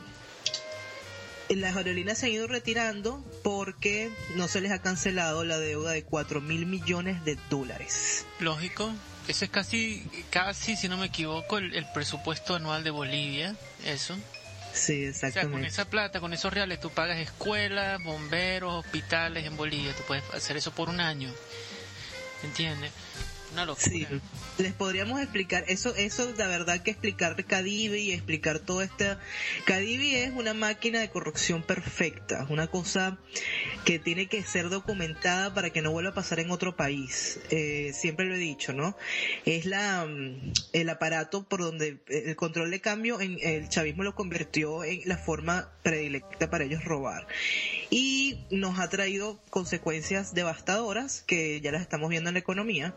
las 1.49 1.75
aerolíneas 1.75 2.17
se 2.17 2.25
han 2.27 2.31
ido 2.31 2.47
retirando 2.47 3.23
porque 3.43 4.11
no 4.35 4.47
se 4.47 4.61
les 4.61 4.71
ha 4.71 4.81
cancelado 4.81 5.43
la 5.43 5.57
deuda 5.59 5.91
de 5.91 6.03
4 6.03 6.41
mil 6.41 6.65
millones 6.65 7.23
de 7.25 7.37
dólares. 7.49 8.25
Lógico. 8.39 8.91
Ese 9.27 9.45
es 9.45 9.51
casi, 9.51 10.07
casi, 10.29 10.75
si 10.75 10.87
no 10.87 10.97
me 10.97 11.07
equivoco, 11.07 11.57
el, 11.57 11.73
el 11.75 11.85
presupuesto 11.93 12.55
anual 12.55 12.83
de 12.83 12.91
Bolivia. 12.91 13.55
Eso. 13.85 14.15
Sí, 14.73 15.07
O 15.07 15.13
sea, 15.13 15.21
con 15.21 15.29
exactamente. 15.29 15.67
esa 15.67 15.85
plata, 15.85 16.19
con 16.19 16.33
esos 16.33 16.53
reales, 16.53 16.79
tú 16.79 16.89
pagas 16.91 17.17
escuelas, 17.17 18.03
bomberos, 18.03 18.85
hospitales 18.85 19.45
en 19.45 19.55
Bolivia. 19.57 19.93
Tú 19.95 20.03
puedes 20.05 20.23
hacer 20.33 20.57
eso 20.57 20.71
por 20.71 20.89
un 20.89 20.99
año. 20.99 21.31
¿Entiendes? 22.43 22.91
Sí, 23.77 24.05
les 24.57 24.73
podríamos 24.73 25.21
explicar, 25.21 25.65
eso, 25.67 25.95
eso 25.95 26.33
la 26.37 26.47
verdad 26.47 26.81
que 26.81 26.91
explicar 26.91 27.35
Cadivi 27.45 27.99
y 27.99 28.11
explicar 28.11 28.59
todo 28.59 28.81
esta... 28.81 29.19
Cadivi 29.65 30.15
es 30.15 30.33
una 30.33 30.53
máquina 30.53 30.99
de 30.99 31.09
corrupción 31.09 31.63
perfecta, 31.63 32.45
una 32.49 32.67
cosa 32.67 33.17
que 33.83 33.99
tiene 33.99 34.27
que 34.27 34.43
ser 34.43 34.69
documentada 34.69 35.53
para 35.53 35.69
que 35.69 35.81
no 35.81 35.91
vuelva 35.91 36.11
a 36.11 36.13
pasar 36.13 36.39
en 36.39 36.51
otro 36.51 36.75
país. 36.75 37.39
Eh, 37.49 37.91
siempre 37.93 38.25
lo 38.25 38.35
he 38.35 38.39
dicho, 38.39 38.73
¿no? 38.73 38.97
Es 39.45 39.65
la 39.65 40.05
mm, 40.05 40.53
el 40.73 40.89
aparato 40.89 41.43
por 41.43 41.61
donde 41.61 41.99
el 42.07 42.35
control 42.35 42.71
de 42.71 42.81
cambio 42.81 43.21
en 43.21 43.37
el 43.41 43.69
chavismo 43.69 44.03
lo 44.03 44.15
convirtió 44.15 44.83
en 44.83 45.01
la 45.05 45.17
forma 45.17 45.69
predilecta 45.83 46.49
para 46.49 46.63
ellos 46.65 46.83
robar. 46.83 47.27
Y 47.89 48.45
nos 48.51 48.79
ha 48.79 48.89
traído 48.89 49.39
consecuencias 49.49 50.33
devastadoras 50.33 51.21
que 51.21 51.61
ya 51.61 51.71
las 51.71 51.81
estamos 51.81 52.09
viendo 52.09 52.29
en 52.29 52.35
la 52.35 52.39
economía. 52.39 52.95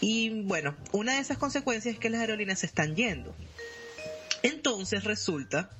Y 0.00 0.42
bueno, 0.42 0.76
una 0.92 1.14
de 1.14 1.20
esas 1.20 1.38
consecuencias 1.38 1.94
es 1.94 2.00
que 2.00 2.10
las 2.10 2.20
aerolíneas 2.20 2.60
se 2.60 2.66
están 2.66 2.94
yendo. 2.94 3.34
Entonces 4.42 5.04
resulta 5.04 5.70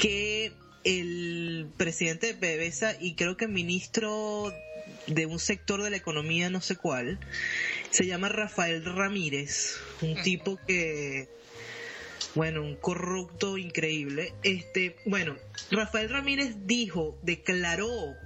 que 0.00 0.52
el 0.84 1.68
presidente 1.76 2.32
de 2.32 2.34
PDVSA 2.34 2.96
y 3.00 3.14
creo 3.14 3.36
que 3.36 3.48
ministro 3.48 4.52
de 5.06 5.26
un 5.26 5.38
sector 5.38 5.82
de 5.82 5.90
la 5.90 5.96
economía, 5.96 6.50
no 6.50 6.60
sé 6.60 6.76
cuál, 6.76 7.18
se 7.90 8.06
llama 8.06 8.28
Rafael 8.28 8.84
Ramírez, 8.84 9.76
un 10.02 10.20
tipo 10.22 10.58
que, 10.66 11.28
bueno, 12.34 12.62
un 12.62 12.76
corrupto 12.76 13.58
increíble. 13.58 14.32
Este, 14.42 14.96
bueno, 15.06 15.36
Rafael 15.70 16.10
Ramírez 16.10 16.54
dijo, 16.64 17.18
declaró, 17.22 18.16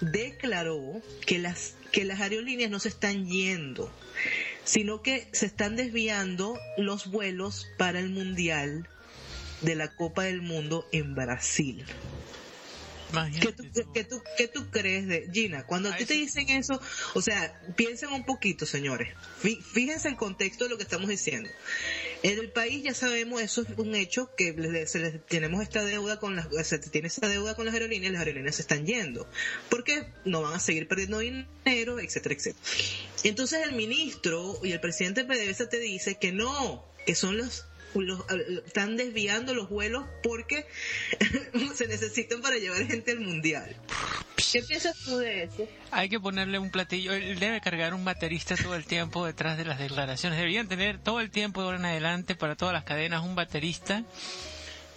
declaró 0.00 1.02
que 1.26 1.38
las 1.38 1.74
que 1.92 2.04
las 2.04 2.20
aerolíneas 2.20 2.70
no 2.70 2.78
se 2.78 2.88
están 2.88 3.26
yendo, 3.26 3.90
sino 4.64 5.02
que 5.02 5.28
se 5.32 5.46
están 5.46 5.76
desviando 5.76 6.58
los 6.76 7.10
vuelos 7.10 7.66
para 7.78 8.00
el 8.00 8.10
mundial 8.10 8.88
de 9.62 9.74
la 9.76 9.94
Copa 9.94 10.24
del 10.24 10.42
Mundo 10.42 10.86
en 10.92 11.14
Brasil. 11.14 11.86
¿Qué 13.40 13.52
tú, 13.52 13.64
tú. 13.64 13.92
qué 13.92 14.04
tú- 14.04 14.22
qué 14.36 14.48
tú 14.48 14.70
crees 14.70 15.06
de 15.06 15.28
Gina? 15.32 15.64
Cuando 15.66 15.90
A 15.90 15.96
ti 15.96 16.04
te 16.04 16.14
dicen 16.14 16.48
eso, 16.50 16.80
o 17.14 17.22
sea, 17.22 17.60
piensen 17.76 18.10
un 18.10 18.24
poquito, 18.24 18.66
señores. 18.66 19.14
Fí- 19.42 19.62
Fíjense 19.62 20.08
el 20.08 20.16
contexto 20.16 20.64
de 20.64 20.70
lo 20.70 20.76
que 20.76 20.82
estamos 20.82 21.08
diciendo. 21.08 21.48
En 22.22 22.38
el 22.38 22.50
país 22.50 22.82
ya 22.82 22.94
sabemos, 22.94 23.40
eso 23.42 23.62
es 23.62 23.68
un 23.78 23.94
hecho, 23.94 24.30
que 24.36 24.52
le- 24.52 24.86
se 24.86 24.98
les- 24.98 25.24
tenemos 25.26 25.62
esta 25.62 25.84
deuda 25.84 26.18
con 26.18 26.34
las, 26.34 26.48
se 26.66 26.78
tiene 26.78 27.08
esa 27.08 27.28
deuda 27.28 27.54
con 27.54 27.64
las 27.66 27.74
aerolíneas, 27.74 28.12
las 28.12 28.20
aerolíneas 28.20 28.56
se 28.56 28.62
están 28.62 28.86
yendo. 28.86 29.28
Porque 29.68 30.06
no 30.24 30.42
van 30.42 30.54
a 30.54 30.58
seguir 30.60 30.88
perdiendo 30.88 31.18
dinero, 31.20 32.00
etcétera, 32.00 32.34
etcétera. 32.34 32.64
Entonces 33.22 33.60
el 33.64 33.72
ministro 33.76 34.58
y 34.64 34.72
el 34.72 34.80
presidente 34.80 35.22
de 35.24 35.28
PDVSA 35.28 35.68
te 35.68 35.78
dice 35.78 36.16
que 36.18 36.32
no, 36.32 36.84
que 37.06 37.14
son 37.14 37.36
los 37.38 37.64
los, 37.94 38.20
están 38.66 38.96
desviando 38.96 39.54
los 39.54 39.68
vuelos 39.70 40.04
porque 40.22 40.66
se 41.74 41.86
necesitan 41.88 42.42
para 42.42 42.56
llevar 42.56 42.86
gente 42.86 43.12
al 43.12 43.20
mundial. 43.20 43.74
¿Qué 44.52 44.62
piensas 44.62 44.96
tú 45.04 45.16
de 45.18 45.44
eso? 45.44 45.66
Hay 45.90 46.08
que 46.08 46.20
ponerle 46.20 46.58
un 46.58 46.70
platillo. 46.70 47.12
Él 47.12 47.38
debe 47.38 47.60
cargar 47.60 47.94
un 47.94 48.04
baterista 48.04 48.54
todo 48.56 48.74
el 48.74 48.84
tiempo 48.84 49.24
detrás 49.26 49.56
de 49.58 49.64
las 49.64 49.78
declaraciones. 49.78 50.38
Deberían 50.38 50.68
tener 50.68 50.98
todo 50.98 51.20
el 51.20 51.30
tiempo 51.30 51.60
de 51.60 51.66
ahora 51.66 51.78
en 51.78 51.86
adelante 51.86 52.34
para 52.34 52.54
todas 52.54 52.72
las 52.74 52.84
cadenas 52.84 53.22
un 53.22 53.34
baterista 53.34 54.02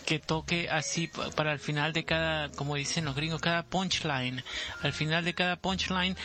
que 0.05 0.19
toque 0.19 0.69
así 0.69 1.07
pa- 1.07 1.29
para 1.31 1.53
el 1.53 1.59
final 1.59 1.93
de 1.93 2.03
cada, 2.03 2.49
como 2.51 2.75
dicen 2.75 3.05
los 3.05 3.15
gringos, 3.15 3.41
cada 3.41 3.63
punchline. 3.63 4.43
Al 4.81 4.93
final 4.93 5.23
de 5.23 5.33
cada 5.33 5.55
punchline, 5.55 6.15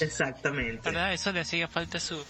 Exactamente. 0.00 0.80
¿verdad? 0.84 1.12
Eso 1.12 1.32
le 1.32 1.40
hacía 1.40 1.68
falta 1.68 2.00
su, 2.00 2.22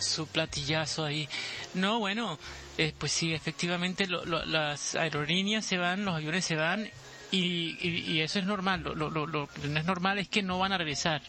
su 0.00 0.26
platillazo 0.26 1.04
ahí. 1.04 1.28
No, 1.74 1.98
bueno, 1.98 2.38
eh, 2.78 2.92
pues 2.98 3.12
sí, 3.12 3.32
efectivamente 3.32 4.06
lo- 4.06 4.24
lo- 4.24 4.44
las 4.44 4.94
aerolíneas 4.94 5.64
se 5.64 5.78
van, 5.78 6.04
los 6.04 6.14
aviones 6.14 6.44
se 6.44 6.56
van 6.56 6.90
y, 7.30 7.76
y, 7.80 8.04
y 8.12 8.20
eso 8.20 8.38
es 8.38 8.44
normal. 8.46 8.82
Lo, 8.82 8.94
lo, 9.10 9.48
que 9.48 9.68
no 9.68 9.78
es 9.80 9.84
normal 9.86 10.18
es 10.18 10.28
que 10.28 10.42
no 10.42 10.58
van 10.58 10.72
a 10.72 10.78
regresar. 10.78 11.22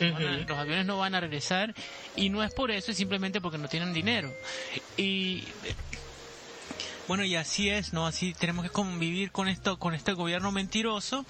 Van 0.00 0.14
a- 0.14 0.36
Ujú. 0.38 0.48
los 0.48 0.58
aviones 0.58 0.86
no 0.86 0.98
van 0.98 1.14
a 1.14 1.20
regresar 1.20 1.74
y 2.16 2.28
no 2.30 2.42
es 2.42 2.52
por 2.52 2.70
eso, 2.70 2.90
es 2.90 2.96
simplemente 2.96 3.40
porque 3.40 3.58
no 3.58 3.68
tienen 3.68 3.92
dinero. 3.92 4.32
Y 4.96 5.44
Bueno, 7.08 7.24
y 7.24 7.34
así 7.34 7.68
es, 7.68 7.92
¿no? 7.92 8.06
Así 8.06 8.32
tenemos 8.32 8.64
que 8.64 8.70
convivir 8.70 9.32
con 9.32 9.48
esto, 9.48 9.76
con 9.78 9.92
este 9.94 10.12
gobierno 10.12 10.50
mentiroso. 10.52 11.26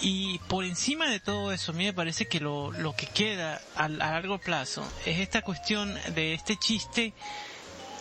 Y 0.00 0.38
por 0.48 0.64
encima 0.64 1.08
de 1.10 1.20
todo 1.20 1.52
eso, 1.52 1.72
a 1.72 1.74
mí 1.74 1.84
me 1.84 1.92
parece 1.92 2.26
que 2.26 2.40
lo, 2.40 2.70
lo 2.72 2.94
que 2.94 3.06
queda 3.06 3.60
a, 3.74 3.84
a 3.84 3.88
largo 3.88 4.38
plazo 4.38 4.86
es 5.06 5.20
esta 5.20 5.42
cuestión 5.42 5.94
de 6.14 6.34
este 6.34 6.56
chiste, 6.56 7.14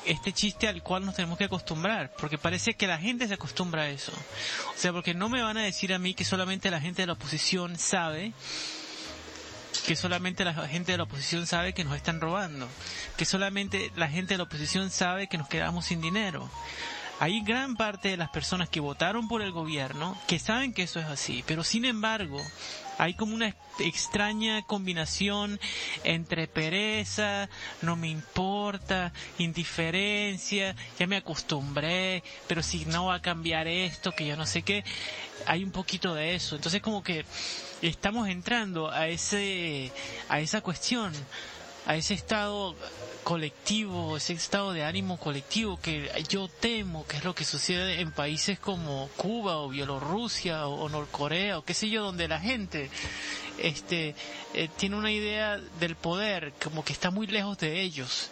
este 0.05 0.33
chiste 0.33 0.67
al 0.67 0.83
cual 0.83 1.05
nos 1.05 1.15
tenemos 1.15 1.37
que 1.37 1.45
acostumbrar, 1.45 2.13
porque 2.17 2.37
parece 2.37 2.73
que 2.73 2.87
la 2.87 2.97
gente 2.97 3.27
se 3.27 3.35
acostumbra 3.35 3.83
a 3.83 3.89
eso. 3.89 4.11
O 4.11 4.77
sea, 4.77 4.91
porque 4.91 5.13
no 5.13 5.29
me 5.29 5.41
van 5.41 5.57
a 5.57 5.63
decir 5.63 5.93
a 5.93 5.99
mí 5.99 6.13
que 6.13 6.25
solamente 6.25 6.69
la 6.69 6.81
gente 6.81 7.01
de 7.01 7.07
la 7.07 7.13
oposición 7.13 7.77
sabe 7.79 8.33
que 9.85 9.95
solamente 9.95 10.43
la 10.43 10.53
gente 10.67 10.93
de 10.93 10.97
la 10.97 11.03
oposición 11.03 11.45
sabe 11.45 11.73
que 11.73 11.83
nos 11.83 11.95
están 11.95 12.19
robando, 12.19 12.67
que 13.17 13.25
solamente 13.25 13.91
la 13.95 14.07
gente 14.07 14.33
de 14.33 14.37
la 14.39 14.45
oposición 14.45 14.89
sabe 14.89 15.27
que 15.27 15.37
nos 15.37 15.47
quedamos 15.47 15.85
sin 15.85 16.01
dinero. 16.01 16.49
Hay 17.19 17.41
gran 17.41 17.77
parte 17.77 18.09
de 18.09 18.17
las 18.17 18.29
personas 18.29 18.67
que 18.67 18.81
votaron 18.81 19.29
por 19.29 19.41
el 19.41 19.53
gobierno 19.53 20.17
que 20.27 20.37
saben 20.37 20.73
que 20.73 20.83
eso 20.83 20.99
es 20.99 21.05
así, 21.05 21.45
pero 21.47 21.63
sin 21.63 21.85
embargo 21.85 22.41
hay 22.97 23.13
como 23.13 23.35
una 23.35 23.55
extraña 23.79 24.63
combinación 24.63 25.59
entre 26.03 26.47
pereza, 26.47 27.49
no 27.81 27.95
me 27.95 28.09
importa, 28.09 29.13
indiferencia, 29.37 30.75
ya 30.99 31.07
me 31.07 31.17
acostumbré, 31.17 32.21
pero 32.47 32.61
si 32.61 32.85
no 32.85 33.05
va 33.05 33.15
a 33.15 33.21
cambiar 33.21 33.67
esto, 33.67 34.11
que 34.11 34.25
yo 34.25 34.35
no 34.35 34.45
sé 34.45 34.63
qué, 34.63 34.83
hay 35.45 35.63
un 35.63 35.71
poquito 35.71 36.13
de 36.13 36.35
eso. 36.35 36.57
Entonces 36.57 36.81
como 36.81 37.01
que 37.01 37.25
estamos 37.81 38.27
entrando 38.27 38.91
a 38.91 39.07
ese 39.07 39.91
a 40.27 40.41
esa 40.41 40.59
cuestión, 40.59 41.13
a 41.85 41.95
ese 41.95 42.13
estado 42.13 42.75
colectivo, 43.25 44.17
ese 44.17 44.33
estado 44.33 44.71
de 44.71 44.83
ánimo 44.83 45.17
colectivo 45.17 45.79
que 45.81 46.11
yo 46.29 46.47
temo 46.47 47.07
que 47.07 47.17
es 47.17 47.23
lo 47.23 47.33
que 47.33 47.43
sucede 47.43 47.99
en 47.99 48.11
países 48.11 48.59
como 48.59 49.09
Cuba 49.17 49.57
o 49.57 49.69
Bielorrusia 49.69 50.67
o, 50.67 50.87
Norcorea 50.89 51.57
o 51.57 51.65
qué 51.65 51.73
sé 51.73 51.89
yo, 51.89 52.03
donde 52.03 52.27
la 52.27 52.39
gente 52.39 52.91
este 53.57 54.13
eh, 54.53 54.69
tiene 54.77 54.95
una 54.95 55.11
idea 55.11 55.57
del 55.79 55.95
poder 55.95 56.53
como 56.63 56.85
que 56.85 56.93
está 56.93 57.09
muy 57.09 57.25
lejos 57.25 57.57
de 57.57 57.81
ellos. 57.81 58.29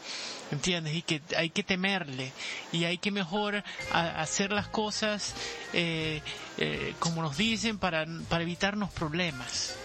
¿Entiendes? 0.52 0.94
Y 0.94 1.02
que 1.02 1.24
hay 1.36 1.50
que 1.50 1.64
temerle 1.64 2.32
y 2.72 2.84
hay 2.84 3.00
que 3.00 3.10
mejor 3.10 3.64
hacer 3.92 4.52
las 4.52 4.68
cosas 4.68 5.34
eh, 5.74 6.22
eh, 6.60 6.94
como 7.00 7.24
nos 7.24 7.38
dicen 7.38 7.80
para, 7.80 8.06
para 8.30 8.44
evitarnos 8.44 8.92
problemas 8.92 9.76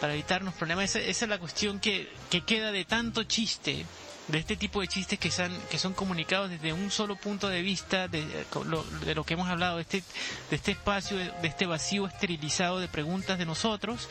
para 0.00 0.14
evitarnos 0.14 0.54
problemas. 0.54 0.84
Esa, 0.86 0.98
esa 0.98 1.24
es 1.24 1.28
la 1.28 1.38
cuestión 1.38 1.78
que, 1.78 2.08
que 2.28 2.40
queda 2.40 2.72
de 2.72 2.84
tanto 2.84 3.22
chiste, 3.22 3.86
de 4.28 4.38
este 4.38 4.56
tipo 4.56 4.80
de 4.80 4.88
chistes 4.88 5.18
que, 5.18 5.30
son 5.30 5.52
que 5.70 5.78
son 5.78 5.94
comunicados 5.94 6.50
desde 6.50 6.72
un 6.72 6.90
solo 6.90 7.16
punto 7.16 7.48
de 7.48 7.62
vista 7.62 8.08
de, 8.08 8.24
lo, 8.66 8.84
de 8.84 9.14
lo 9.14 9.24
que 9.24 9.34
hemos 9.34 9.48
hablado, 9.48 9.76
de 9.76 9.82
este, 9.82 10.02
de 10.50 10.56
este 10.56 10.72
espacio, 10.72 11.16
de, 11.16 11.30
de 11.30 11.48
este 11.48 11.66
vacío 11.66 12.06
esterilizado 12.06 12.78
de 12.78 12.88
preguntas 12.88 13.38
de 13.38 13.46
nosotros, 13.46 14.08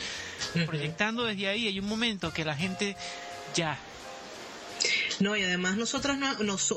proyectando 0.66 1.24
desde 1.24 1.48
ahí, 1.48 1.68
hay 1.68 1.80
un 1.80 1.88
momento 1.88 2.34
que 2.34 2.46
la 2.46 2.56
gente 2.56 2.96
ya, 3.56 3.78
No, 5.22 5.36
y 5.38 5.44
además 5.44 5.78
nosotras, 5.78 6.18
no- 6.18 6.34
nos- 6.44 6.74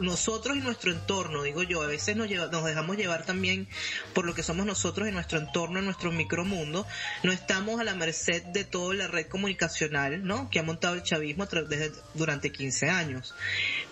nosotros 0.00 0.56
y 0.56 0.60
nuestro 0.60 0.90
entorno, 0.90 1.42
digo 1.44 1.62
yo, 1.62 1.80
a 1.82 1.86
veces 1.86 2.16
nos, 2.16 2.28
lleva- 2.28 2.48
nos 2.48 2.64
dejamos 2.64 2.96
llevar 2.96 3.24
también 3.24 3.68
por 4.14 4.26
lo 4.26 4.34
que 4.34 4.42
somos 4.42 4.66
nosotros 4.66 5.06
en 5.06 5.14
nuestro 5.14 5.38
entorno, 5.38 5.78
en 5.78 5.84
nuestro 5.84 6.10
micromundo. 6.10 6.86
No 7.22 7.30
estamos 7.32 7.78
a 7.80 7.84
la 7.84 7.94
merced 7.94 8.42
de 8.46 8.64
toda 8.64 8.94
la 8.94 9.06
red 9.06 9.26
comunicacional, 9.28 10.24
¿no? 10.24 10.50
Que 10.50 10.58
ha 10.58 10.64
montado 10.64 10.94
el 10.96 11.04
chavismo 11.04 11.46
desde, 11.46 11.92
durante 12.14 12.50
15 12.50 12.88
años. 12.90 13.32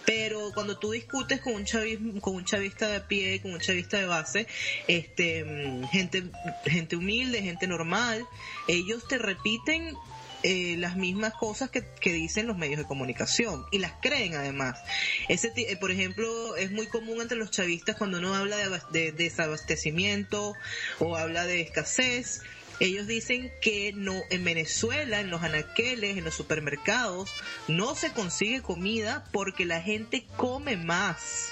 Pero 0.04 0.50
cuando 0.52 0.78
tú 0.78 0.90
discutes 0.90 1.40
con 1.40 1.54
un 1.54 1.64
chavismo, 1.64 2.20
con 2.20 2.34
un 2.34 2.44
chavista 2.44 2.88
de 2.88 3.00
pie, 3.02 3.40
con 3.40 3.52
un 3.52 3.60
chavista 3.60 3.98
de 3.98 4.06
base, 4.06 4.48
este, 4.88 5.44
mm, 5.44 5.84
gente, 5.90 6.24
gente 6.64 6.96
humilde, 6.96 7.40
gente 7.42 7.68
normal, 7.68 8.26
ellos 8.66 9.06
te 9.06 9.18
repiten 9.18 9.94
eh, 10.42 10.76
las 10.78 10.96
mismas 10.96 11.34
cosas 11.34 11.70
que, 11.70 11.84
que 12.00 12.12
dicen 12.12 12.46
los 12.46 12.56
medios 12.56 12.78
de 12.78 12.84
comunicación 12.84 13.64
y 13.70 13.78
las 13.78 13.92
creen 14.00 14.34
además. 14.34 14.80
Ese, 15.28 15.52
eh, 15.56 15.76
por 15.76 15.90
ejemplo, 15.90 16.56
es 16.56 16.70
muy 16.72 16.86
común 16.86 17.22
entre 17.22 17.38
los 17.38 17.50
chavistas 17.50 17.96
cuando 17.96 18.18
uno 18.18 18.34
habla 18.34 18.56
de, 18.56 18.80
de 18.90 19.12
desabastecimiento 19.12 20.54
o 20.98 21.16
habla 21.16 21.46
de 21.46 21.60
escasez. 21.60 22.40
Ellos 22.80 23.06
dicen 23.06 23.52
que 23.60 23.92
no 23.94 24.20
en 24.30 24.42
Venezuela, 24.42 25.20
en 25.20 25.30
los 25.30 25.42
anaqueles, 25.42 26.16
en 26.16 26.24
los 26.24 26.34
supermercados, 26.34 27.30
no 27.68 27.94
se 27.94 28.10
consigue 28.10 28.62
comida 28.62 29.24
porque 29.30 29.64
la 29.64 29.80
gente 29.80 30.26
come 30.36 30.76
más. 30.76 31.51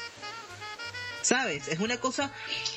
¿Sabes? 1.22 1.68
Es 1.68 1.80
una 1.80 1.98
cosa, 1.98 2.32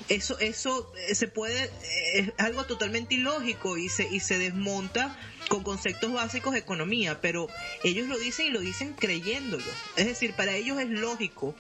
eso, 0.10 0.38
eso 0.40 0.92
eh, 1.08 1.16
se 1.16 1.28
puede, 1.28 1.64
eh, 1.64 1.72
es 2.16 2.34
algo 2.38 2.66
totalmente 2.66 3.16
ilógico 3.16 3.78
y 3.78 3.88
se, 3.88 4.08
y 4.08 4.20
se 4.20 4.38
desmonta 4.38 5.18
con 5.48 5.64
conceptos 5.64 6.12
básicos 6.12 6.54
de 6.54 6.60
economía, 6.60 7.22
pero 7.22 7.48
ellos 7.84 8.08
lo 8.08 8.18
dicen 8.18 8.48
y 8.48 8.50
lo 8.50 8.60
dicen 8.60 8.94
creyéndolo. 8.94 9.64
Es 9.96 10.06
decir, 10.06 10.34
para 10.34 10.56
ellos 10.56 10.80
es 10.80 10.90
lógico 10.90 11.56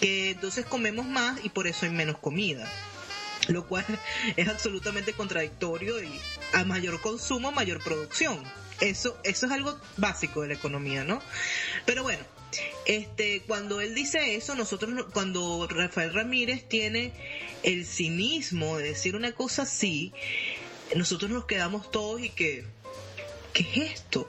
que 0.00 0.30
entonces 0.30 0.64
comemos 0.66 1.06
más 1.06 1.44
y 1.44 1.48
por 1.48 1.66
eso 1.66 1.86
hay 1.86 1.92
menos 1.92 2.18
comida. 2.18 2.70
Lo 3.48 3.66
cual 3.66 3.84
es 4.36 4.48
absolutamente 4.48 5.12
contradictorio 5.12 6.02
y 6.02 6.20
a 6.52 6.64
mayor 6.64 7.00
consumo, 7.00 7.50
mayor 7.52 7.82
producción. 7.82 8.42
Eso, 8.80 9.18
eso 9.24 9.46
es 9.46 9.52
algo 9.52 9.78
básico 9.96 10.42
de 10.42 10.48
la 10.48 10.54
economía, 10.54 11.04
¿no? 11.04 11.20
Pero 11.84 12.02
bueno, 12.02 12.24
este, 12.86 13.42
cuando 13.46 13.80
él 13.80 13.94
dice 13.94 14.34
eso, 14.34 14.54
nosotros, 14.54 14.90
no- 14.92 15.10
cuando 15.10 15.66
Rafael 15.68 16.12
Ramírez 16.14 16.68
tiene 16.68 17.12
el 17.62 17.84
cinismo 17.86 18.78
de 18.78 18.84
decir 18.88 19.16
una 19.16 19.32
cosa 19.32 19.62
así, 19.62 20.12
nosotros 20.94 21.30
nos 21.30 21.44
quedamos 21.46 21.90
todos 21.90 22.20
y 22.22 22.30
que, 22.30 22.64
¿qué 23.52 23.62
es 23.62 23.92
esto? 23.92 24.28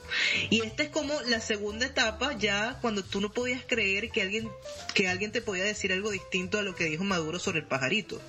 Y 0.49 0.61
esta 0.61 0.83
es 0.83 0.89
como 0.89 1.19
la 1.27 1.39
segunda 1.41 1.85
etapa 1.85 2.37
ya 2.37 2.77
cuando 2.81 3.03
tú 3.03 3.21
no 3.21 3.31
podías 3.31 3.63
creer 3.65 4.09
que 4.11 4.21
alguien, 4.21 4.49
que 4.93 5.07
alguien 5.07 5.31
te 5.31 5.41
podía 5.41 5.63
decir 5.63 5.91
algo 5.93 6.11
distinto 6.11 6.59
a 6.59 6.61
lo 6.63 6.75
que 6.75 6.85
dijo 6.85 7.03
Maduro 7.03 7.39
sobre 7.39 7.59
el 7.59 7.65
pajarito. 7.65 8.21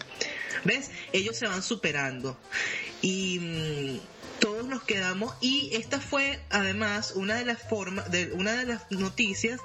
¿Ves? 0.65 0.91
Ellos 1.13 1.37
se 1.37 1.47
van 1.47 1.63
superando. 1.63 2.39
Y 3.01 3.39
mm, 3.41 4.01
todos 4.43 4.67
nos 4.67 4.83
quedamos 4.83 5.37
y 5.41 5.71
esta 5.73 6.01
fue 6.01 6.41
además 6.51 7.13
una 7.15 7.37
de 7.37 7.45
las 7.45 7.63
formas 7.63 8.11
de 8.11 8.33
una 8.33 8.57
de 8.57 8.67
las 8.67 8.91
noticias 8.91 9.61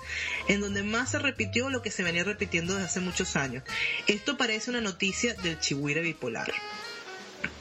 en 0.47 0.61
donde 0.61 0.83
más 0.83 1.09
se 1.09 1.17
repitió 1.17 1.71
lo 1.71 1.81
que 1.81 1.89
se 1.89 2.03
venía 2.03 2.23
repitiendo 2.23 2.75
desde 2.75 2.85
hace 2.85 2.99
muchos 2.99 3.35
años. 3.35 3.63
Esto 4.05 4.37
parece 4.37 4.69
una 4.69 4.79
noticia 4.79 5.33
del 5.33 5.59
chihuire 5.59 6.01
bipolar. 6.01 6.53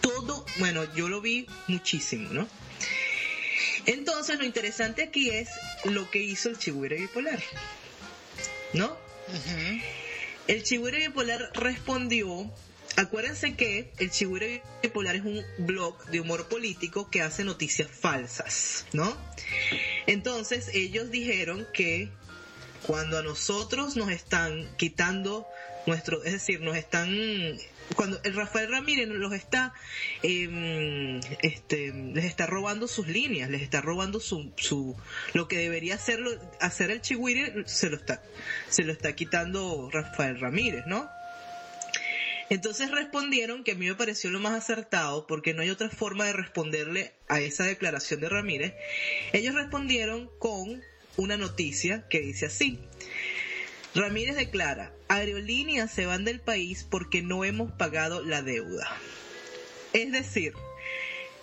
Todo, 0.02 0.44
bueno, 0.58 0.84
yo 0.94 1.08
lo 1.08 1.22
vi 1.22 1.46
muchísimo, 1.68 2.28
¿no? 2.34 2.46
Entonces 3.86 4.38
lo 4.38 4.44
interesante 4.44 5.02
aquí 5.02 5.30
es 5.30 5.48
lo 5.84 6.10
que 6.10 6.18
hizo 6.18 6.50
el 6.50 6.58
chihuire 6.58 6.96
bipolar. 6.96 7.42
¿No? 8.74 8.94
El 10.46 10.62
Chihuire 10.62 10.98
Bipolar 10.98 11.50
respondió, 11.54 12.48
acuérdense 12.96 13.54
que 13.54 13.92
el 13.98 14.10
Chihuire 14.10 14.62
Bipolar 14.82 15.16
es 15.16 15.24
un 15.24 15.42
blog 15.58 16.04
de 16.06 16.20
humor 16.20 16.48
político 16.48 17.10
que 17.10 17.22
hace 17.22 17.44
noticias 17.44 17.88
falsas, 17.90 18.86
¿no? 18.92 19.16
Entonces 20.06 20.70
ellos 20.72 21.10
dijeron 21.10 21.66
que 21.72 22.10
cuando 22.82 23.18
a 23.18 23.22
nosotros 23.22 23.96
nos 23.96 24.10
están 24.10 24.68
quitando 24.76 25.46
nuestro, 25.86 26.24
es 26.24 26.32
decir, 26.32 26.60
nos 26.60 26.76
están 26.76 27.10
cuando 27.94 28.20
el 28.24 28.34
Rafael 28.34 28.70
Ramírez 28.70 29.08
los 29.08 29.32
está 29.32 29.72
eh, 30.22 31.20
este 31.42 31.92
les 31.92 32.24
está 32.24 32.46
robando 32.46 32.88
sus 32.88 33.06
líneas, 33.06 33.48
les 33.48 33.62
está 33.62 33.80
robando 33.80 34.18
su, 34.18 34.52
su 34.56 34.96
lo 35.34 35.46
que 35.46 35.58
debería 35.58 35.94
hacerlo 35.94 36.32
hacer 36.60 36.90
el 36.90 37.00
Chihuire 37.00 37.62
se 37.66 37.88
lo 37.90 37.96
está 37.96 38.22
se 38.68 38.82
lo 38.82 38.92
está 38.92 39.14
quitando 39.14 39.88
Rafael 39.92 40.40
Ramírez, 40.40 40.84
¿no? 40.86 41.08
Entonces 42.48 42.90
respondieron 42.90 43.64
que 43.64 43.72
a 43.72 43.74
mí 43.74 43.86
me 43.86 43.94
pareció 43.94 44.30
lo 44.30 44.38
más 44.38 44.52
acertado 44.52 45.26
porque 45.26 45.52
no 45.52 45.62
hay 45.62 45.70
otra 45.70 45.90
forma 45.90 46.26
de 46.26 46.32
responderle 46.32 47.12
a 47.28 47.40
esa 47.40 47.64
declaración 47.64 48.20
de 48.20 48.28
Ramírez. 48.28 48.74
Ellos 49.32 49.54
respondieron 49.54 50.30
con 50.38 50.82
una 51.16 51.36
noticia 51.36 52.06
que 52.08 52.20
dice 52.20 52.46
así. 52.46 52.78
Ramírez 53.94 54.36
declara, 54.36 54.92
aerolíneas 55.08 55.90
se 55.90 56.06
van 56.06 56.24
del 56.24 56.40
país 56.40 56.86
porque 56.88 57.22
no 57.22 57.44
hemos 57.44 57.72
pagado 57.72 58.22
la 58.22 58.42
deuda. 58.42 58.88
Es 59.92 60.12
decir, 60.12 60.52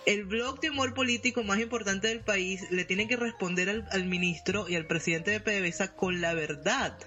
el 0.06 0.26
blog 0.26 0.60
de 0.60 0.70
humor 0.70 0.94
político 0.94 1.44
más 1.44 1.60
importante 1.60 2.08
del 2.08 2.22
país 2.22 2.62
le 2.72 2.86
tiene 2.86 3.08
que 3.08 3.16
responder 3.16 3.70
al, 3.70 3.88
al 3.92 4.06
ministro 4.06 4.68
y 4.70 4.76
al 4.76 4.86
presidente 4.86 5.32
de 5.32 5.40
PDVSA 5.40 5.96
con 5.96 6.22
la 6.22 6.34
verdad. 6.34 6.98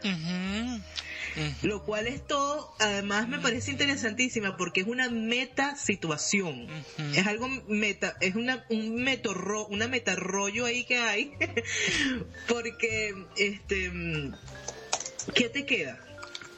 Lo 1.63 1.85
cual 1.85 2.07
es 2.07 2.27
todo, 2.27 2.75
además 2.79 3.29
me 3.29 3.39
parece 3.39 3.71
interesantísima 3.71 4.57
porque 4.57 4.81
es 4.81 4.87
una 4.87 5.11
meta 5.11 5.77
situación. 5.77 6.67
Es 7.15 7.27
algo 7.27 7.49
meta, 7.69 8.17
es 8.21 8.37
una, 8.37 8.65
un 8.71 8.95
metorro, 8.95 9.67
una 9.67 9.87
meta 9.87 10.17
rollo 10.17 10.65
ahí 10.65 10.85
que 10.85 10.97
hay. 10.97 11.33
porque, 12.49 13.15
este, 13.37 13.93
¿qué 15.35 15.49
te 15.51 15.67
queda? 15.67 16.01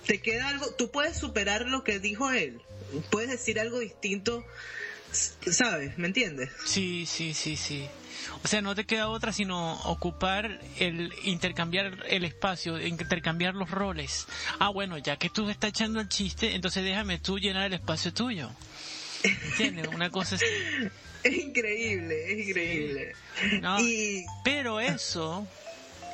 te 0.09 0.22
queda 0.22 0.49
algo, 0.49 0.72
tú 0.72 0.91
puedes 0.91 1.18
superar 1.18 1.66
lo 1.66 1.84
que 1.84 1.99
dijo 1.99 2.32
él, 2.32 2.62
puedes 3.11 3.28
decir 3.28 3.61
algo 3.61 3.78
distinto, 3.78 4.43
¿sabes? 5.13 5.97
¿Me 5.99 6.07
entiendes? 6.09 6.51
Sí, 6.65 7.07
sí, 7.07 7.35
sí, 7.35 7.57
sí. 7.57 7.87
O 8.45 8.49
sea, 8.49 8.61
no 8.63 8.75
te 8.75 8.85
queda 8.85 9.09
otra 9.09 9.33
sino 9.33 9.75
ocupar 9.85 10.61
el 10.79 11.13
intercambiar 11.25 12.05
el 12.09 12.25
espacio, 12.25 12.81
intercambiar 12.85 13.55
los 13.55 13.71
roles. 13.71 14.27
Ah, 14.59 14.69
bueno, 14.69 14.99
ya 14.99 15.17
que 15.17 15.31
tú 15.31 15.49
estás 15.51 15.71
echando 15.71 16.01
el 16.01 16.09
chiste, 16.09 16.55
entonces 16.55 16.85
déjame 16.85 17.19
tú 17.19 17.39
llenar 17.39 17.67
el 17.67 17.75
espacio 17.75 18.13
tuyo. 18.13 18.51
¿Entiendes? 19.23 19.89
Una 19.89 20.11
cosa 20.11 20.37
así. 20.37 20.45
Es 21.25 21.33
increíble, 21.37 22.33
es 22.33 22.49
increíble. 22.49 23.13
No, 23.61 23.81
Y 23.81 24.25
Pero 24.45 24.79
eso, 24.79 25.49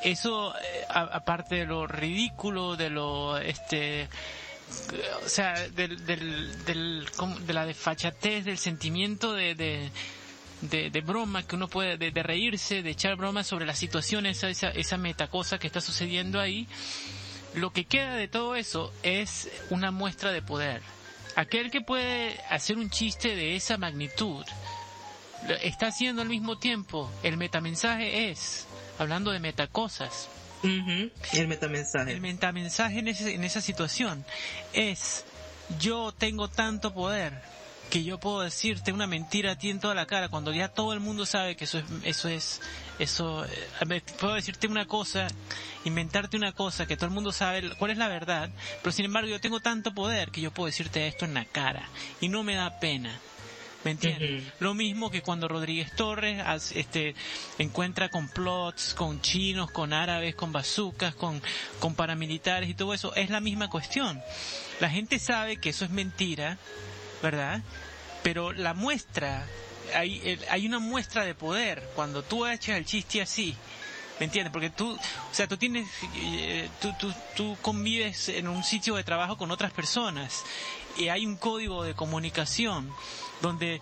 eso, 0.03 0.55
eh, 0.57 0.85
a- 0.89 1.03
aparte 1.17 1.57
de 1.57 1.67
lo 1.67 1.87
ridículo, 1.87 2.75
de 2.77 2.89
lo, 2.89 3.37
este, 3.37 4.09
o 5.25 5.29
sea, 5.29 5.55
del, 5.70 6.05
del, 6.07 6.64
del- 6.64 7.07
de 7.47 7.53
la 7.53 7.66
desfachatez, 7.66 8.45
del 8.45 8.59
sentimiento 8.59 9.33
de, 9.33 9.55
de, 9.55 9.91
de, 10.62 10.91
de 10.91 11.01
broma 11.01 11.47
que 11.47 11.57
uno 11.57 11.68
puede, 11.68 11.97
de, 11.97 12.11
de 12.11 12.22
reírse, 12.22 12.83
de 12.83 12.91
echar 12.91 13.16
bromas 13.16 13.47
sobre 13.47 13.66
la 13.66 13.75
situación, 13.75 14.27
esa, 14.27 14.49
esa, 14.49 14.97
metacosa 14.97 15.59
que 15.59 15.66
está 15.66 15.81
sucediendo 15.81 16.41
ahí, 16.41 16.66
lo 17.55 17.70
que 17.72 17.85
queda 17.85 18.14
de 18.16 18.29
todo 18.29 18.57
eso 18.57 18.93
es 19.03 19.49
una 19.70 19.91
muestra 19.91 20.33
de 20.33 20.43
poder. 20.43 20.83
Aquel 21.37 21.70
que 21.70 21.81
puede 21.81 22.41
hacer 22.51 22.79
un 22.79 22.91
chiste 22.91 23.35
de 23.35 23.57
esa 23.57 23.77
magnitud, 23.79 24.45
está 25.62 25.89
haciendo 25.89 26.22
al 26.22 26.29
mismo 26.29 26.59
tiempo. 26.59 27.11
El 27.22 27.37
metamensaje 27.37 28.31
es, 28.31 28.66
hablando 28.99 29.31
de 29.31 29.41
metacosas, 29.41 30.29
ujú, 30.65 31.11
el 31.35 31.49
metamensaje. 31.49 32.12
el 32.12 32.21
metamensaje 32.21 32.99
en, 32.99 33.09
ese- 33.09 33.35
en 33.35 33.45
esa 33.45 33.61
situación 33.61 34.25
es, 34.73 35.25
yo 35.79 36.12
tengo 36.12 36.49
tanto 36.49 36.93
poder 36.93 37.33
que 37.91 38.03
yo 38.03 38.19
puedo 38.19 38.41
decirte 38.41 38.93
una 38.93 39.07
mentira 39.07 39.53
a 39.53 39.57
ti 39.57 39.71
en 39.71 39.79
toda 39.79 39.95
la 39.95 40.07
cara 40.07 40.29
cuando 40.29 40.53
ya 40.53 40.69
todo 40.69 40.93
el 40.95 41.01
mundo 41.01 41.27
sabe 41.27 41.55
que 41.55 41.65
eso 41.65 41.79
es, 41.79 41.85
eso 42.03 42.29
es, 42.29 42.61
eso, 42.99 43.45
eh, 43.45 44.03
puedo 44.19 44.35
decirte 44.35 44.67
una 44.67 44.87
cosa, 44.87 45.29
inventarte 45.85 46.37
una 46.37 46.53
cosa 46.53 46.87
que 46.87 46.97
todo 46.97 47.07
el 47.07 47.12
mundo 47.12 47.31
sabe 47.31 47.71
cuál 47.77 47.91
es 47.93 47.99
la 47.99 48.09
verdad, 48.09 48.51
pero 48.83 48.91
sin 48.93 49.05
embargo 49.05 49.29
yo 49.29 49.41
tengo 49.41 49.61
tanto 49.61 49.93
poder 49.95 50.31
que 50.31 50.41
yo 50.41 50.51
puedo 50.51 50.67
decirte 50.67 51.07
esto 51.07 51.25
en 51.25 51.35
la 51.35 51.45
cara 51.45 51.89
y 52.21 52.29
no 52.29 52.43
me 52.43 52.55
da 52.57 52.81
pena. 52.81 53.21
¿Me 53.85 53.91
entiendes? 53.91 54.45
Lo 54.61 54.72
mismo 54.72 55.11
que 55.11 55.20
cuando 55.20 55.47
Rodríguez 55.47 55.95
Torres 55.95 56.43
este, 56.74 57.14
encuentra 57.59 58.09
complots 58.09 58.95
con 58.95 59.20
chinos, 59.20 59.70
con 59.70 59.93
árabes, 59.93 60.35
con 60.35 60.53
bazucas, 60.53 61.14
con, 61.14 61.43
con 61.80 61.95
paramilitares 61.95 62.70
y 62.70 62.74
todo 62.74 62.95
eso, 62.95 63.14
es 63.14 63.28
la 63.28 63.41
misma 63.41 63.68
cuestión. 63.68 64.22
La 64.80 64.89
gente 64.89 65.18
sabe 65.18 65.59
que 65.59 65.68
eso 65.68 65.85
es 65.85 65.91
mentira, 65.91 66.57
¿verdad? 67.22 67.62
Pero 68.22 68.53
la 68.53 68.72
muestra, 68.72 69.47
hay, 69.95 70.39
hay 70.49 70.66
una 70.66 70.78
muestra 70.78 71.26
de 71.26 71.35
poder 71.35 71.87
cuando 71.95 72.22
tú 72.22 72.47
echas 72.47 72.78
el 72.78 72.87
chiste 72.87 73.20
así. 73.20 73.55
¿Me 74.18 74.26
entiendes? 74.26 74.53
Porque 74.53 74.70
tú, 74.70 74.93
o 74.93 75.35
sea, 75.35 75.49
tú 75.49 75.57
tienes, 75.57 75.89
eh, 76.16 76.70
tú, 76.80 76.95
tú, 76.99 77.12
tú 77.37 77.57
convives 77.61 78.28
en 78.28 78.47
un 78.47 78.62
sitio 78.62 78.95
de 78.95 79.03
trabajo 79.03 79.37
con 79.37 79.51
otras 79.51 79.72
personas 79.72 80.45
y 80.97 81.09
hay 81.09 81.26
un 81.26 81.37
código 81.37 81.82
de 81.82 81.95
comunicación 81.95 82.93
donde 83.41 83.80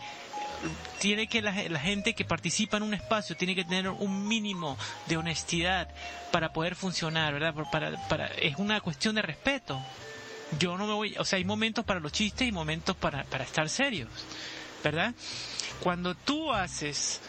tiene 0.99 1.27
que 1.27 1.43
la, 1.43 1.53
gente 1.53 2.15
que 2.15 2.25
participa 2.25 2.77
en 2.77 2.85
un 2.85 2.95
espacio 2.95 3.37
tiene 3.37 3.55
que 3.55 3.65
tener 3.65 3.89
un 3.89 4.27
mínimo 4.29 4.79
de 5.07 5.17
honestidad 5.17 5.89
para 6.31 6.53
poder 6.53 6.77
funcionar, 6.77 7.33
¿verdad? 7.33 7.55
Es 8.39 8.57
una 8.59 8.81
cuestión 8.81 9.17
de 9.17 9.23
respeto. 9.23 9.81
Yo 10.59 10.77
no 10.77 10.87
me 10.87 10.93
voy, 10.93 11.15
o 11.19 11.25
sea, 11.25 11.39
hay 11.39 11.45
momentos 11.45 11.85
para 11.85 11.99
los 11.99 12.13
chistes 12.13 12.47
y 12.47 12.53
momentos 12.53 12.95
para, 12.97 13.25
para 13.25 13.45
estar 13.45 13.69
serios, 13.69 14.11
¿verdad? 14.85 15.15
Cuando 15.81 16.15
tú 16.15 16.53
haces 16.53 17.21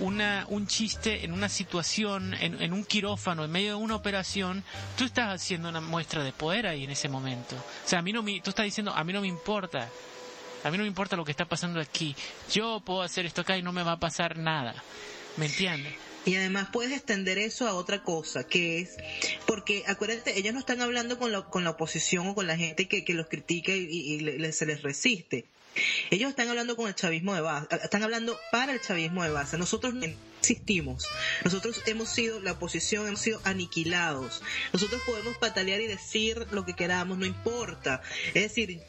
una, 0.00 0.46
un 0.48 0.66
chiste 0.66 1.24
en 1.24 1.32
una 1.32 1.48
situación, 1.48 2.34
en, 2.34 2.60
en 2.60 2.72
un 2.72 2.84
quirófano, 2.84 3.44
en 3.44 3.50
medio 3.50 3.70
de 3.70 3.74
una 3.74 3.96
operación, 3.96 4.64
tú 4.96 5.04
estás 5.04 5.34
haciendo 5.34 5.68
una 5.68 5.80
muestra 5.82 6.24
de 6.24 6.32
poder 6.32 6.66
ahí 6.66 6.84
en 6.84 6.90
ese 6.90 7.08
momento. 7.08 7.54
O 7.54 7.88
sea, 7.88 7.98
a 7.98 8.02
mí 8.02 8.12
no 8.12 8.22
me, 8.22 8.40
tú 8.40 8.50
estás 8.50 8.64
diciendo, 8.64 8.92
a 8.92 9.04
mí 9.04 9.12
no 9.12 9.20
me 9.20 9.28
importa, 9.28 9.88
a 10.64 10.70
mí 10.70 10.76
no 10.76 10.82
me 10.84 10.88
importa 10.88 11.16
lo 11.16 11.24
que 11.24 11.30
está 11.30 11.44
pasando 11.46 11.80
aquí. 11.80 12.14
Yo 12.52 12.80
puedo 12.84 13.02
hacer 13.02 13.26
esto 13.26 13.40
acá 13.42 13.56
y 13.56 13.62
no 13.62 13.72
me 13.72 13.82
va 13.82 13.92
a 13.92 14.00
pasar 14.00 14.36
nada. 14.38 14.74
¿Me 15.36 15.46
entiendes? 15.46 15.94
Y 16.26 16.34
además 16.36 16.68
puedes 16.70 16.92
extender 16.92 17.38
eso 17.38 17.66
a 17.66 17.72
otra 17.72 18.02
cosa, 18.02 18.44
que 18.44 18.80
es, 18.80 18.96
porque 19.46 19.84
acuérdate, 19.86 20.38
ellos 20.38 20.52
no 20.52 20.60
están 20.60 20.82
hablando 20.82 21.18
con 21.18 21.32
la, 21.32 21.42
con 21.44 21.64
la 21.64 21.70
oposición 21.70 22.26
o 22.28 22.34
con 22.34 22.46
la 22.46 22.58
gente 22.58 22.88
que, 22.88 23.04
que 23.06 23.14
los 23.14 23.26
critica 23.28 23.72
y, 23.72 24.20
le- 24.20 24.52
se 24.52 24.66
les 24.66 24.82
resiste. 24.82 25.46
Ellos 26.10 26.28
están 26.28 26.48
hablando 26.48 26.76
con 26.76 26.88
el 26.88 26.94
chavismo 26.94 27.34
de 27.34 27.40
base, 27.40 27.68
están 27.82 28.02
hablando 28.02 28.38
para 28.52 28.72
el 28.72 28.80
chavismo 28.82 29.22
de 29.22 29.30
base. 29.30 29.56
Nosotros 29.56 29.94
no 29.94 30.04
existimos. 30.40 31.06
Nosotros 31.44 31.82
hemos 31.86 32.08
sido, 32.08 32.40
la 32.40 32.52
oposición, 32.52 33.06
hemos 33.06 33.20
sido 33.20 33.40
aniquilados. 33.44 34.42
Nosotros 34.72 35.00
podemos 35.04 35.36
patalear 35.36 35.80
y 35.80 35.86
decir 35.86 36.46
lo 36.50 36.64
que 36.64 36.74
queramos, 36.74 37.18
no 37.18 37.26
importa. 37.26 38.02
Es 38.28 38.42
decir, 38.42 38.80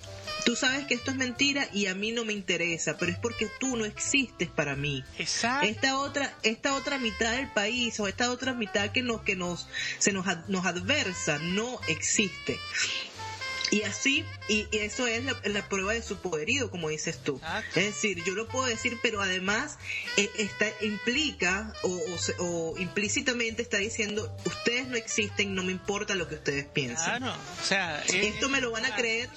tú 0.45 0.55
sabes 0.55 0.85
que 0.87 0.93
esto 0.93 1.11
es 1.11 1.17
mentira 1.17 1.67
y 1.73 1.87
a 1.87 1.95
mí 1.95 2.11
no 2.11 2.25
me 2.25 2.33
interesa, 2.33 2.97
pero 2.97 3.11
es 3.11 3.17
porque 3.17 3.49
tú 3.59 3.75
no 3.75 3.85
existes 3.85 4.49
para 4.49 4.75
mí 4.75 5.03
Exacto. 5.19 5.67
esta 5.67 5.99
otra 5.99 6.33
esta 6.43 6.75
otra 6.75 6.97
mitad 6.97 7.33
del 7.33 7.49
país 7.51 7.99
o 7.99 8.07
esta 8.07 8.31
otra 8.31 8.53
mitad 8.53 8.91
que 8.91 9.01
nos 9.01 9.21
que 9.21 9.35
nos 9.35 9.67
se 9.99 10.11
nos 10.11 10.25
nos 10.47 10.65
adversa 10.65 11.37
no 11.39 11.79
existe 11.87 12.57
y 13.71 13.83
así 13.83 14.25
y, 14.49 14.67
y 14.71 14.77
eso 14.79 15.07
es 15.07 15.23
la, 15.23 15.35
la 15.45 15.67
prueba 15.69 15.93
de 15.93 16.01
su 16.03 16.17
poderío 16.17 16.69
como 16.69 16.89
dices 16.89 17.17
tú 17.23 17.37
Exacto. 17.37 17.79
es 17.79 17.85
decir 17.87 18.23
yo 18.25 18.33
lo 18.33 18.47
puedo 18.47 18.65
decir 18.67 18.97
pero 19.01 19.21
además 19.21 19.77
eh, 20.17 20.29
está 20.37 20.67
implica 20.81 21.73
o, 21.83 21.89
o 21.89 22.43
o 22.73 22.77
implícitamente 22.77 23.61
está 23.61 23.77
diciendo 23.77 24.35
ustedes 24.45 24.87
no 24.87 24.97
existen 24.97 25.55
no 25.55 25.63
me 25.63 25.71
importa 25.71 26.15
lo 26.15 26.27
que 26.27 26.35
ustedes 26.35 26.65
piensen 26.65 27.17
Claro. 27.17 27.33
O 27.61 27.65
sea, 27.65 28.01
es- 28.03 28.13
Esto 28.13 28.49
me 28.49 28.59
lo 28.61 28.71
van 28.71 28.85
a 28.85 28.95
creer. 28.95 29.29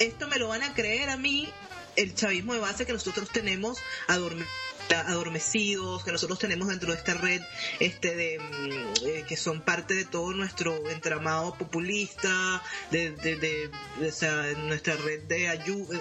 esto 0.00 0.26
me 0.28 0.38
lo 0.38 0.48
van 0.48 0.62
a 0.62 0.74
creer 0.74 1.08
a 1.10 1.16
mí 1.16 1.48
el 1.96 2.14
chavismo 2.14 2.54
de 2.54 2.60
base 2.60 2.84
que 2.86 2.92
nosotros 2.92 3.28
tenemos 3.30 3.78
adorme- 4.08 4.46
adormecidos 4.92 6.04
que 6.04 6.12
nosotros 6.12 6.38
tenemos 6.38 6.68
dentro 6.68 6.92
de 6.92 6.98
esta 6.98 7.14
red 7.14 7.40
este 7.80 8.14
de 8.14 8.38
mm, 8.38 9.06
eh, 9.06 9.24
que 9.26 9.36
son 9.36 9.60
parte 9.62 9.94
de 9.94 10.04
todo 10.04 10.32
nuestro 10.32 10.88
entramado 10.90 11.54
populista 11.54 12.62
de, 12.90 13.10
de, 13.12 13.36
de- 13.36 13.70
o 14.06 14.12
sea, 14.12 14.52
nuestra 14.58 14.96
red 14.96 15.22
de 15.22 15.48
ayuda 15.48 15.98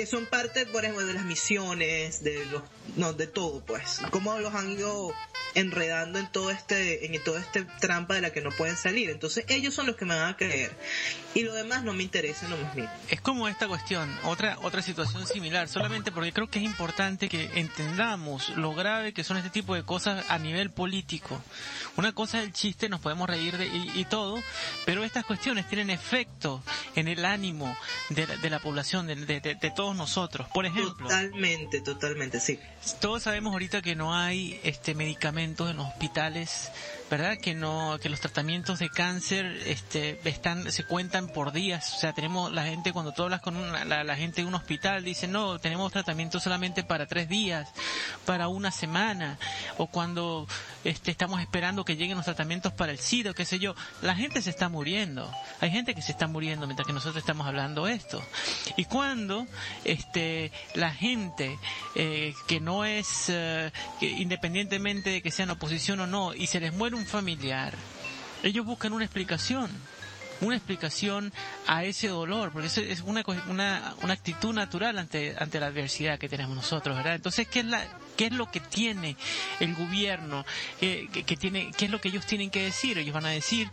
que 0.00 0.06
son 0.06 0.24
parte 0.24 0.64
por 0.64 0.82
ejemplo 0.82 1.04
de 1.04 1.12
las 1.12 1.24
misiones 1.26 2.24
de 2.24 2.46
los 2.46 2.62
no 2.96 3.12
de 3.12 3.26
todo 3.26 3.62
pues. 3.66 4.00
Cómo 4.10 4.38
los 4.38 4.54
han 4.54 4.70
ido 4.70 5.12
enredando 5.54 6.18
en 6.18 6.30
todo 6.32 6.50
este 6.50 7.04
en 7.14 7.22
todo 7.22 7.36
este 7.36 7.64
trampa 7.80 8.14
de 8.14 8.22
la 8.22 8.30
que 8.32 8.40
no 8.40 8.50
pueden 8.50 8.76
salir. 8.78 9.10
Entonces 9.10 9.44
ellos 9.48 9.74
son 9.74 9.86
los 9.86 9.96
que 9.96 10.06
me 10.06 10.14
van 10.16 10.30
a 10.30 10.36
creer. 10.38 10.72
Y 11.34 11.42
lo 11.42 11.52
demás 11.52 11.84
no 11.84 11.92
me 11.92 12.02
interesa 12.02 12.48
no 12.48 12.56
más 12.56 12.74
mínimo 12.74 12.92
es 13.10 13.20
como 13.20 13.46
esta 13.46 13.68
cuestión, 13.68 14.10
otra 14.24 14.58
otra 14.62 14.80
situación 14.80 15.26
similar, 15.26 15.68
solamente 15.68 16.10
porque 16.12 16.32
creo 16.32 16.48
que 16.48 16.60
es 16.60 16.64
importante 16.64 17.28
que 17.28 17.50
entendamos 17.56 18.48
lo 18.56 18.72
grave 18.74 19.12
que 19.12 19.22
son 19.22 19.36
este 19.36 19.50
tipo 19.50 19.74
de 19.74 19.82
cosas 19.84 20.24
a 20.30 20.38
nivel 20.38 20.70
político. 20.70 21.42
Una 21.96 22.12
cosa 22.12 22.38
es 22.38 22.44
el 22.46 22.52
chiste, 22.54 22.88
nos 22.88 23.00
podemos 23.00 23.28
reír 23.28 23.58
de, 23.58 23.66
y, 23.66 23.92
y 24.00 24.04
todo, 24.06 24.42
pero 24.86 25.04
estas 25.04 25.26
cuestiones 25.26 25.68
tienen 25.68 25.90
efecto 25.90 26.62
en 26.96 27.06
el 27.06 27.24
ánimo 27.26 27.76
de 28.08 28.26
de 28.30 28.48
la 28.50 28.60
población, 28.60 29.06
de, 29.06 29.16
de- 29.16 29.40
de- 29.40 29.54
de 29.56 29.70
todos 29.90 29.96
nosotros. 29.96 30.46
Por 30.54 30.66
ejemplo, 30.66 30.94
totalmente 31.08 31.80
totalmente 31.80 32.40
sí 32.40 32.58
todos 33.00 33.22
sabemos 33.24 33.52
ahorita 33.52 33.82
que 33.82 33.94
no 33.94 34.14
hay 34.14 34.60
este 34.62 34.94
medicamentos 34.94 35.70
en 35.70 35.76
los 35.76 35.86
hospitales, 35.86 36.70
¿verdad? 37.10 37.36
Que 37.38 37.54
no 37.54 37.98
que 38.00 38.08
los 38.08 38.20
tratamientos 38.20 38.78
de 38.78 38.88
cáncer 38.88 39.44
este 39.66 40.20
están 40.24 40.70
se 40.70 40.84
cuentan 40.84 41.28
por 41.28 41.52
días, 41.52 41.92
o 41.94 41.98
sea, 41.98 42.12
tenemos 42.12 42.52
la 42.52 42.64
gente 42.64 42.92
cuando 42.92 43.12
tú 43.12 43.24
hablas 43.24 43.40
con 43.40 43.56
una- 43.56 43.84
la, 43.84 44.04
la 44.04 44.16
gente 44.16 44.42
de 44.42 44.46
un 44.46 44.54
hospital 44.54 45.02
dice, 45.04 45.26
"No, 45.26 45.58
tenemos 45.58 45.90
tratamiento 45.92 46.38
solamente 46.40 46.84
para 46.84 47.06
tres 47.06 47.28
días, 47.28 47.68
para 48.24 48.48
una 48.48 48.70
semana", 48.70 49.38
o 49.76 49.88
cuando 49.88 50.46
este 50.84 51.10
estamos 51.10 51.40
esperando 51.40 51.84
que 51.84 51.96
lleguen 51.96 52.16
los 52.16 52.24
tratamientos 52.26 52.72
para 52.72 52.92
el 52.92 52.98
SIDA, 52.98 53.34
qué 53.34 53.44
sé 53.44 53.58
yo, 53.58 53.74
la 54.02 54.14
gente 54.14 54.40
se 54.40 54.50
está 54.50 54.68
muriendo. 54.68 55.30
Hay 55.60 55.70
gente 55.70 55.94
que 55.94 56.02
se 56.02 56.12
está 56.12 56.26
muriendo 56.28 56.66
mientras 56.66 56.86
que 56.86 56.92
nosotros 56.92 57.16
estamos 57.22 57.46
hablando 57.46 57.88
esto. 57.88 58.22
Y 58.76 58.84
cuando 58.84 59.46
este 59.84 60.52
la 60.74 60.90
gente 60.92 61.58
eh, 61.96 62.34
que 62.46 62.60
no 62.60 62.84
es 62.84 63.26
eh, 63.28 63.72
que 63.98 64.06
independientemente 64.08 65.10
de 65.10 65.22
que 65.22 65.30
sean 65.30 65.50
oposición 65.50 66.00
o 66.00 66.06
no 66.06 66.34
y 66.34 66.46
se 66.46 66.60
les 66.60 66.72
muere 66.72 66.96
un 66.96 66.99
familiar, 67.06 67.74
ellos 68.42 68.64
buscan 68.64 68.92
una 68.92 69.04
explicación 69.04 69.70
una 70.40 70.56
explicación 70.56 71.32
a 71.66 71.84
ese 71.84 72.08
dolor, 72.08 72.52
porque 72.52 72.68
eso 72.68 72.80
es 72.80 73.02
una, 73.02 73.22
una, 73.48 73.94
una 74.02 74.12
actitud 74.12 74.54
natural 74.54 74.98
ante, 74.98 75.36
ante 75.38 75.60
la 75.60 75.66
adversidad 75.66 76.18
que 76.18 76.28
tenemos 76.28 76.56
nosotros, 76.56 76.96
¿verdad? 76.96 77.14
Entonces, 77.14 77.46
¿qué 77.48 77.60
es, 77.60 77.66
la, 77.66 77.86
qué 78.16 78.26
es 78.26 78.32
lo 78.32 78.50
que 78.50 78.60
tiene 78.60 79.16
el 79.60 79.74
gobierno? 79.74 80.44
Tiene, 80.78 81.70
¿Qué 81.76 81.84
es 81.84 81.90
lo 81.90 82.00
que 82.00 82.08
ellos 82.08 82.26
tienen 82.26 82.50
que 82.50 82.62
decir? 82.62 82.98
Ellos 82.98 83.14
van 83.14 83.26
a 83.26 83.30
decir 83.30 83.70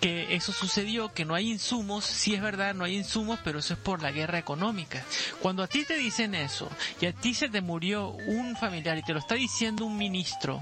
que 0.00 0.34
eso 0.34 0.52
sucedió, 0.52 1.14
que 1.14 1.24
no 1.24 1.36
hay 1.36 1.48
insumos, 1.48 2.04
sí 2.04 2.34
es 2.34 2.42
verdad, 2.42 2.74
no 2.74 2.84
hay 2.84 2.96
insumos, 2.96 3.38
pero 3.44 3.60
eso 3.60 3.74
es 3.74 3.78
por 3.78 4.02
la 4.02 4.10
guerra 4.10 4.38
económica. 4.38 5.04
Cuando 5.40 5.62
a 5.62 5.68
ti 5.68 5.84
te 5.84 5.96
dicen 5.96 6.34
eso 6.34 6.68
y 7.00 7.06
a 7.06 7.12
ti 7.12 7.34
se 7.34 7.48
te 7.48 7.60
murió 7.60 8.08
un 8.08 8.56
familiar 8.56 8.98
y 8.98 9.02
te 9.02 9.12
lo 9.12 9.20
está 9.20 9.36
diciendo 9.36 9.84
un 9.84 9.96
ministro, 9.96 10.60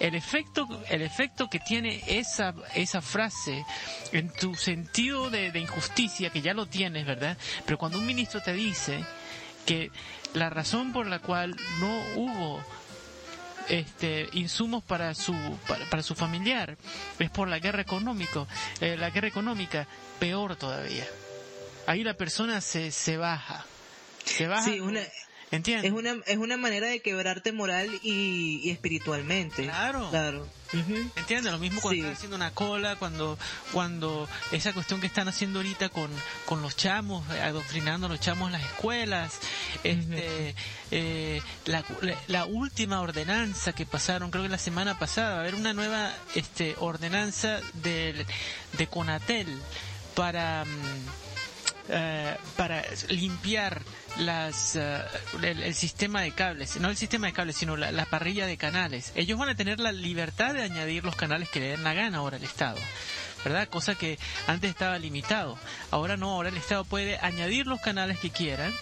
el 0.00 0.14
efecto, 0.14 0.66
el 0.88 1.02
efecto 1.02 1.48
que 1.48 1.60
tiene 1.60 2.02
esa, 2.06 2.54
esa 2.74 3.00
frase 3.00 3.64
en 4.12 4.30
tu 4.30 4.54
sentido 4.54 5.30
de, 5.30 5.52
de 5.52 5.60
injusticia, 5.60 6.30
que 6.30 6.42
ya 6.42 6.54
lo 6.54 6.66
tienes, 6.66 7.06
¿verdad? 7.06 7.36
Pero 7.64 7.78
cuando 7.78 7.98
un 7.98 8.06
ministro 8.06 8.40
te 8.42 8.52
dice 8.52 9.04
que 9.66 9.90
la 10.34 10.50
razón 10.50 10.92
por 10.92 11.06
la 11.06 11.20
cual 11.20 11.56
no 11.80 12.02
hubo 12.16 12.62
este 13.68 14.28
insumos 14.32 14.84
para 14.84 15.14
su 15.14 15.34
para, 15.66 15.88
para 15.88 16.02
su 16.02 16.14
familiar 16.14 16.76
es 17.18 17.30
por 17.30 17.48
la 17.48 17.58
guerra 17.58 17.80
económico 17.80 18.46
eh, 18.80 18.96
la 18.98 19.08
guerra 19.08 19.28
económica 19.28 19.86
peor 20.18 20.56
todavía 20.56 21.06
ahí 21.86 22.04
la 22.04 22.12
persona 22.12 22.60
se, 22.60 22.90
se 22.90 23.16
baja 23.16 23.64
se 24.24 24.46
baja 24.48 24.70
¿entiendes? 25.56 25.90
es 25.90 25.96
una 25.96 26.16
es 26.26 26.36
una 26.36 26.56
manera 26.56 26.86
de 26.88 27.00
quebrarte 27.00 27.52
moral 27.52 27.88
y, 28.02 28.60
y 28.62 28.70
espiritualmente. 28.70 29.64
Claro. 29.64 30.08
Claro. 30.10 30.46
Ujú. 30.72 30.96
¿Entiendes? 31.16 31.52
Lo 31.52 31.58
mismo 31.58 31.80
cuando 31.80 31.94
Sí. 31.94 32.00
están 32.00 32.12
haciendo 32.16 32.36
una 32.36 32.50
cola, 32.52 32.96
cuando, 32.96 33.38
cuando 33.72 34.28
esa 34.50 34.72
cuestión 34.72 35.00
que 35.00 35.06
están 35.06 35.28
haciendo 35.28 35.60
ahorita 35.60 35.88
con, 35.90 36.10
con 36.46 36.62
los 36.62 36.76
chamos, 36.76 37.24
eh, 37.32 37.40
adoctrinando 37.40 38.06
a 38.06 38.10
los 38.10 38.18
chamos 38.18 38.46
en 38.48 38.52
las 38.54 38.62
escuelas, 38.62 39.38
este, 39.84 40.54
eh, 40.90 41.40
la, 41.66 41.84
la- 42.00 42.18
la 42.26 42.44
última 42.46 43.00
ordenanza 43.00 43.72
que 43.72 43.86
pasaron, 43.86 44.30
creo 44.32 44.42
que 44.42 44.48
la 44.48 44.58
semana 44.58 44.98
pasada, 44.98 45.30
va 45.30 45.36
a 45.36 45.40
haber 45.42 45.54
una 45.54 45.72
nueva 45.74 46.12
este, 46.34 46.74
ordenanza 46.80 47.60
del- 47.74 48.26
de 48.76 48.86
Conatel 48.88 49.46
para... 50.16 50.64
mm, 50.64 51.24
eh, 51.90 52.36
para 52.56 52.82
limpiar 53.10 53.82
las 54.18 54.76
eh, 54.76 55.02
el, 55.42 55.74
sistema 55.74 56.22
de 56.22 56.32
cables, 56.32 56.76
no 56.80 56.88
el 56.88 56.96
sistema 56.96 57.26
de 57.26 57.32
cables, 57.32 57.56
sino 57.56 57.76
la, 57.76 57.90
la 57.92 58.06
parrilla 58.06 58.46
de 58.46 58.56
canales. 58.56 59.12
Ellos 59.14 59.38
van 59.38 59.48
a 59.48 59.54
tener 59.54 59.80
la 59.80 59.92
libertad 59.92 60.54
de 60.54 60.62
añadir 60.62 61.04
los 61.04 61.16
canales 61.16 61.48
que 61.48 61.60
le 61.60 61.68
den 61.68 61.84
la 61.84 61.94
gana 61.94 62.18
ahora 62.18 62.36
al 62.36 62.44
Estado. 62.44 62.78
¿Verdad? 63.44 63.68
Cosa 63.68 63.94
que 63.94 64.18
antes 64.46 64.70
estaba 64.70 64.98
limitado. 64.98 65.58
Ahora 65.90 66.16
no, 66.16 66.30
ahora 66.30 66.48
el 66.48 66.56
Estado 66.56 66.84
puede 66.84 67.18
añadir 67.18 67.66
los 67.66 67.78
canales 67.80 68.18
que 68.18 68.30
quieran, 68.30 68.72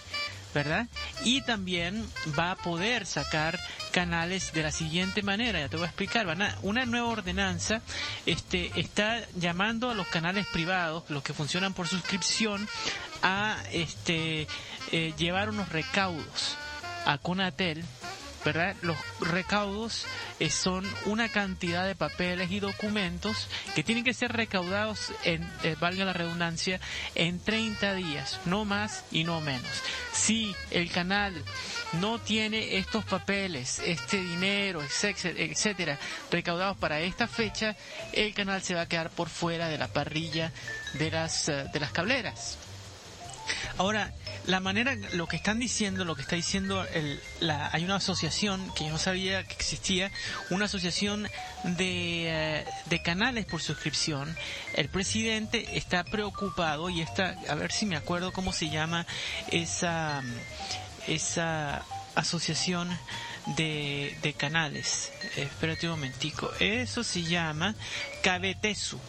¿verdad? 0.53 0.87
Y 1.25 1.41
también 1.41 2.07
va 2.39 2.51
a 2.51 2.55
poder 2.55 3.05
sacar 3.05 3.59
canales 3.91 4.53
de 4.53 4.63
la 4.63 4.71
siguiente 4.71 5.21
manera, 5.21 5.59
ya 5.59 5.67
te 5.67 5.75
voy 5.75 5.85
a 5.85 5.89
explicar, 5.89 6.25
van 6.25 6.43
a- 6.43 6.57
una 6.61 6.85
nueva 6.85 7.07
ordenanza 7.07 7.81
este, 8.25 8.71
está 8.79 9.19
llamando 9.35 9.89
a 9.89 9.95
los 9.95 10.07
canales 10.07 10.47
privados, 10.47 11.03
los 11.09 11.23
que 11.23 11.33
funcionan 11.33 11.73
por 11.73 11.87
suscripción, 11.89 12.67
a 13.23 13.57
este, 13.71 14.47
eh, 14.91 15.13
llevar 15.17 15.49
unos 15.49 15.69
recaudos 15.69 16.57
a 17.05 17.17
Conatel, 17.17 17.83
¿verdad? 18.43 18.75
Los 18.81 18.97
recaudos 19.19 20.05
eh, 20.39 20.49
son 20.49 20.85
una 21.05 21.29
cantidad 21.29 21.87
de 21.87 21.95
papeles 21.95 22.51
y 22.51 22.59
documentos 22.59 23.47
que 23.73 23.83
tienen 23.83 24.03
que 24.03 24.13
ser 24.13 24.33
recaudados, 24.33 25.13
en, 25.23 25.49
eh, 25.63 25.75
valga 25.79 26.05
la 26.05 26.13
redundancia, 26.13 26.79
en 27.15 27.39
30 27.39 27.93
días, 27.93 28.39
no 28.45 28.65
más 28.65 29.05
y 29.11 29.23
no 29.23 29.39
menos. 29.41 29.71
Si 30.11 30.53
el 30.71 30.91
canal 30.91 31.33
no 31.93 32.19
tiene 32.19 32.77
estos 32.77 33.05
papeles, 33.05 33.79
este 33.79 34.17
dinero, 34.21 34.81
etcétera, 34.83 35.97
recaudados 36.29 36.77
para 36.77 36.99
esta 36.99 37.27
fecha, 37.27 37.75
el 38.11 38.33
canal 38.33 38.61
se 38.61 38.75
va 38.75 38.81
a 38.81 38.87
quedar 38.87 39.09
por 39.09 39.29
fuera 39.29 39.69
de 39.69 39.77
la 39.77 39.87
parrilla 39.87 40.51
de 40.93 41.11
las, 41.11 41.49
eh, 41.49 41.65
de 41.71 41.79
las 41.79 41.91
cableras. 41.91 42.57
Ahora, 43.77 44.13
la 44.45 44.59
manera, 44.59 44.95
lo 45.13 45.27
que 45.27 45.35
están 45.37 45.59
diciendo, 45.59 46.05
lo 46.05 46.15
que 46.15 46.21
está 46.21 46.35
diciendo, 46.35 46.85
el, 46.93 47.19
la, 47.39 47.69
hay 47.71 47.85
una 47.85 47.95
asociación 47.95 48.73
que 48.75 48.85
yo 48.85 48.91
no 48.91 48.97
sabía 48.97 49.43
que 49.43 49.53
existía, 49.53 50.11
una 50.49 50.65
asociación 50.65 51.27
de, 51.63 52.59
eh, 52.59 52.65
de 52.85 53.01
canales 53.01 53.45
por 53.45 53.61
suscripción. 53.61 54.35
El 54.73 54.89
presidente 54.89 55.77
está 55.77 56.03
preocupado 56.03 56.89
y 56.89 57.01
está, 57.01 57.37
a 57.47 57.55
ver 57.55 57.71
si 57.71 57.85
me 57.85 57.95
acuerdo 57.95 58.33
cómo 58.33 58.51
se 58.51 58.69
llama 58.69 59.05
esa, 59.51 60.21
esa 61.07 61.83
asociación 62.15 62.89
de, 63.55 64.17
de 64.21 64.33
canales. 64.33 65.11
Espérate 65.37 65.87
un 65.87 65.93
momentico. 65.93 66.51
Eso 66.59 67.03
se 67.03 67.23
llama 67.23 67.75
Cabetesu. 68.21 68.99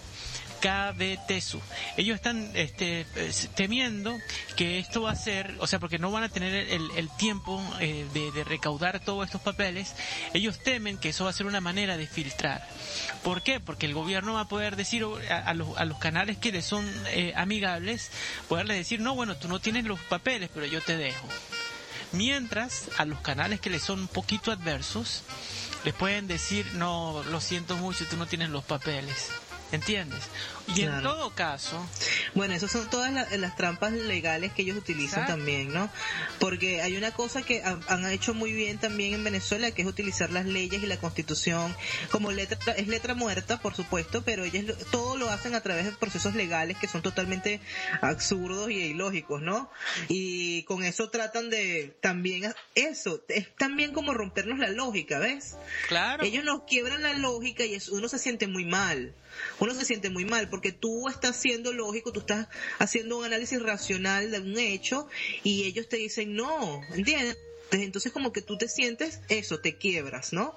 KBTSU. 0.65 1.61
Ellos 1.99 2.15
están 2.15 2.51
este, 2.55 3.07
eh, 3.17 3.33
temiendo 3.55 4.17
que 4.57 4.79
esto 4.79 5.03
va 5.03 5.11
a 5.11 5.17
ser, 5.17 5.55
o 5.59 5.67
sea, 5.67 5.79
porque 5.79 5.99
no 5.99 6.11
van 6.11 6.25
a 6.25 6.31
tener 6.31 6.55
el, 6.55 7.11
tiempo 7.19 7.63
eh, 7.81 8.07
de, 8.15 8.45
recaudar 8.45 9.01
todos 9.01 9.27
estos 9.27 9.43
papeles, 9.43 9.95
ellos 10.33 10.59
temen 10.59 10.97
que 10.97 11.11
eso 11.11 11.25
va 11.25 11.31
a 11.31 11.35
ser 11.35 11.45
una 11.45 11.61
manera 11.61 11.99
de 11.99 12.07
filtrar. 12.07 12.67
¿Por 13.23 13.43
qué? 13.43 13.61
Porque 13.61 13.85
el 13.85 13.93
gobierno 13.93 14.35
va 14.35 14.41
a 14.41 14.49
poder 14.49 14.77
decir 14.77 15.05
a, 15.31 15.37
a 15.37 15.53
los, 15.53 15.77
a 15.77 15.85
los 15.85 15.99
canales 15.99 16.39
que 16.39 16.51
les 16.51 16.65
son 16.65 16.91
eh, 17.09 17.35
amigables, 17.37 18.11
poderles 18.49 18.79
decir, 18.79 19.01
no, 19.01 19.15
bueno, 19.15 19.37
tú 19.37 19.49
no 19.49 19.61
tienes 19.61 19.85
los 19.85 20.01
papeles, 20.01 20.49
pero 20.55 20.65
yo 20.65 20.81
te 20.81 20.97
dejo. 20.97 21.29
Mientras 22.13 22.89
a 22.97 23.05
los 23.05 23.21
canales 23.21 23.61
que 23.61 23.69
les 23.69 23.83
son 23.83 24.01
un 24.01 24.09
poquito 24.09 24.51
adversos, 24.51 25.25
les 25.85 25.93
pueden 25.93 26.27
decir, 26.27 26.65
no, 26.75 27.23
lo 27.25 27.41
siento 27.43 27.77
mucho, 27.77 28.07
tú 28.07 28.17
no 28.17 28.27
tienes 28.27 28.49
los 28.49 28.65
papeles. 28.65 29.31
¿Entiendes? 29.73 30.23
Y 30.77 30.83
en 30.83 31.03
todo 31.03 31.35
caso, 31.35 31.85
Bueno, 32.35 32.55
esas 32.55 32.71
son 32.73 32.89
todas 32.91 33.13
la- 33.13 33.29
las 33.37 33.55
trampas 33.57 33.93
legales 33.93 34.53
que 34.53 34.63
ellos 34.63 34.77
utilizan 34.77 35.21
Exacto. 35.23 35.33
también, 35.35 35.73
¿no? 35.73 35.91
Porque 36.41 36.81
hay 36.83 36.97
una 36.97 37.13
cosa 37.13 37.43
que 37.43 37.63
han, 37.63 37.81
han 37.89 38.09
hecho 38.11 38.35
muy 38.35 38.53
bien 38.53 38.79
también 38.79 39.15
en 39.15 39.23
Venezuela, 39.25 39.71
que 39.71 39.83
es 39.83 39.89
utilizar 39.89 40.31
las 40.31 40.47
leyes 40.47 40.83
y 40.83 40.87
la 40.87 40.97
constitución 40.97 41.75
como 42.11 42.33
letra, 42.33 42.59
es 42.75 42.89
letra 42.89 43.15
muerta, 43.15 43.61
por 43.61 43.75
supuesto, 43.75 44.23
pero 44.25 44.45
ellos 44.45 44.65
lo- 44.65 44.75
todo 44.77 45.17
lo 45.17 45.29
hacen 45.31 45.55
a 45.55 45.61
través 45.61 45.85
de 45.85 45.93
procesos 45.93 46.35
legales 46.35 46.77
que 46.79 46.89
son 46.89 47.03
totalmente 47.03 47.61
absurdos 48.01 48.71
y 48.71 48.75
ilógicos, 48.79 49.43
¿no? 49.43 49.71
Y 50.09 50.63
con 50.65 50.83
eso 50.85 51.11
tratan 51.11 51.51
de 51.51 51.97
también, 52.01 52.53
eso, 52.75 53.23
es 53.29 53.55
también 53.57 53.93
como 53.93 54.13
rompernos 54.15 54.59
la 54.59 54.69
lógica, 54.69 55.19
¿ves? 55.19 55.57
claro, 55.89 56.25
Ellos 56.25 56.45
nos 56.45 56.63
quiebran 56.65 57.03
la 57.03 57.13
lógica 57.15 57.65
y 57.65 57.75
es- 57.75 57.89
uno 57.89 58.09
se 58.09 58.19
siente 58.19 58.47
muy 58.47 58.65
mal. 58.65 59.15
Uno 59.61 59.75
se 59.75 59.85
siente 59.85 60.11
muy 60.11 60.25
mal 60.25 60.49
porque 60.49 60.73
tú 60.73 61.09
estás 61.09 61.37
siendo 61.37 61.73
lógico, 61.73 62.13
tú 62.13 62.21
estás 62.21 62.49
haciendo 62.79 63.19
un 63.19 63.25
análisis 63.25 63.63
racional 63.63 64.31
de 64.31 64.41
un 64.41 64.59
hecho 64.59 65.09
y 65.43 65.65
ellos 65.65 65.89
te 65.89 65.97
dicen 65.97 66.35
no, 66.35 66.83
¿entiendes? 66.95 67.37
Entonces 67.83 68.13
como 68.13 68.33
que 68.33 68.43
tú 68.43 68.59
te 68.59 68.69
sientes 68.69 69.21
eso, 69.29 69.61
te 69.61 69.77
quiebras, 69.77 70.33
¿no? 70.33 70.55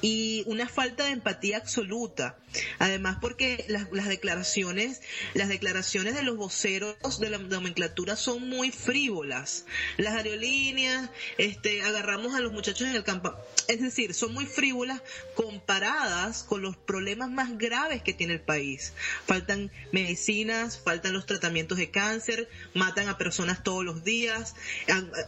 Y 0.00 0.44
una 0.46 0.68
falta 0.68 1.04
de 1.04 1.10
empatía 1.10 1.56
absoluta. 1.56 2.36
Además 2.78 3.18
porque 3.20 3.64
las, 3.68 3.90
las 3.92 4.08
declaraciones, 4.08 5.00
las 5.34 5.48
declaraciones 5.48 6.14
de 6.14 6.22
los 6.22 6.36
voceros 6.36 7.20
de 7.20 7.30
la 7.30 7.38
nomenclatura 7.38 8.16
son 8.16 8.48
muy 8.48 8.70
frívolas. 8.70 9.66
Las 9.96 10.14
aerolíneas, 10.14 11.10
este, 11.38 11.82
agarramos 11.82 12.34
a 12.34 12.40
los 12.40 12.52
muchachos 12.52 12.88
en 12.88 12.94
el 12.94 13.04
campo. 13.04 13.34
Es 13.68 13.80
decir, 13.80 14.14
son 14.14 14.34
muy 14.34 14.46
frívolas 14.46 15.02
comparadas 15.34 16.42
con 16.42 16.62
los 16.62 16.76
problemas 16.76 17.30
más 17.30 17.56
graves 17.56 18.02
que 18.02 18.12
tiene 18.12 18.34
el 18.34 18.40
país. 18.40 18.92
Faltan 19.26 19.70
medicinas, 19.92 20.80
faltan 20.84 21.12
los 21.12 21.26
tratamientos 21.26 21.78
de 21.78 21.90
cáncer, 21.90 22.48
matan 22.74 23.08
a 23.08 23.18
personas 23.18 23.62
todos 23.62 23.84
los 23.84 24.04
días, 24.04 24.54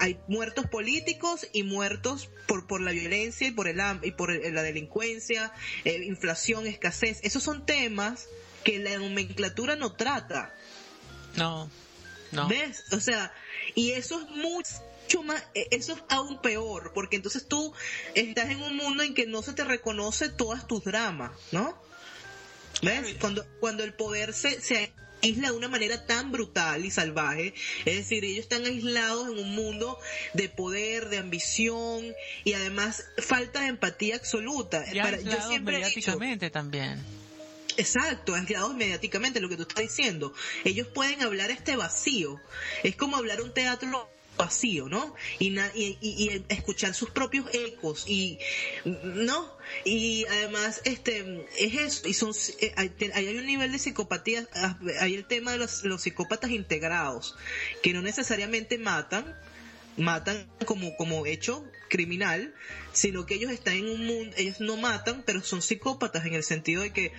hay 0.00 0.18
muertos 0.28 0.66
políticos 0.66 1.31
y 1.52 1.62
muertos 1.62 2.28
por, 2.46 2.66
por 2.66 2.80
la 2.80 2.90
violencia 2.92 3.46
y 3.48 3.50
por, 3.52 3.68
el, 3.68 3.80
y 4.02 4.10
por 4.12 4.30
el- 4.30 4.54
la 4.54 4.62
delincuencia, 4.62 5.52
eh, 5.84 6.02
inflación, 6.04 6.66
escasez. 6.66 7.20
Esos 7.22 7.42
son 7.42 7.64
temas 7.66 8.26
que 8.64 8.78
la 8.78 8.96
nomenclatura 8.98 9.76
no 9.76 9.92
trata. 9.92 10.54
no, 11.36 11.70
no. 12.32 12.48
¿Ves? 12.48 12.84
O 12.92 13.00
sea, 13.00 13.32
y 13.74 13.92
eso 13.92 14.20
es 14.20 14.28
mucho 14.30 15.22
más, 15.22 15.42
eh, 15.54 15.68
eso 15.70 15.92
es 15.92 16.02
aún 16.08 16.40
peor, 16.40 16.92
porque 16.94 17.16
entonces 17.16 17.46
tú 17.46 17.74
estás 18.14 18.48
en 18.50 18.62
un 18.62 18.76
mundo 18.76 19.02
en 19.02 19.12
que 19.14 19.26
no 19.26 19.42
se 19.42 19.52
te 19.52 19.64
reconoce 19.64 20.28
todas 20.30 20.66
tus 20.66 20.82
dramas, 20.84 21.32
¿no? 21.50 21.76
¿Ves? 22.82 23.16
Cuando, 23.20 23.44
cuando 23.60 23.84
el 23.84 23.92
poder 23.94 24.32
se, 24.32 24.60
se 24.60 24.92
aísla 25.22 25.50
de 25.50 25.56
una 25.56 25.68
manera 25.68 26.04
tan 26.06 26.32
brutal 26.32 26.84
y 26.84 26.90
salvaje, 26.90 27.54
es 27.84 27.96
decir, 27.96 28.24
ellos 28.24 28.40
están 28.40 28.64
aislados 28.64 29.28
en 29.28 29.38
un 29.38 29.54
mundo 29.54 29.98
de 30.34 30.48
poder, 30.48 31.08
de 31.08 31.18
ambición 31.18 32.12
y 32.44 32.52
además 32.54 33.04
falta 33.18 33.60
de 33.62 33.68
empatía 33.68 34.16
absoluta. 34.16 34.84
Y 34.92 34.98
Para- 34.98 35.10
yo 35.20 35.28
aislados 35.30 35.48
siempre 35.48 35.74
he 35.76 35.78
dicho, 35.78 35.90
mediáticamente 36.18 36.50
también. 36.50 37.00
Exacto, 37.76 38.34
aislados 38.34 38.74
mediáticamente, 38.74 39.40
lo 39.40 39.48
que 39.48 39.56
tú 39.56 39.62
estás 39.62 39.82
diciendo. 39.82 40.34
Ellos 40.64 40.88
pueden 40.88 41.22
hablar 41.22 41.50
este 41.50 41.76
vacío. 41.76 42.38
Es 42.82 42.96
como 42.96 43.16
hablar 43.16 43.40
un 43.40 43.54
teatro 43.54 44.08
vacío, 44.36 44.88
¿no? 44.88 45.14
Y, 45.38 45.56
escuchar 46.48 46.94
sus 46.94 47.10
propios 47.10 47.46
ecos 47.52 48.04
y, 48.08 48.38
¿no? 48.84 49.56
Y 49.84 50.24
además, 50.26 50.80
este, 50.84 51.46
es 51.58 51.74
eso, 51.74 52.08
y 52.08 52.14
son, 52.14 52.32
eh, 52.60 52.72
hay, 52.76 52.92
hay 53.14 53.36
un 53.36 53.46
nivel 53.46 53.72
de 53.72 53.78
psicopatía, 53.78 54.48
ah, 54.54 54.78
hay 55.00 55.14
el 55.14 55.24
tema 55.24 55.52
de 55.52 55.58
los 55.58 56.02
psicópatas 56.02 56.50
integrados, 56.50 57.36
que 57.82 57.92
no 57.92 58.02
necesariamente 58.02 58.78
matan, 58.78 59.36
matan 59.96 60.48
como, 60.64 60.96
como 60.96 61.26
hecho 61.26 61.64
criminal, 61.90 62.54
sino 62.94 63.26
que 63.26 63.34
ellos 63.34 63.50
están 63.50 63.74
en 63.74 63.88
un 63.90 64.06
mundo, 64.06 64.34
ellos 64.38 64.60
no 64.60 64.76
matan, 64.78 65.22
pero 65.26 65.42
son 65.42 65.60
psicópatas 65.60 66.24
en 66.24 66.32
el 66.34 66.42
sentido 66.42 66.80
de 66.82 66.90
que 66.90 67.12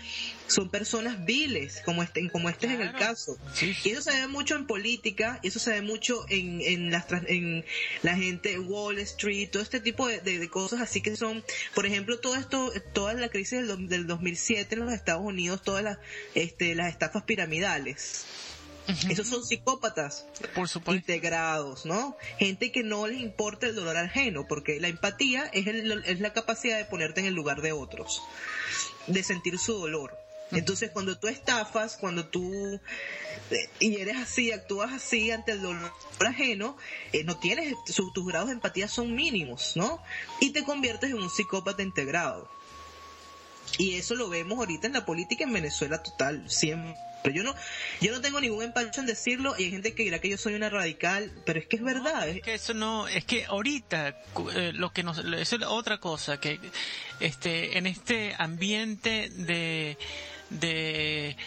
son 0.47 0.69
personas 0.69 1.23
viles, 1.25 1.81
como 1.85 2.01
este, 2.01 2.27
como 2.31 2.49
este 2.49 2.65
es 2.67 2.73
en 2.73 2.81
el 2.81 2.93
caso. 2.93 3.37
Sí. 3.53 3.75
Y 3.83 3.89
eso 3.91 4.01
se 4.01 4.11
ve 4.11 4.27
mucho 4.27 4.55
en 4.55 4.65
política, 4.65 5.39
y 5.43 5.49
eso 5.49 5.59
se 5.59 5.69
ve 5.71 5.81
mucho 5.81 6.25
en, 6.29 6.61
en, 6.61 6.91
las, 6.91 7.05
en 7.27 7.63
la 8.01 8.15
gente, 8.15 8.57
Wall 8.59 8.97
Street, 8.99 9.49
todo 9.51 9.61
este 9.61 9.79
tipo 9.79 10.07
de, 10.07 10.19
de- 10.21 10.39
de 10.39 10.49
cosas 10.49 10.81
así 10.81 11.01
que 11.01 11.15
son, 11.15 11.43
por 11.75 11.85
ejemplo, 11.85 12.19
todo 12.19 12.35
esto, 12.35 12.71
toda 12.93 13.13
la 13.13 13.29
crisis 13.29 13.67
del, 13.67 13.87
del 13.87 14.07
2007 14.07 14.73
en 14.73 14.81
los 14.81 14.93
Estados 14.93 15.23
Unidos, 15.23 15.61
todas 15.61 15.83
las, 15.83 15.97
este, 16.33 16.73
las 16.73 16.89
estafas 16.89 17.23
piramidales. 17.23 18.25
Esos 19.09 19.27
son 19.27 19.45
psicópatas 19.45 20.25
Por 20.53 20.67
supuesto. 20.67 20.93
integrados, 20.95 21.85
¿no? 21.85 22.17
Gente 22.37 22.71
que 22.71 22.83
no 22.83 23.07
les 23.07 23.19
importa 23.21 23.67
el 23.67 23.75
dolor 23.75 23.95
ajeno, 23.97 24.45
porque 24.47 24.79
la 24.79 24.87
empatía 24.89 25.45
es, 25.53 25.67
el- 25.67 26.03
es 26.05 26.19
la 26.19 26.33
capacidad 26.33 26.77
de 26.77 26.85
ponerte 26.85 27.21
en 27.21 27.27
el 27.27 27.33
lugar 27.33 27.61
de 27.61 27.71
otros, 27.71 28.21
de 29.07 29.23
sentir 29.23 29.57
su 29.57 29.73
dolor. 29.77 30.17
Entonces, 30.51 30.91
cuando 30.91 31.17
tú 31.17 31.27
estafas, 31.27 31.97
cuando 31.97 32.27
tú 32.27 32.79
eh, 33.49 33.69
y 33.79 33.95
eres 33.97 34.17
así, 34.17 34.51
actúas 34.51 34.91
así 34.93 35.31
ante 35.31 35.53
el 35.53 35.61
dolor 35.61 35.91
ajeno, 36.19 36.77
eh, 37.11 37.23
no 37.23 37.37
tienes, 37.37 37.75
su- 37.87 38.11
tus 38.11 38.25
grados 38.27 38.49
de 38.49 38.53
empatía 38.53 38.87
son 38.87 39.15
mínimos, 39.15 39.71
¿no? 39.75 40.01
Y 40.39 40.51
te 40.51 40.63
conviertes 40.63 41.09
en 41.09 41.17
un 41.17 41.29
psicópata 41.29 41.81
integrado. 41.81 42.47
Y 43.79 43.95
eso 43.95 44.13
lo 44.15 44.29
vemos 44.29 44.59
ahorita 44.59 44.87
en 44.87 44.93
la 44.93 45.05
política 45.05 45.43
en 45.45 45.53
Venezuela 45.53 46.03
total, 46.03 46.49
siempre. 46.51 46.95
Yo 47.31 47.43
no, 47.43 47.55
yo 48.01 48.11
no 48.11 48.21
tengo 48.21 48.41
ningún 48.41 48.63
empacho 48.63 49.01
en 49.01 49.07
decirlo 49.07 49.55
y 49.57 49.65
hay 49.65 49.71
gente 49.71 49.93
que 49.93 50.03
dirá 50.03 50.19
que 50.19 50.29
yo 50.29 50.37
soy 50.37 50.55
una 50.55 50.69
radical, 50.69 51.31
pero 51.45 51.59
es 51.59 51.67
que 51.67 51.77
es 51.77 51.83
verdad. 51.83 52.27
Es 52.27 52.41
que 52.41 52.53
eso 52.55 52.73
no, 52.73 53.07
es 53.07 53.25
que 53.25 53.45
ahorita 53.45 54.09
eh, 54.55 54.71
lo 54.73 54.91
que 54.91 55.03
nos, 55.03 55.19
eso 55.19 55.55
es 55.55 55.63
otra 55.63 55.99
cosa 55.99 56.39
que, 56.39 56.59
este, 57.19 57.77
en 57.77 57.87
este 57.87 58.35
ambiente 58.37 59.29
de, 59.29 59.97
de, 60.49 61.37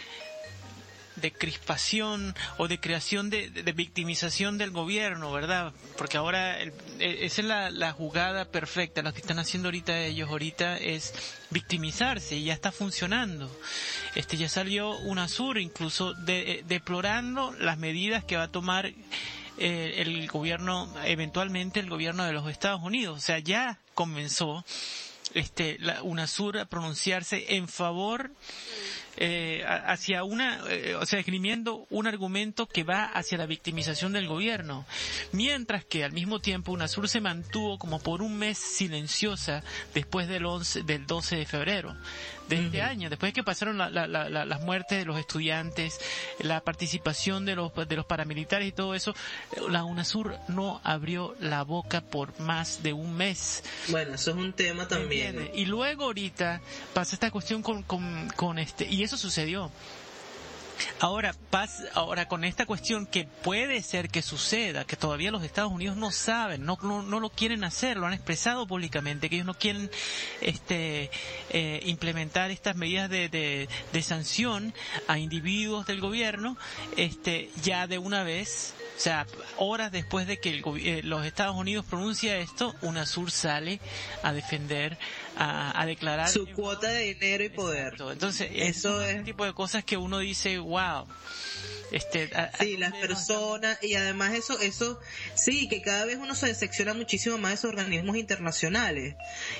de 1.21 1.31
crispación 1.33 2.35
o 2.57 2.67
de 2.67 2.79
creación 2.79 3.29
de, 3.29 3.49
de 3.49 3.71
victimización 3.73 4.57
del 4.57 4.71
gobierno, 4.71 5.31
¿verdad? 5.31 5.73
Porque 5.97 6.17
ahora 6.17 6.59
el- 6.61 6.73
eh, 6.99 7.19
esa 7.21 7.41
es 7.41 7.47
la, 7.47 7.69
la 7.71 7.91
jugada 7.91 8.45
perfecta. 8.45 9.01
Lo 9.01 9.13
que 9.13 9.19
están 9.21 9.39
haciendo 9.39 9.67
ahorita 9.67 9.99
ellos 9.99 10.29
ahorita 10.29 10.77
es 10.77 11.13
victimizarse 11.49 12.35
y 12.37 12.45
ya 12.45 12.53
está 12.53 12.71
funcionando. 12.71 13.49
Este 14.15 14.37
ya 14.37 14.49
salió 14.49 14.97
UNASUR 14.99 15.57
incluso 15.57 16.13
de- 16.13 16.51
eh, 16.51 16.63
deplorando 16.67 17.51
las 17.59 17.77
medidas 17.77 18.23
que 18.23 18.37
va 18.37 18.43
a 18.43 18.51
tomar 18.51 18.93
eh, 19.59 19.95
el 19.97 20.27
gobierno, 20.27 20.93
eventualmente 21.03 21.79
el 21.79 21.89
gobierno 21.89 22.23
de 22.25 22.33
los 22.33 22.47
Estados 22.49 22.81
Unidos. 22.83 23.17
O 23.17 23.21
sea, 23.21 23.39
ya 23.39 23.79
comenzó 23.95 24.63
este, 25.33 25.77
la 25.79 26.03
UNASUR 26.03 26.59
a 26.59 26.65
pronunciarse 26.65 27.55
en 27.55 27.67
favor 27.67 28.31
eh, 29.17 29.63
hacia 29.67 30.23
una, 30.23 30.59
eh, 30.69 30.95
o 30.95 31.05
sea, 31.05 31.19
esgrimiendo 31.19 31.85
un 31.89 32.07
argumento 32.07 32.67
que 32.67 32.83
va 32.83 33.05
hacia 33.05 33.37
la 33.37 33.45
victimización 33.45 34.13
del 34.13 34.27
gobierno, 34.27 34.85
mientras 35.31 35.83
que 35.85 36.03
al 36.03 36.11
mismo 36.11 36.39
tiempo 36.39 36.71
UNASUR 36.71 37.09
se 37.09 37.21
mantuvo 37.21 37.77
como 37.77 37.99
por 37.99 38.21
un 38.21 38.37
mes 38.37 38.57
silenciosa 38.57 39.63
después 39.93 40.27
del 40.27 40.45
11, 40.45 40.83
del 40.83 41.05
12 41.05 41.35
de 41.37 41.45
febrero 41.45 41.95
de 42.47 42.63
este 42.65 42.81
año, 42.81 43.09
después 43.09 43.33
que 43.33 43.43
pasaron 43.43 43.77
la- 43.77 43.89
la- 43.89 44.07
la- 44.07 44.29
la- 44.29 44.45
las 44.45 44.61
muertes 44.61 44.97
de 44.99 45.03
los 45.03 45.19
estudiantes, 45.19 45.99
la 46.39 46.61
participación 46.61 47.43
de 47.43 47.55
los 47.55 47.73
de 47.75 47.95
los 47.97 48.05
paramilitares 48.05 48.69
y 48.69 48.71
todo 48.71 48.95
eso, 48.95 49.13
la 49.69 49.83
UNASUR 49.83 50.37
no 50.47 50.79
abrió 50.85 51.35
la 51.41 51.63
boca 51.63 51.99
por 51.99 52.39
más 52.39 52.83
de 52.83 52.93
un 52.93 53.15
mes. 53.17 53.63
Bueno, 53.89 54.13
eso 54.15 54.31
es 54.31 54.37
un 54.37 54.53
tema 54.53 54.87
también. 54.87 55.35
¿Entiendes? 55.35 55.57
Y 55.59 55.65
luego 55.65 56.05
ahorita 56.05 56.61
pasa 56.93 57.15
esta 57.15 57.31
cuestión 57.31 57.61
con, 57.61 57.83
con, 57.83 58.29
con 58.37 58.59
este, 58.59 58.87
y 58.89 59.03
eso 59.07 59.17
sucedió. 59.17 59.71
Ahora, 60.99 61.33
pasa, 61.49 61.83
ahora 61.93 62.27
con 62.27 62.43
esta 62.43 62.65
cuestión 62.65 63.05
que 63.05 63.25
puede 63.25 63.81
ser 63.81 64.09
que 64.09 64.21
suceda, 64.21 64.85
que 64.85 64.95
todavía 64.95 65.31
los 65.31 65.43
Estados 65.43 65.71
Unidos 65.71 65.97
no 65.97 66.11
saben, 66.11 66.65
no, 66.65 66.77
no, 66.81 67.01
no 67.01 67.19
lo 67.19 67.29
quieren 67.29 67.63
hacer, 67.63 67.97
lo 67.97 68.07
han 68.07 68.13
expresado 68.13 68.67
públicamente, 68.67 69.29
que 69.29 69.35
ellos 69.35 69.47
no 69.47 69.53
quieren 69.53 69.89
este, 70.41 71.09
eh, 71.49 71.79
implementar 71.85 72.51
estas 72.51 72.75
medidas 72.75 73.09
de, 73.09 73.29
de, 73.29 73.69
de 73.91 74.01
sanción 74.03 74.73
a 75.07 75.17
individuos 75.19 75.85
del 75.87 75.99
gobierno, 75.99 76.57
este, 76.95 77.49
ya 77.63 77.87
de 77.87 77.97
una 77.97 78.23
vez, 78.23 78.75
o 78.97 78.99
sea, 78.99 79.25
horas 79.57 79.91
después 79.91 80.27
de 80.27 80.39
que 80.39 80.49
el 80.49 80.63
eh, 80.77 81.01
los 81.03 81.25
Estados 81.25 81.55
Unidos 81.55 81.85
pronuncia 81.85 82.37
esto, 82.37 82.75
UNASUR 82.81 83.31
sale 83.31 83.79
a 84.23 84.33
defender, 84.33 84.97
a, 85.39 85.79
a 85.81 85.85
declarar 85.85 86.29
Su 86.29 86.47
cuota 86.47 86.89
de 86.89 87.13
dinero 87.13 87.43
y 87.43 87.49
poder. 87.49 87.83
Exacto. 87.93 88.11
Entonces, 88.11 88.49
Eso 88.53 89.01
es 89.01 89.09
es- 89.09 89.15
el 89.17 89.23
tipo 89.23 89.45
de 89.45 89.53
cosas 89.53 89.83
que 89.83 89.97
uno 89.97 90.19
dice, 90.19 90.57
wow. 90.59 91.05
Este, 91.91 92.29
a- 92.35 92.51
Sí, 92.59 92.75
las 92.75 92.93
personas, 92.93 93.81
y 93.81 93.93
además 93.95 94.33
eso, 94.33 94.59
eso, 94.59 94.99
sí, 95.35 95.69
que 95.69 95.81
cada 95.81 96.03
vez 96.03 96.17
uno 96.17 96.35
se 96.35 96.47
decepciona 96.47 96.93
muchísimo 96.93 97.37
más 97.37 97.51
de 97.51 97.55
esos 97.55 97.69
organismos 97.69 98.17
internacionales, 98.17 99.15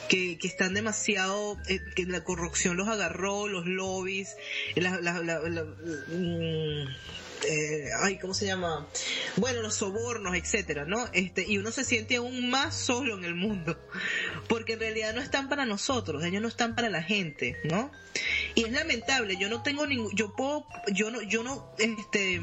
que, 0.09 0.37
que 0.37 0.47
están 0.49 0.73
demasiado, 0.73 1.57
eh, 1.69 1.79
que 1.95 2.05
la 2.05 2.25
corrupción 2.25 2.75
los 2.75 2.89
agarró, 2.89 3.47
los 3.47 3.65
lobbies, 3.65 4.35
la, 4.75 4.99
la, 4.99 5.21
la- 5.23 5.39
la- 5.39 5.63
mm, 5.63 6.87
eh, 7.45 7.89
ay, 8.01 8.17
¿cómo 8.17 8.33
se 8.33 8.45
llama? 8.45 8.87
Bueno, 9.35 9.61
los 9.61 9.75
sobornos, 9.75 10.35
etcétera, 10.35 10.85
¿no? 10.85 11.07
Este, 11.13 11.45
y 11.47 11.57
uno 11.57 11.71
se 11.71 11.83
siente 11.83 12.15
aún 12.15 12.49
más 12.49 12.75
solo 12.75 13.17
en 13.17 13.23
el 13.23 13.35
mundo, 13.35 13.77
porque 14.47 14.73
en 14.73 14.79
realidad 14.79 15.13
no 15.13 15.21
están 15.21 15.49
para 15.49 15.65
nosotros, 15.65 16.23
ellos 16.23 16.41
no 16.41 16.47
están 16.47 16.75
para 16.75 16.89
la 16.89 17.03
gente, 17.03 17.57
¿no? 17.63 17.91
Y 18.55 18.65
es 18.65 18.71
lamentable, 18.71 19.37
yo 19.37 19.49
no 19.49 19.61
tengo 19.61 19.85
ningún, 19.85 20.09
yo 20.15 20.35
puedo, 20.35 20.65
yo 20.91 21.11
no, 21.11 21.21
yo 21.21 21.43
no, 21.43 21.71
este, 21.77 22.41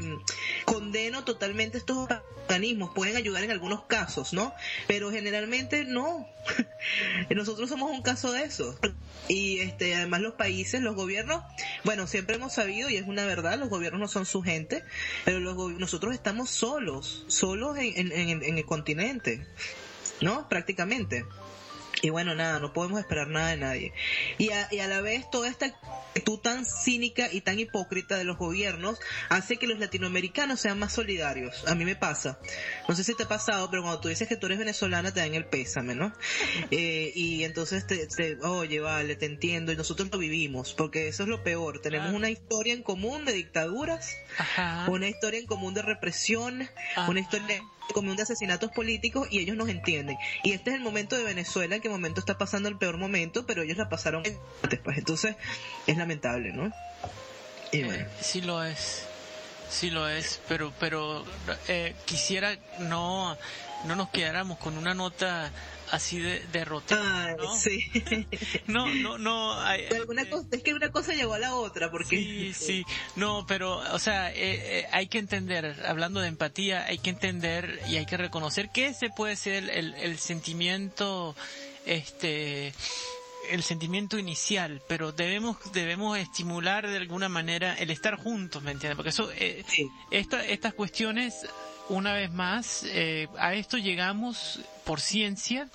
condeno 0.63 1.25
totalmente 1.25 1.77
estos 1.77 1.97
organismos, 1.97 2.91
pueden 2.95 3.17
ayudar 3.17 3.43
en 3.43 3.51
algunos 3.51 3.83
casos, 3.85 4.31
¿no? 4.31 4.53
Pero 4.87 5.11
generalmente 5.11 5.83
no. 5.83 6.27
Nosotros 7.29 7.69
somos 7.69 7.91
un 7.91 8.01
caso 8.01 8.31
de 8.31 8.43
eso. 8.43 8.79
Y 9.27 9.59
este, 9.59 9.95
además 9.95 10.21
los 10.21 10.35
países, 10.35 10.81
los 10.81 10.95
gobiernos, 10.95 11.43
bueno, 11.83 12.07
siempre 12.07 12.35
hemos 12.35 12.53
sabido, 12.53 12.89
y 12.89 12.97
es 12.97 13.07
una 13.07 13.25
verdad, 13.25 13.57
los 13.57 13.69
gobiernos 13.69 13.99
no 13.99 14.07
son 14.07 14.25
su 14.25 14.41
gente, 14.41 14.84
pero 15.23 15.39
los 15.39 15.55
nosotros 15.79 16.13
estamos 16.13 16.49
solos, 16.49 17.25
solos 17.27 17.77
en- 17.77 18.11
en- 18.11 18.43
en 18.43 18.57
el 18.57 18.65
continente, 18.65 19.45
¿no? 20.21 20.47
Prácticamente. 20.49 21.25
Y 22.01 22.09
bueno, 22.09 22.35
nada, 22.35 22.59
no 22.59 22.73
podemos 22.73 22.99
esperar 22.99 23.27
nada 23.27 23.49
de 23.49 23.57
nadie. 23.57 23.93
Y 24.37 24.51
a, 24.51 24.67
y 24.71 24.79
a 24.79 24.87
la 24.87 25.01
vez 25.01 25.29
toda 25.31 25.47
esta 25.49 25.67
actitud 25.67 26.39
tan 26.39 26.65
cínica 26.65 27.29
y 27.31 27.41
tan 27.41 27.57
hipócrita 27.59 28.17
de 28.17 28.23
los 28.25 28.37
gobiernos 28.37 28.99
hace 29.29 29.57
que 29.57 29.65
los 29.65 29.79
latinoamericanos 29.79 30.59
sean 30.59 30.77
más 30.77 30.93
solidarios. 30.93 31.65
A 31.67 31.73
mí 31.75 31.85
me 31.85 31.95
pasa. 31.95 32.39
No 32.87 32.95
sé 32.95 33.03
si 33.03 33.15
te 33.15 33.23
ha 33.23 33.27
pasado, 33.27 33.69
pero 33.69 33.81
cuando 33.81 34.01
tú 34.01 34.09
dices 34.09 34.27
que 34.27 34.35
tú 34.35 34.45
eres 34.47 34.59
venezolana 34.59 35.13
te 35.13 35.21
dan 35.21 35.33
el 35.35 35.45
pésame, 35.45 35.95
¿no? 35.95 36.13
Eh, 36.71 37.11
y 37.15 37.43
entonces 37.43 37.87
te, 37.87 38.05
te- 38.07 38.37
oye, 38.43 38.79
vale, 38.79 39.15
te 39.15 39.25
entiendo. 39.25 39.71
Y 39.71 39.75
nosotros 39.77 40.09
lo 40.11 40.17
vivimos, 40.17 40.73
porque 40.73 41.07
eso 41.07 41.23
es 41.23 41.29
lo 41.29 41.43
peor. 41.43 41.81
Tenemos 41.81 42.13
una 42.13 42.29
historia 42.29 42.73
en 42.73 42.83
común 42.83 43.25
de 43.25 43.33
dictaduras, 43.33 44.15
Ajá. 44.37 44.85
una 44.89 45.07
historia 45.07 45.39
en 45.39 45.45
común 45.47 45.73
de 45.73 45.81
represión, 45.81 46.69
Ajá. 46.95 47.09
una 47.09 47.19
historia 47.21 47.61
común 47.93 48.15
de 48.15 48.23
asesinatos 48.23 48.71
políticos 48.71 49.27
y 49.29 49.39
ellos 49.39 49.55
nos 49.55 49.69
entienden. 49.69 50.17
Y 50.43 50.51
este 50.51 50.71
es 50.71 50.75
el 50.77 50.81
momento 50.81 51.15
de 51.15 51.23
Venezuela, 51.23 51.75
en 51.75 51.81
que 51.81 51.89
momento 51.89 52.19
está 52.19 52.37
pasando 52.37 52.69
el 52.69 52.77
peor 52.77 52.97
momento, 52.97 53.45
pero 53.45 53.63
ellos 53.63 53.77
la 53.77 53.89
pasaron 53.89 54.23
después. 54.69 54.97
Entonces, 54.97 55.35
es 55.87 55.97
lamentable, 55.97 56.51
¿no? 56.51 56.71
Y 57.71 57.83
bueno. 57.83 58.05
Eh, 58.05 58.07
sí 58.21 58.41
lo 58.41 58.63
es. 58.63 59.05
Sí 59.69 59.89
lo 59.89 60.07
es, 60.07 60.39
pero 60.47 60.71
pero 60.79 61.25
eh, 61.67 61.95
quisiera 62.05 62.55
no 62.79 63.35
no 63.85 63.95
nos 63.95 64.09
quedáramos 64.09 64.57
con 64.59 64.77
una 64.77 64.93
nota 64.93 65.51
así 65.91 66.19
de 66.19 66.39
derrotista, 66.51 67.25
Ay, 67.27 67.35
¿no? 67.37 67.55
sí. 67.55 67.85
No, 68.67 68.87
no, 68.87 69.17
no. 69.17 69.53
hay- 69.61 69.85
alguna 69.95 70.23
eh, 70.23 70.29
cosa, 70.29 70.47
es 70.51 70.63
que 70.63 70.73
una 70.73 70.89
cosa 70.91 71.13
llegó 71.13 71.35
a 71.35 71.39
la 71.39 71.53
otra, 71.55 71.91
porque... 71.91 72.17
Sí, 72.17 72.53
sí, 72.53 72.85
no, 73.15 73.45
pero, 73.47 73.77
o 73.93 73.99
sea, 73.99 74.31
eh, 74.31 74.35
eh, 74.79 74.87
hay 74.91 75.07
que 75.07 75.19
entender, 75.19 75.83
hablando 75.87 76.19
de 76.21 76.27
empatía, 76.27 76.85
hay 76.85 76.97
que 76.97 77.11
entender 77.11 77.79
y 77.87 77.97
hay 77.97 78.05
que 78.05 78.17
reconocer 78.17 78.69
que 78.71 78.87
ese 78.87 79.09
puede 79.09 79.35
ser 79.35 79.63
el, 79.63 79.69
el, 79.69 79.93
el 79.95 80.17
sentimiento, 80.17 81.35
este, 81.85 82.73
el 83.51 83.61
sentimiento 83.63 84.17
inicial, 84.17 84.81
pero 84.87 85.11
debemos, 85.11 85.57
debemos 85.71 86.17
estimular 86.17 86.87
de 86.87 86.97
alguna 86.97 87.29
manera 87.29 87.75
el 87.75 87.91
estar 87.91 88.15
juntos, 88.15 88.63
¿me 88.63 88.71
entiendes? 88.71 88.95
Porque 88.95 89.09
eso, 89.09 89.31
eh, 89.33 89.63
Sí. 89.67 89.87
esta- 90.09 90.43
estas 90.45 90.73
cuestiones 90.73 91.45
una 91.89 92.13
vez 92.13 92.31
más, 92.31 92.83
eh, 92.85 93.27
a 93.37 93.53
esto 93.53 93.77
llegamos 93.77 94.59
por 94.83 95.01
ciencia. 95.01 95.69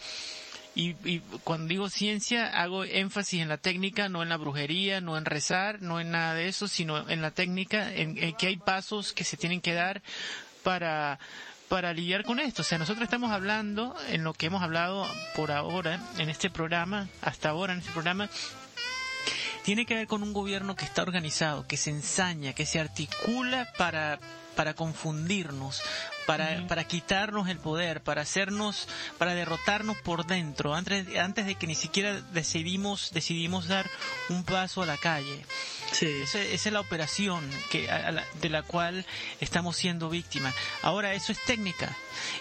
Y, 0.74 0.94
y 1.04 1.20
cuando 1.42 1.66
digo 1.66 1.90
ciencia, 1.90 2.46
hago 2.46 2.84
énfasis 2.84 3.42
en 3.42 3.48
la 3.48 3.58
técnica, 3.58 4.08
no 4.08 4.22
en 4.22 4.28
la 4.28 4.36
brujería, 4.36 5.00
no 5.00 5.18
en 5.18 5.24
rezar, 5.24 5.82
no 5.82 6.00
en 6.00 6.12
nada 6.12 6.34
de 6.34 6.48
eso, 6.48 6.68
sino 6.68 7.08
en 7.08 7.22
la 7.22 7.32
técnica, 7.32 7.92
en, 7.92 8.16
en 8.22 8.34
que 8.34 8.46
hay 8.46 8.56
pasos 8.56 9.12
que 9.12 9.24
se 9.24 9.36
tienen 9.36 9.60
que 9.60 9.74
dar 9.74 10.00
para, 10.62 11.18
para 11.68 11.92
lidiar 11.92 12.24
con 12.24 12.38
esto. 12.38 12.62
O 12.62 12.64
sea, 12.64 12.78
nosotros 12.78 13.04
estamos 13.04 13.32
hablando, 13.32 13.96
en 14.08 14.22
lo 14.24 14.32
que 14.32 14.46
hemos 14.46 14.62
hablado 14.62 15.08
por 15.34 15.50
ahora, 15.50 16.00
en 16.18 16.30
este 16.30 16.50
programa, 16.50 17.08
hasta 17.20 17.48
ahora 17.50 17.72
en 17.72 17.80
este 17.80 17.92
programa, 17.92 18.28
tiene 19.64 19.86
que 19.86 19.94
ver 19.94 20.06
con 20.06 20.22
un 20.22 20.32
gobierno 20.32 20.74
que 20.76 20.84
está 20.84 21.02
organizado, 21.02 21.66
que 21.66 21.76
se 21.76 21.90
ensaña, 21.90 22.54
que 22.54 22.66
se 22.66 22.80
articula 22.80 23.68
para, 23.76 24.18
para 24.56 24.74
confundirnos, 24.74 25.82
para, 26.30 26.66
para 26.66 26.84
quitarnos 26.84 27.48
el 27.48 27.58
poder, 27.58 28.02
para 28.02 28.22
hacernos, 28.22 28.86
para 29.18 29.34
derrotarnos 29.34 29.96
por 29.98 30.26
dentro, 30.26 30.74
antes, 30.74 31.06
antes 31.18 31.46
de 31.46 31.54
que 31.56 31.66
ni 31.66 31.74
siquiera 31.74 32.20
decidimos, 32.32 33.10
decidimos 33.12 33.66
dar 33.68 33.88
un 34.28 34.44
paso 34.44 34.82
a 34.82 34.86
la 34.86 34.96
calle. 34.96 35.44
Sí. 35.92 36.06
Esa, 36.22 36.40
esa 36.40 36.68
es 36.68 36.72
la 36.72 36.80
operación 36.80 37.48
que, 37.70 37.90
a- 37.90 38.08
a 38.08 38.12
la- 38.12 38.24
de 38.40 38.48
la 38.48 38.62
cual 38.62 39.04
estamos 39.40 39.76
siendo 39.76 40.08
víctimas. 40.08 40.54
Ahora, 40.82 41.14
eso 41.14 41.32
es 41.32 41.38
técnica. 41.44 41.96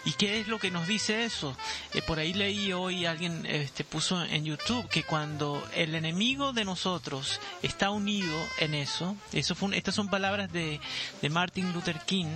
¿Y 0.05 0.11
qué 0.13 0.39
es 0.39 0.47
lo 0.47 0.59
que 0.59 0.69
nos 0.71 0.87
dice 0.87 1.23
eso? 1.25 1.57
Eh, 1.93 2.01
por 2.03 2.19
ahí 2.19 2.33
leí 2.33 2.71
hoy, 2.73 3.05
alguien 3.07 3.45
este, 3.47 3.83
puso 3.83 4.23
en 4.23 4.45
YouTube 4.45 4.87
que 4.89 5.03
cuando 5.03 5.67
el 5.73 5.95
enemigo 5.95 6.53
de 6.53 6.63
nosotros 6.65 7.39
está 7.63 7.89
unido 7.89 8.37
en 8.59 8.75
eso, 8.75 9.15
eso 9.33 9.55
fue 9.55 9.69
un- 9.69 9.73
estas 9.73 9.95
son 9.95 10.09
palabras 10.09 10.51
de, 10.51 10.79
de 11.21 11.29
Martin 11.29 11.73
Luther 11.73 11.99
King, 12.05 12.27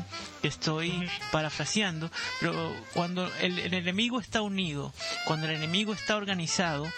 que 0.41 0.47
estoy 0.47 1.08
parafraseando, 1.43 2.09
pero 2.39 2.73
cuando 2.93 3.29
el, 3.41 3.59
el 3.59 3.73
enemigo 3.73 4.21
está 4.21 4.41
unido, 4.41 4.93
cuando 5.25 5.47
el 5.47 5.55
enemigo 5.55 5.93
está 5.93 6.15
organizado, 6.15 6.89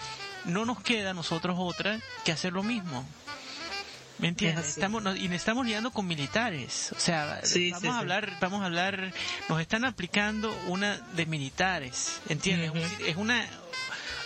no 0.45 0.65
nos 0.65 0.79
queda 0.81 1.11
a 1.11 1.13
nosotros 1.15 1.55
otra 1.59 1.99
que 2.23 2.31
hacer 2.31 2.53
lo 2.53 2.61
mismo. 2.61 3.03
¿Me 4.19 4.27
entiendes? 4.29 4.65
Es. 4.65 4.71
Estamos, 4.77 5.01
y 5.17 5.27
nos 5.27 5.35
estamos 5.35 5.65
lidiando 5.65 5.91
con 5.91 6.05
militares. 6.07 6.91
O 6.95 6.99
sea, 6.99 7.41
Sí, 7.43 7.71
vamos 7.71 7.81
sí, 7.81 7.87
a 7.87 7.91
sí. 7.91 7.97
hablar, 7.97 8.37
vamos 8.39 8.61
a 8.61 8.65
hablar, 8.65 9.11
nos 9.49 9.59
están 9.59 9.83
aplicando 9.83 10.55
una 10.67 10.97
de 11.15 11.25
militares, 11.25 12.21
¿entiendes? 12.29 12.71
Es 13.05 13.15
una 13.17 13.45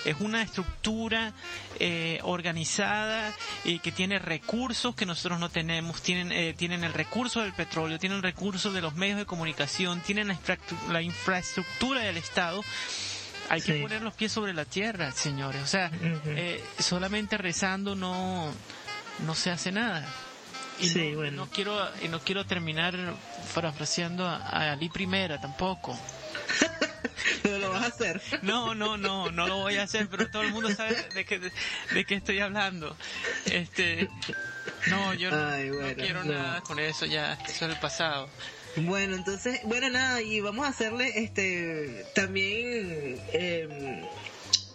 es 0.05 0.15
una 0.19 0.41
estructura 0.41 1.33
eh, 1.79 2.19
organizada 2.23 3.33
y 3.63 3.79
que 3.79 3.91
tiene 3.91 4.19
recursos 4.19 4.95
que 4.95 5.05
nosotros 5.05 5.39
no 5.39 5.49
tenemos, 5.49 6.01
tienen 6.01 6.31
eh, 6.31 6.53
tienen 6.57 6.83
el 6.83 6.93
recurso 6.93 7.41
del 7.41 7.53
petróleo, 7.53 7.99
tienen 7.99 8.17
el 8.17 8.23
recurso 8.23 8.71
de 8.71 8.81
los 8.81 8.95
medios 8.95 9.17
de 9.17 9.25
comunicación, 9.25 10.01
tienen 10.01 10.27
la, 10.29 10.35
infrastru- 10.35 10.87
la 10.89 11.01
infraestructura 11.01 12.01
del 12.01 12.17
Estado. 12.17 12.63
Hay 13.49 13.61
que 13.61 13.73
Sí. 13.73 13.81
poner 13.81 14.01
los 14.03 14.13
pies 14.13 14.31
sobre 14.31 14.53
la 14.53 14.65
tierra, 14.65 15.11
señores. 15.11 15.61
O 15.63 15.67
sea, 15.67 15.89
Ujú. 15.93 16.19
eh, 16.27 16.63
solamente 16.79 17.37
rezando 17.37 17.95
no 17.95 18.53
no 19.25 19.35
se 19.35 19.49
hace 19.51 19.71
nada. 19.71 20.07
Y 20.79 20.87
Sí, 20.87 21.09
no, 21.11 21.17
bueno. 21.17 21.45
no 21.45 21.49
quiero 21.51 21.77
y 22.01 22.07
no 22.07 22.19
quiero 22.21 22.45
terminar 22.45 22.95
parafraseando 23.53 24.25
a, 24.25 24.37
a 24.37 24.71
Ali 24.71 24.87
Primera 24.87 25.41
tampoco. 25.41 25.99
Vas 27.79 27.91
a 27.91 27.95
hacer. 27.95 28.21
No, 28.41 28.73
no, 28.75 28.97
no, 28.97 29.31
no 29.31 29.47
lo 29.47 29.57
voy 29.57 29.77
a 29.77 29.83
hacer, 29.83 30.07
pero 30.09 30.29
todo 30.29 30.43
el 30.43 30.51
mundo 30.51 30.73
sabe 30.73 30.95
de 31.13 31.25
qué 31.25 31.39
de, 31.39 32.05
qué 32.05 32.15
estoy 32.15 32.39
hablando. 32.39 32.95
Este, 33.45 34.09
no, 34.87 35.13
yo 35.13 35.31
no, 35.31 35.95
quiero 35.95 36.23
no. 36.23 36.33
nada 36.33 36.61
con 36.61 36.79
eso 36.79 37.05
ya, 37.05 37.33
eso 37.33 37.65
es 37.65 37.73
el 37.73 37.79
pasado. 37.79 38.29
Bueno, 38.75 39.15
entonces, 39.15 39.59
bueno, 39.63 39.89
nada, 39.89 40.21
y 40.21 40.39
vamos 40.41 40.65
a 40.65 40.69
hacerle 40.69 41.11
este 41.15 42.05
también. 42.13 43.19
eh, 43.33 44.07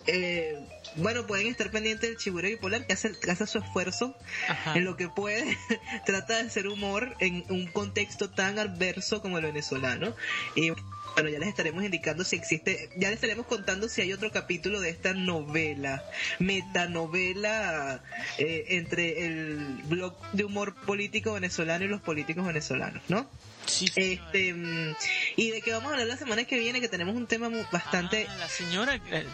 eh, 0.07 0.59
bueno, 0.97 1.27
pueden 1.27 1.49
estar 1.49 1.71
pendientes 1.71 2.09
del 2.09 2.19
Chiburo 2.19 2.47
Bipolar, 2.47 2.87
que 2.87 2.93
hace, 2.93 3.19
que 3.19 3.31
hace 3.31 3.47
su 3.47 3.59
esfuerzo 3.59 4.17
Ajá. 4.49 4.77
en 4.77 4.85
lo 4.85 4.97
que 4.97 5.09
puede. 5.09 5.57
Trata 6.07 6.37
de 6.37 6.47
hacer 6.47 6.69
humor 6.69 7.17
en 7.21 7.45
un 7.49 7.67
contexto 7.67 8.31
tan 8.31 8.59
adverso 8.59 9.21
como 9.21 9.39
el 9.39 9.45
venezolano. 9.45 10.15
Y 10.55 10.71
bueno, 11.15 11.29
ya 11.31 11.39
les 11.39 11.49
estaremos 11.49 11.85
indicando 11.85 12.25
si 12.25 12.37
existe, 12.37 12.91
ya 12.97 13.09
les 13.09 13.17
estaremos 13.17 13.47
contando 13.47 13.89
si 13.89 14.01
hay 14.01 14.13
otro 14.13 14.31
capítulo 14.31 14.81
de 14.81 14.91
esta 14.91 15.15
novela, 15.15 16.05
metanovela 16.39 18.03
eh, 18.39 18.65
entre 18.71 19.27
el 19.27 19.83
blog 19.85 20.15
de 20.33 20.45
humor 20.45 20.75
político 20.75 21.35
venezolano 21.35 21.85
y 21.85 21.89
los 21.89 22.01
políticos 22.01 22.47
venezolanos, 22.47 23.03
¿no? 23.09 23.29
Sí. 23.67 23.87
Este, 23.97 24.53
mm, 24.55 24.95
y 25.37 25.51
de 25.51 25.61
qué 25.63 25.73
vamos 25.73 25.89
a 25.89 25.93
hablar 25.93 26.07
la 26.07 26.17
semana 26.17 26.45
que 26.45 26.59
viene, 26.59 26.81
que 26.81 26.89
tenemos 26.89 27.15
un 27.17 27.27
tema 27.27 27.49
bastante... 27.73 28.27
Ah, 28.29 28.37
la 28.39 28.49
señora, 28.49 28.95
eh, 28.97 29.27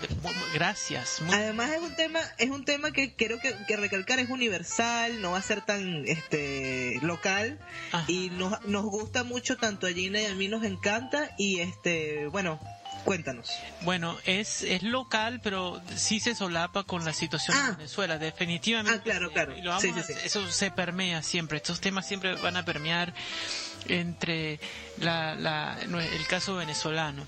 gracias. 0.55 1.20
muy- 1.22 1.35
Además 1.35 1.70
es 1.70 1.81
un 1.81 1.95
tema, 1.97 2.20
es 2.39 2.51
un 2.51 2.64
tema 2.64 2.91
que 2.93 3.14
quiero 3.14 3.39
que, 3.41 3.55
que 3.66 3.76
recalcar, 3.76 4.18
es 4.18 4.28
universal, 4.31 5.20
no 5.20 5.33
va 5.33 5.39
a 5.39 5.43
ser 5.43 5.62
tan 5.62 6.05
este 6.07 6.99
local 7.03 7.59
Ajá. 7.93 8.05
y 8.09 8.31
nos, 8.31 8.61
nos 8.66 8.85
gusta 8.85 9.24
mucho 9.24 9.57
tanto 9.57 9.87
a 9.87 9.91
Gina 9.91 10.20
y 10.20 10.26
a 10.26 10.35
mí 10.35 10.49
nos 10.49 10.64
encanta 10.64 11.31
y 11.39 11.61
este, 11.61 12.26
bueno, 12.28 12.61
cuéntanos. 13.05 13.51
Bueno, 13.83 14.16
es, 14.26 14.62
es 14.62 14.83
local, 14.83 15.41
pero 15.43 15.81
sí 15.97 16.20
se 16.20 16.35
solapa 16.35 16.85
con 16.85 17.05
la 17.05 17.12
situación 17.12 17.57
Ah. 17.59 17.68
en 17.70 17.76
Venezuela, 17.78 18.18
definitivamente. 18.18 18.99
Ah, 19.01 19.03
claro, 19.03 19.31
claro. 19.33 19.57
Y 19.57 19.62
lo 19.62 19.70
vamos 19.70 19.83
Sí, 19.83 19.93
sí, 19.95 20.01
a- 20.01 20.03
sí. 20.03 20.12
Eso 20.24 20.51
se 20.51 20.70
permea 20.70 21.22
siempre, 21.22 21.57
estos 21.59 21.81
temas 21.81 22.07
siempre 22.07 22.35
van 22.37 22.57
a 22.57 22.64
permear 22.64 23.14
entre 23.87 24.61
la, 24.99 25.35
la- 25.35 25.78
el 25.81 26.26
caso 26.28 26.57
venezolano. 26.57 27.24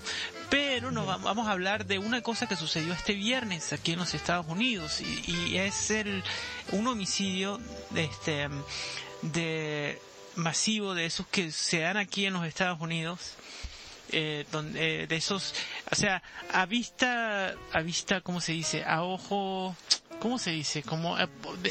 Pero 0.49 0.91
nos 0.91 1.05
vamos, 1.07 1.47
a 1.47 1.51
hablar 1.51 1.85
de 1.85 1.97
una 1.97 2.21
cosa 2.21 2.47
que 2.47 2.55
sucedió 2.55 2.93
este 2.93 3.13
viernes 3.13 3.73
aquí 3.73 3.93
en 3.93 3.99
los 3.99 4.13
Estados 4.13 4.45
Unidos 4.47 5.01
y, 5.01 5.57
es 5.57 5.89
el 5.91 6.23
un 6.71 6.87
homicidio 6.87 7.59
de 7.89 8.03
este 8.05 8.47
de 9.23 9.99
masivo 10.35 10.93
de 10.93 11.05
esos 11.05 11.25
que 11.27 11.51
se 11.51 11.79
dan 11.79 11.97
aquí 11.97 12.25
en 12.25 12.33
los 12.33 12.45
Estados 12.45 12.79
Unidos 12.81 13.35
eh, 14.11 14.45
donde, 14.51 15.03
eh, 15.03 15.07
de 15.07 15.15
esos, 15.15 15.55
o 15.91 15.95
sea, 15.95 16.21
a 16.51 16.65
vista, 16.67 17.55
a 17.71 17.81
vista, 17.81 18.21
¿cómo 18.21 18.41
se 18.41 18.51
dice? 18.51 18.83
A 18.83 19.01
ojo, 19.03 19.75
¿cómo 20.19 20.37
se 20.37 20.51
dice? 20.51 20.83
Como 20.83 21.17
eh, 21.17 21.27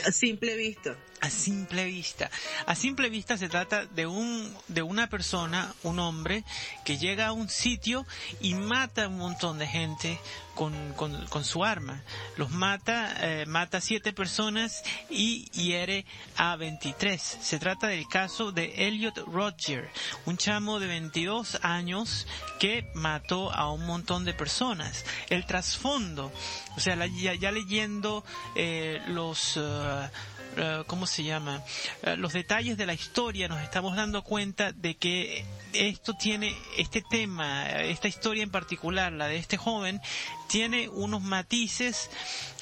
A 0.07 0.11
simple 0.11 0.57
vista. 0.57 0.97
A 1.23 1.31
simple 1.31 1.85
vista. 1.87 2.31
A 2.67 2.75
simple 2.75 3.09
vista 3.09 3.39
se 3.39 3.49
trata 3.49 3.87
de 3.87 4.07
un 4.07 4.53
de 4.67 4.83
una 4.83 5.07
persona, 5.09 5.73
un 5.85 6.01
hombre 6.01 6.43
que 6.85 6.99
llega 6.99 7.29
a 7.29 7.33
un 7.33 7.49
sitio 7.49 8.05
y 8.41 8.55
mata 8.55 9.05
a 9.05 9.09
un 9.09 9.19
montón 9.19 9.57
de 9.59 9.69
gente 9.69 10.19
con, 10.57 10.75
con, 10.95 11.27
con 11.29 11.45
su 11.45 11.65
arma. 11.65 12.03
Los 12.37 12.51
mata, 12.51 13.15
eh, 13.21 13.47
mata 13.47 13.79
a 13.79 13.81
siete 13.81 14.13
personas 14.13 14.83
y 15.09 15.45
hiere 15.53 16.05
a 16.37 16.57
23. 16.57 17.23
Se 17.41 17.59
trata 17.61 17.87
del 17.87 18.09
caso 18.09 18.51
de 18.51 18.89
Elliot 18.89 19.19
Roger, 19.27 19.91
un 20.27 20.37
chamo 20.37 20.81
de 20.81 20.89
22 20.89 21.59
años 21.63 22.27
que 22.59 22.91
mató 22.95 23.53
a 23.53 23.71
un 23.73 23.87
montón 23.87 24.25
de 24.25 24.35
personas. 24.35 25.05
El 25.31 25.47
trasfondo, 25.47 26.33
o 26.77 26.81
sea, 26.81 26.97
la- 26.97 27.07
ya, 27.07 27.35
ya 27.35 27.53
leyendo 27.53 28.25
eh, 28.57 29.01
los... 29.07 29.55
eh, 29.57 30.11
eh, 30.57 30.83
¿cómo 30.87 31.07
se 31.07 31.25
llama? 31.25 31.63
Eh, 32.03 32.17
los 32.17 32.33
detalles 32.33 32.77
de 32.77 32.87
la 32.87 32.95
historia 32.95 33.49
nos 33.49 33.63
estamos 33.63 33.97
dando 33.97 34.23
cuenta 34.23 34.73
de 34.73 34.97
que 34.97 35.45
esto 35.73 36.15
tiene, 36.15 36.55
este 36.77 37.03
tema, 37.09 37.71
esta 37.71 38.09
historia 38.09 38.43
en 38.43 38.51
particular, 38.51 39.13
la 39.13 39.29
de 39.29 39.37
este 39.37 39.57
joven, 39.57 40.01
tiene 40.49 40.89
unos 40.89 41.23
matices 41.23 42.11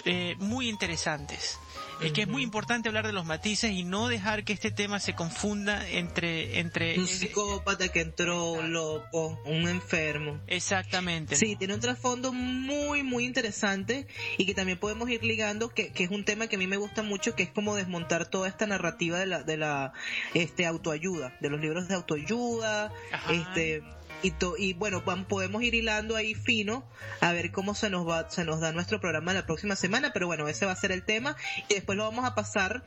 eh, 0.04 0.36
muy 0.38 0.68
interesantes. 0.68 1.58
Es 2.02 2.12
que 2.12 2.22
es 2.22 2.28
muy 2.28 2.42
importante 2.42 2.88
hablar 2.88 3.06
de 3.06 3.12
los 3.12 3.24
matices 3.26 3.72
y 3.72 3.84
no 3.84 4.08
dejar 4.08 4.44
que 4.44 4.52
este 4.52 4.70
tema 4.70 5.00
se 5.00 5.14
confunda 5.14 5.88
entre... 5.88 6.58
entre 6.58 6.98
Un 6.98 7.06
psicópata 7.06 7.88
que 7.88 8.00
entró 8.00 8.62
loco, 8.62 9.40
un 9.44 9.68
enfermo. 9.68 10.40
exactamente. 10.46 11.36
Sí, 11.36 11.56
tiene 11.56 11.74
un 11.74 11.80
trasfondo 11.80 12.32
muy, 12.32 13.02
muy 13.02 13.24
interesante 13.24 14.06
y 14.38 14.46
que 14.46 14.54
también 14.54 14.78
podemos 14.78 15.08
ir 15.10 15.22
ligando, 15.22 15.68
que, 15.68 15.92
que 15.92 16.04
es 16.04 16.10
un 16.10 16.24
tema 16.24 16.46
que 16.46 16.56
a 16.56 16.58
mí 16.58 16.66
me 16.66 16.76
gusta 16.78 17.02
mucho, 17.02 17.34
que 17.34 17.42
es 17.42 17.50
como 17.50 17.76
desmontar 17.76 18.26
toda 18.28 18.48
esta 18.48 18.66
narrativa 18.66 19.18
de 19.18 19.26
la, 19.26 19.42
de 19.42 19.56
la 19.56 19.92
este, 20.34 20.66
autoayuda, 20.66 21.36
de 21.40 21.50
los 21.50 21.60
libros 21.60 21.88
de 21.88 21.94
autoayuda, 21.94 22.92
Ajá. 23.12 23.32
este 23.32 23.82
y, 24.22 24.30
to- 24.32 24.56
y 24.58 24.72
bueno, 24.74 25.02
podemos 25.28 25.62
ir 25.62 25.74
hilando 25.74 26.16
ahí 26.16 26.34
fino 26.34 26.84
a 27.20 27.32
ver 27.32 27.50
cómo 27.52 27.74
se 27.74 27.90
nos 27.90 28.08
va, 28.08 28.30
se 28.30 28.44
nos 28.44 28.60
da 28.60 28.72
nuestro 28.72 29.00
programa 29.00 29.32
la 29.34 29.46
próxima 29.46 29.76
semana, 29.76 30.12
pero 30.12 30.26
bueno, 30.26 30.48
ese 30.48 30.66
va 30.66 30.72
a 30.72 30.76
ser 30.76 30.92
el 30.92 31.02
tema 31.04 31.36
y 31.68 31.74
después 31.74 31.96
lo 31.96 32.04
vamos 32.04 32.24
a 32.24 32.34
pasar 32.34 32.84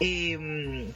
eh, 0.00 0.92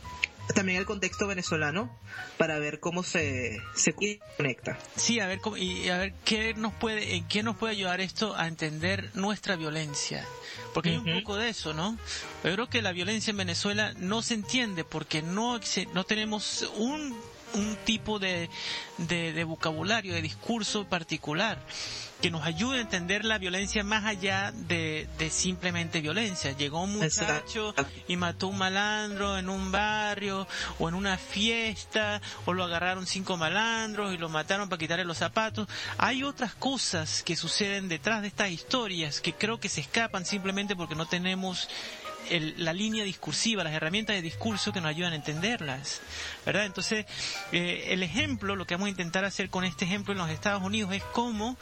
también 0.54 0.78
al 0.78 0.86
contexto 0.86 1.26
venezolano 1.26 1.94
para 2.38 2.58
ver 2.58 2.80
cómo 2.80 3.02
se, 3.02 3.60
se 3.74 3.94
conecta. 4.36 4.78
Sí, 4.96 5.20
a 5.20 5.26
ver, 5.26 5.40
cómo- 5.40 5.56
y 5.58 5.88
a 5.90 5.98
ver 5.98 6.14
qué 6.24 6.54
nos 6.54 6.72
puede, 6.72 7.16
en 7.16 7.28
qué 7.28 7.42
nos 7.42 7.56
puede 7.56 7.72
ayudar 7.74 8.00
esto 8.00 8.34
a 8.36 8.46
entender 8.48 9.10
nuestra 9.14 9.56
violencia. 9.56 10.24
Porque 10.72 10.90
hay 10.90 10.96
un 10.98 11.20
poco 11.20 11.36
de 11.36 11.48
eso, 11.50 11.74
¿no? 11.74 11.98
Yo 12.44 12.52
creo 12.52 12.68
que 12.68 12.82
la 12.82 12.92
violencia 12.92 13.30
en 13.30 13.36
Venezuela 13.38 13.92
no 13.98 14.22
se 14.22 14.34
entiende 14.34 14.84
porque 14.84 15.22
no, 15.22 15.60
no 15.92 16.04
tenemos 16.04 16.70
un 16.76 17.16
un 17.54 17.76
tipo 17.84 18.18
de, 18.18 18.50
de, 18.98 19.32
de 19.32 19.44
vocabulario, 19.44 20.14
de 20.14 20.22
discurso 20.22 20.84
particular 20.84 21.58
que 22.20 22.30
nos 22.30 22.44
ayude 22.44 22.78
a 22.78 22.80
entender 22.80 23.24
la 23.24 23.38
violencia 23.38 23.84
más 23.84 24.04
allá 24.04 24.52
de, 24.52 25.08
de 25.18 25.30
simplemente 25.30 26.00
violencia. 26.00 26.52
Llegó 26.52 26.82
un 26.82 26.98
muchacho 26.98 27.74
y 28.08 28.16
mató 28.16 28.48
un 28.48 28.58
malandro 28.58 29.38
en 29.38 29.48
un 29.48 29.70
barrio 29.70 30.46
o 30.78 30.88
en 30.88 30.94
una 30.94 31.16
fiesta 31.16 32.20
o 32.44 32.52
lo 32.52 32.64
agarraron 32.64 33.06
cinco 33.06 33.36
malandros 33.36 34.14
y 34.14 34.18
lo 34.18 34.28
mataron 34.28 34.68
para 34.68 34.80
quitarle 34.80 35.04
los 35.04 35.18
zapatos. 35.18 35.68
Hay 35.96 36.24
otras 36.24 36.54
cosas 36.54 37.22
que 37.22 37.36
suceden 37.36 37.88
detrás 37.88 38.22
de 38.22 38.28
estas 38.28 38.50
historias 38.50 39.20
que 39.20 39.34
creo 39.34 39.60
que 39.60 39.68
se 39.68 39.80
escapan 39.80 40.24
simplemente 40.24 40.74
porque 40.74 40.96
no 40.96 41.06
tenemos 41.06 41.68
el- 42.30 42.54
la 42.64 42.72
línea 42.72 43.04
discursiva, 43.04 43.64
las 43.64 43.72
herramientas 43.74 44.16
de 44.16 44.22
discurso 44.22 44.72
que 44.72 44.80
nos 44.80 44.88
ayudan 44.90 45.12
a 45.12 45.16
entenderlas, 45.16 46.00
¿verdad? 46.46 46.64
Entonces, 46.66 47.06
eh, 47.52 47.86
el 47.90 48.02
ejemplo, 48.02 48.56
lo 48.56 48.66
que 48.66 48.74
vamos 48.74 48.86
a 48.86 48.90
intentar 48.90 49.24
hacer 49.24 49.50
con 49.50 49.64
este 49.64 49.84
ejemplo 49.84 50.12
en 50.12 50.18
los 50.18 50.30
Estados 50.30 50.62
Unidos 50.62 50.92
es 50.94 51.02
cómo 51.12 51.56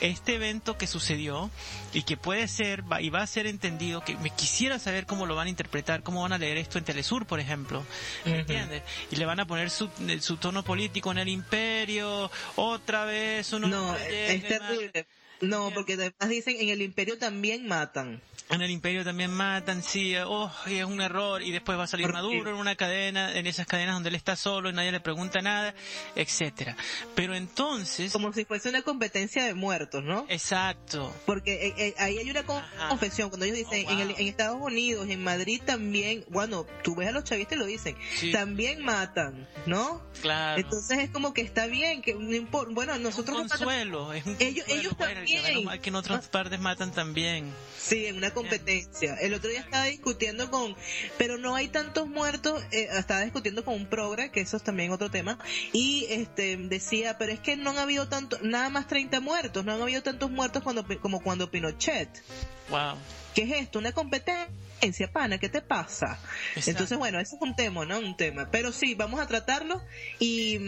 este 0.00 0.36
evento 0.36 0.78
que 0.78 0.86
sucedió 0.86 1.50
y 1.92 2.02
que 2.04 2.16
puede 2.16 2.46
ser 2.46 2.84
va- 2.90 3.02
y 3.02 3.10
va 3.10 3.22
a 3.22 3.26
ser 3.26 3.48
entendido, 3.48 4.04
que 4.04 4.16
me 4.18 4.30
quisiera 4.30 4.78
saber 4.78 5.06
cómo 5.06 5.26
lo 5.26 5.34
van 5.34 5.48
a 5.48 5.50
interpretar, 5.50 6.04
cómo 6.04 6.22
van 6.22 6.32
a 6.32 6.38
leer 6.38 6.56
esto 6.56 6.78
en 6.78 6.84
Telesur, 6.84 7.26
por 7.26 7.40
ejemplo, 7.40 7.84
¿me 8.24 8.38
entiendes? 8.40 8.82
Y 9.10 9.16
le 9.16 9.24
van 9.26 9.40
a 9.40 9.46
poner 9.46 9.70
su, 9.70 9.90
su 10.20 10.36
tono 10.36 10.62
político 10.62 11.10
en 11.10 11.18
el 11.18 11.28
imperio, 11.28 12.30
otra 12.54 13.04
vez 13.06 13.52
uno 13.52 13.66
No, 13.66 13.96
es 13.96 14.42
terrible. 14.44 15.06
No, 15.40 15.70
porque 15.72 15.94
además 15.94 16.28
dicen 16.28 16.56
en 16.58 16.68
el 16.70 16.82
imperio 16.82 17.16
también 17.18 17.66
matan. 17.68 18.20
En 18.50 18.62
el 18.62 18.70
imperio 18.70 19.04
también 19.04 19.30
matan, 19.30 19.82
sí, 19.82 20.14
oh, 20.16 20.50
y 20.66 20.76
es 20.76 20.84
un 20.86 21.02
error, 21.02 21.42
y 21.42 21.50
después 21.52 21.78
va 21.78 21.84
a 21.84 21.86
salir. 21.86 22.08
Maduro 22.10 22.48
en 22.50 22.56
una 22.56 22.76
cadena, 22.76 23.36
en 23.36 23.46
esas 23.46 23.66
cadenas 23.66 23.94
donde 23.94 24.08
él 24.08 24.14
está 24.14 24.36
solo 24.36 24.70
y 24.70 24.72
nadie 24.72 24.90
le 24.90 25.00
pregunta 25.00 25.40
nada, 25.42 25.74
etcétera. 26.16 26.74
Pero 27.14 27.34
entonces, 27.34 28.10
Como 28.10 28.32
si 28.32 28.46
fuese 28.46 28.70
una 28.70 28.80
competencia 28.80 29.44
de 29.44 29.52
muertos, 29.52 30.02
¿no? 30.02 30.24
exacto, 30.30 31.14
Porque 31.26 31.66
eh, 31.68 31.74
eh, 31.76 31.94
ahí 31.98 32.16
hay 32.18 32.30
una 32.30 32.42
confesión, 32.88 33.28
cuando 33.28 33.44
ellos 33.44 33.58
dicen, 33.58 33.84
Oh, 33.86 33.90
en, 33.92 33.98
el- 34.00 34.10
en 34.12 34.26
Estados 34.28 34.58
Unidos, 34.62 35.06
en 35.10 35.22
Madrid 35.22 35.60
también, 35.64 36.24
bueno, 36.30 36.66
tú 36.82 36.94
ves 36.96 37.08
a 37.08 37.12
los 37.12 37.24
chavistas 37.24 37.56
y 37.56 37.60
lo 37.60 37.66
dicen, 37.66 37.96
Sí. 38.16 38.32
también 38.32 38.82
matan, 38.82 39.46
¿no? 39.66 40.02
claro. 40.22 40.58
Entonces 40.60 40.98
es 41.00 41.10
como 41.10 41.34
que 41.34 41.42
está 41.42 41.66
bien, 41.66 42.00
que 42.00 42.14
no 42.14 42.34
importa, 42.34 42.72
bueno, 42.74 42.92
es 42.92 42.98
un 42.98 43.02
nosotros 43.04 43.42
no 43.42 43.46
consuelo, 43.48 44.12
es 44.14 44.24
un 44.24 44.36
Ellos- 44.40 44.64
consuelo, 44.64 44.80
ellos 44.80 44.96
bueno, 44.96 45.20
menos 45.34 45.64
mal 45.64 45.80
que 45.80 45.88
en 45.90 45.96
otras 45.96 46.28
partes 46.28 46.60
matan 46.60 46.92
también. 46.92 47.52
Sí, 47.78 48.06
en 48.06 48.16
una 48.16 48.32
competencia. 48.32 49.14
El 49.14 49.34
otro 49.34 49.50
día 49.50 49.60
estaba 49.60 49.84
discutiendo 49.84 50.50
con, 50.50 50.76
pero 51.16 51.38
no 51.38 51.54
hay 51.54 51.68
tantos 51.68 52.06
muertos, 52.06 52.62
eh, 52.70 52.88
estaba 52.92 53.22
discutiendo 53.22 53.64
con 53.64 53.74
un 53.74 53.86
progre, 53.86 54.30
que 54.30 54.40
eso 54.40 54.56
es 54.56 54.62
también 54.62 54.92
otro 54.92 55.10
tema, 55.10 55.38
y 55.72 56.06
este 56.10 56.56
decía, 56.56 57.16
pero 57.18 57.32
es 57.32 57.40
que 57.40 57.56
no 57.56 57.70
han 57.70 57.78
habido 57.78 58.08
tanto, 58.08 58.38
nada 58.42 58.68
más 58.68 58.86
30 58.86 59.20
muertos, 59.20 59.64
no 59.64 59.74
han 59.74 59.82
habido 59.82 60.02
tantos 60.02 60.30
muertos 60.30 60.62
cuando, 60.62 60.86
como 61.00 61.22
cuando 61.22 61.50
Pinochet. 61.50 62.22
Wow. 62.68 62.96
¿Qué 63.34 63.42
es 63.42 63.52
esto? 63.52 63.78
Una 63.78 63.92
competencia, 63.92 65.10
pana, 65.12 65.38
¿qué 65.38 65.48
te 65.48 65.62
pasa? 65.62 66.18
Exacto. 66.50 66.70
Entonces, 66.70 66.98
bueno, 66.98 67.20
ese 67.20 67.36
es 67.36 67.42
un 67.42 67.54
tema, 67.54 67.84
¿no? 67.84 67.98
Un 67.98 68.16
tema. 68.16 68.50
Pero 68.50 68.72
sí, 68.72 68.94
vamos 68.94 69.20
a 69.20 69.26
tratarlo 69.26 69.80
y... 70.18 70.58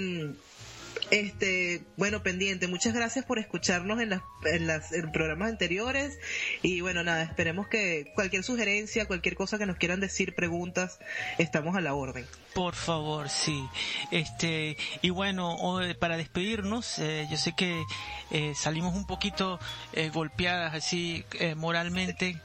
Este, 1.10 1.82
bueno, 1.96 2.22
pendiente. 2.22 2.68
Muchas 2.68 2.94
gracias 2.94 3.24
por 3.24 3.38
escucharnos 3.38 4.00
en 4.00 4.10
las, 4.10 4.22
en 4.44 4.66
las 4.66 4.92
en 4.92 5.10
programas 5.10 5.50
anteriores. 5.50 6.18
Y 6.62 6.80
bueno, 6.80 7.02
nada, 7.02 7.22
esperemos 7.24 7.68
que 7.68 8.12
cualquier 8.14 8.44
sugerencia, 8.44 9.06
cualquier 9.06 9.34
cosa 9.34 9.58
que 9.58 9.66
nos 9.66 9.76
quieran 9.76 10.00
decir, 10.00 10.34
preguntas, 10.34 11.00
estamos 11.38 11.76
a 11.76 11.80
la 11.80 11.94
orden. 11.94 12.26
Por 12.54 12.74
favor, 12.74 13.28
sí. 13.28 13.68
Este, 14.10 14.76
y 15.02 15.10
bueno, 15.10 15.54
hoy, 15.56 15.94
para 15.94 16.16
despedirnos, 16.16 16.98
eh, 16.98 17.28
yo 17.30 17.36
sé 17.36 17.52
que 17.54 17.82
eh, 18.30 18.54
salimos 18.56 18.94
un 18.94 19.06
poquito 19.06 19.60
eh, 19.92 20.10
golpeadas 20.10 20.74
así 20.74 21.24
eh, 21.38 21.54
moralmente 21.54 22.40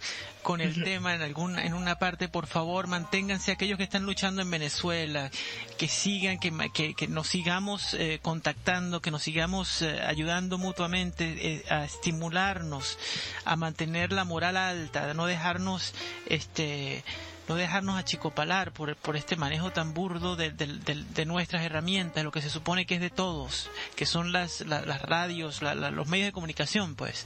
con 0.45 0.61
el 0.61 0.84
tema 0.84 1.15
en 1.15 1.23
alguna 1.23 1.65
en 1.65 1.73
una 1.73 1.98
parte, 1.98 2.30
por 2.30 2.45
favor, 2.45 2.86
manténganse 2.86 3.52
aquellos 3.52 3.80
que 3.80 3.84
están 3.84 4.06
luchando 4.06 4.44
en 4.44 4.52
Venezuela, 4.52 5.32
que 5.80 5.88
sigan, 5.88 6.38
que, 6.38 6.53
que, 6.72 6.94
que 6.94 7.07
nos 7.07 7.27
sigamos 7.27 7.95
eh, 7.95 8.19
contactando, 8.22 9.02
que 9.02 9.10
nos 9.10 9.23
sigamos 9.23 9.82
eh, 9.82 10.03
ayudando 10.06 10.60
mutuamente 10.60 11.36
eh, 11.41 11.65
a 11.72 11.86
estimularnos, 11.86 12.99
a 13.44 13.56
mantener 13.56 14.11
la 14.11 14.23
moral 14.23 14.56
alta, 14.56 15.10
a 15.10 15.14
no 15.15 15.26
dejarnos 15.26 15.95
este 16.27 17.03
no 17.47 17.55
dejarnos 17.55 17.97
achicopalar 17.97 18.72
por, 18.72 18.95
por 18.95 19.15
este 19.15 19.35
manejo 19.35 19.72
tan 19.72 19.93
burdo 19.93 20.35
de, 20.35 20.51
de- 20.51 20.65
de- 20.67 21.03
de 21.03 21.26
nuestras 21.26 21.63
herramientas, 21.63 22.23
lo 22.23 22.31
que 22.31 22.41
se 22.41 22.49
supone 22.49 22.85
que 22.85 22.95
es 22.95 23.01
de 23.01 23.09
todos, 23.09 23.69
que 23.95 24.05
son 24.05 24.31
las, 24.31 24.61
la- 24.61 24.81
las 24.85 25.01
radios, 25.01 25.61
la- 25.61 25.76
la- 25.76 25.91
los 25.91 26.07
medios 26.07 26.27
de 26.27 26.31
comunicación, 26.31 26.95
pues. 26.95 27.26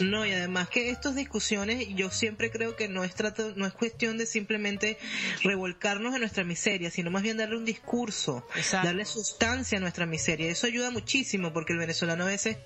No, 0.00 0.24
y 0.24 0.32
además 0.32 0.68
que 0.68 0.90
estas 0.90 1.14
discusiones, 1.14 1.86
yo 1.94 2.10
siempre 2.10 2.50
creo 2.50 2.76
que 2.76 2.88
no 2.88 3.04
es, 3.04 3.14
trato, 3.14 3.52
no 3.56 3.66
es 3.66 3.72
cuestión 3.72 4.16
de 4.18 4.26
simplemente 4.26 4.98
revolcarnos 5.42 6.14
en 6.14 6.20
nuestra 6.20 6.44
miseria, 6.44 6.90
sino 6.90 7.10
más 7.10 7.22
bien 7.22 7.36
darle 7.36 7.56
un 7.56 7.64
discurso, 7.64 8.46
Exacto. 8.56 8.86
darle 8.88 9.04
sustancia 9.04 9.78
a 9.78 9.80
nuestra 9.80 10.06
miseria. 10.06 10.50
Eso 10.50 10.66
ayuda 10.66 10.90
muchísimo 10.90 11.52
porque 11.52 11.72
el 11.72 11.78
venezolano 11.78 12.24
a 12.24 12.28
veces 12.28 12.56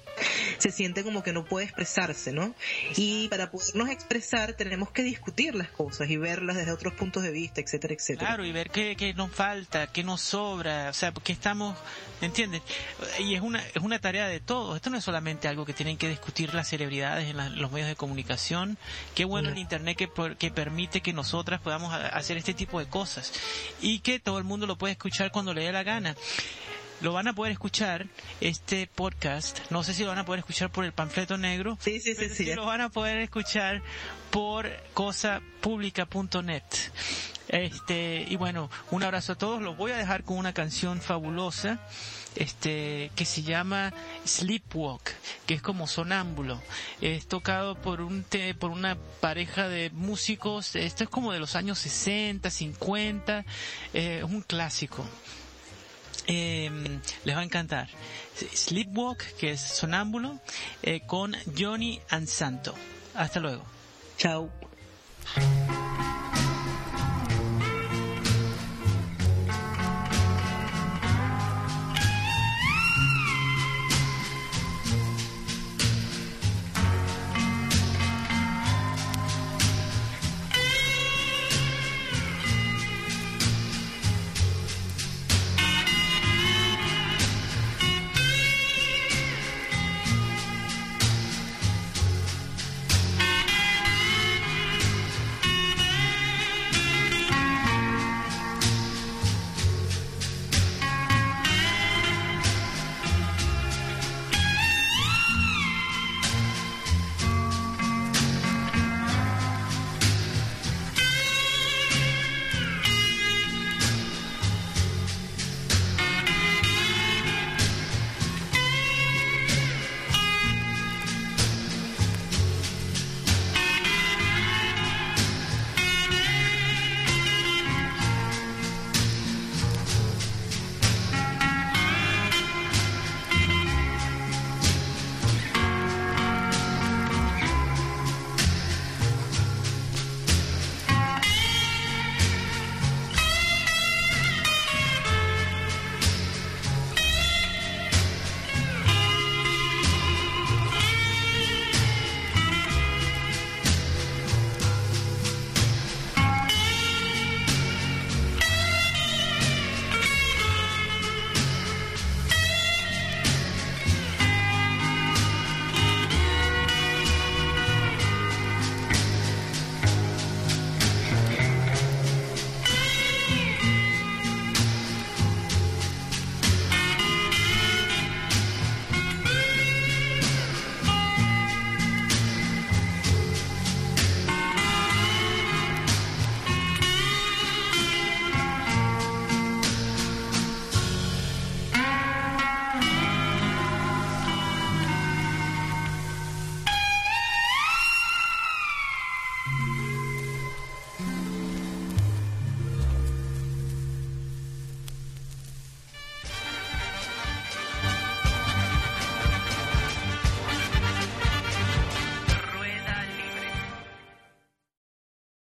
se 0.59 0.71
siente 0.71 1.03
como 1.03 1.23
que 1.23 1.33
no 1.33 1.45
puede 1.45 1.67
expresarse, 1.67 2.33
¿no? 2.33 2.55
Y 2.97 3.29
para 3.29 3.51
podernos 3.51 3.89
expresar 3.91 4.55
tenemos 4.55 4.91
que 4.91 5.03
discutir 5.03 5.55
las 5.55 5.69
cosas 5.69 6.09
y 6.11 6.17
verlas 6.17 6.57
desde 6.57 6.73
otros 6.73 6.92
puntos 6.93 7.23
de 7.23 7.31
vista, 7.31 7.61
etcétera, 7.61 7.95
etcétera. 7.95 8.27
Claro, 8.29 8.45
y 8.45 8.53
ver 8.53 8.71
qué, 8.71 8.97
qué 8.97 9.15
nos 9.15 9.31
falta, 9.31 9.87
qué 9.89 10.03
nos 10.05 10.21
sobra, 10.21 10.89
o 10.91 10.93
sea, 10.93 11.13
qué 11.13 11.33
estamos, 11.33 11.77
¿entiendes? 12.21 12.63
Y 13.19 13.35
es 13.35 13.41
una, 13.43 13.65
es 13.67 13.83
una 13.83 13.99
tarea 13.99 14.27
de 14.29 14.41
todos. 14.41 14.77
Esto 14.77 14.91
no 14.91 14.97
es 14.99 15.05
solamente 15.05 15.49
algo 15.49 15.65
que 15.65 15.73
tienen 15.73 15.99
que 15.99 16.09
discutir 16.09 16.55
las 16.55 16.69
celebridades 16.69 17.29
en 17.29 17.37
la- 17.37 17.49
los 17.49 17.71
medios 17.73 17.89
de 17.89 17.97
comunicación. 17.97 18.79
Qué 19.15 19.25
bueno 19.25 19.49
el 19.49 19.59
Internet 19.59 19.97
que, 19.97 20.11
que 20.39 20.51
permite 20.51 21.01
que 21.01 21.13
nosotras 21.13 21.61
podamos 21.61 21.93
hacer 21.95 22.37
este 22.37 22.55
tipo 22.55 22.79
de 22.79 22.87
cosas. 22.87 23.33
Y 23.81 24.01
que 24.01 24.19
todo 24.21 24.39
el 24.39 24.45
mundo 24.45 24.67
lo 24.67 24.77
puede 24.77 24.93
escuchar 24.93 25.31
cuando 25.33 25.53
le 25.55 25.65
dé 25.65 25.73
la 25.73 25.83
gana. 25.83 26.15
Lo 27.03 27.13
van 27.13 27.27
a 27.29 27.33
poder 27.35 27.53
escuchar, 27.53 28.07
este 28.41 28.87
podcast, 28.87 29.59
no 29.71 29.83
sé 29.83 29.93
si 29.93 30.03
lo 30.05 30.11
van 30.11 30.19
a 30.19 30.25
poder 30.25 30.39
escuchar 30.41 30.71
por 30.71 30.85
el 30.85 30.93
panfleto 30.93 31.37
negro, 31.37 31.77
Sí, 31.81 31.99
sí, 32.01 32.11
sí, 32.13 32.15
pero 32.17 32.31
sí, 32.35 32.45
sí 32.45 32.51
ya. 32.51 32.55
lo 32.57 32.65
van 32.65 32.81
a 32.81 32.91
poder 32.91 33.19
escuchar 33.19 33.83
por 34.31 34.71
cosapublica.net. 34.95 36.63
Este, 37.49 38.25
y 38.29 38.37
bueno, 38.37 38.71
un 38.93 39.03
abrazo 39.03 39.33
a 39.33 39.35
todos. 39.37 39.61
Los 39.61 39.77
voy 39.77 39.91
a 39.91 39.97
dejar 39.97 40.23
con 40.25 40.39
una 40.39 40.55
canción 40.55 41.01
fabulosa, 41.01 41.81
este, 42.37 43.11
que 43.17 43.25
se 43.25 43.43
llama 43.43 43.93
Sleepwalk, 44.25 45.13
que 45.47 45.55
es 45.55 45.61
como 45.63 45.87
sonámbulo. 45.89 46.63
Es 47.01 47.27
tocado 47.27 47.75
por 47.75 48.01
un, 48.01 48.23
te- 48.23 48.55
por 48.55 48.71
una 48.71 48.97
pareja 49.21 49.69
de 49.69 49.91
músicos. 49.91 50.77
Esto 50.77 51.05
es 51.05 51.11
como 51.11 51.33
de 51.33 51.41
los 51.41 51.57
años 51.57 51.79
60, 51.81 52.49
50. 52.49 53.45
eh, 53.93 54.19
es 54.19 54.25
un 54.25 54.41
clásico. 54.43 55.05
Eh, 56.27 56.71
les 57.25 57.37
va 57.37 57.41
a 57.41 57.45
encantar. 57.45 57.89
Sleepwalk, 58.55 59.23
que 59.37 59.53
es 59.53 59.61
sonámbulo, 59.61 60.39
eh, 60.83 61.01
con 61.07 61.35
Johnny 61.57 62.01
and 62.11 62.27
Santo. 62.27 62.75
Hasta 63.15 63.41
luego. 63.41 63.65
Chao. 64.17 64.51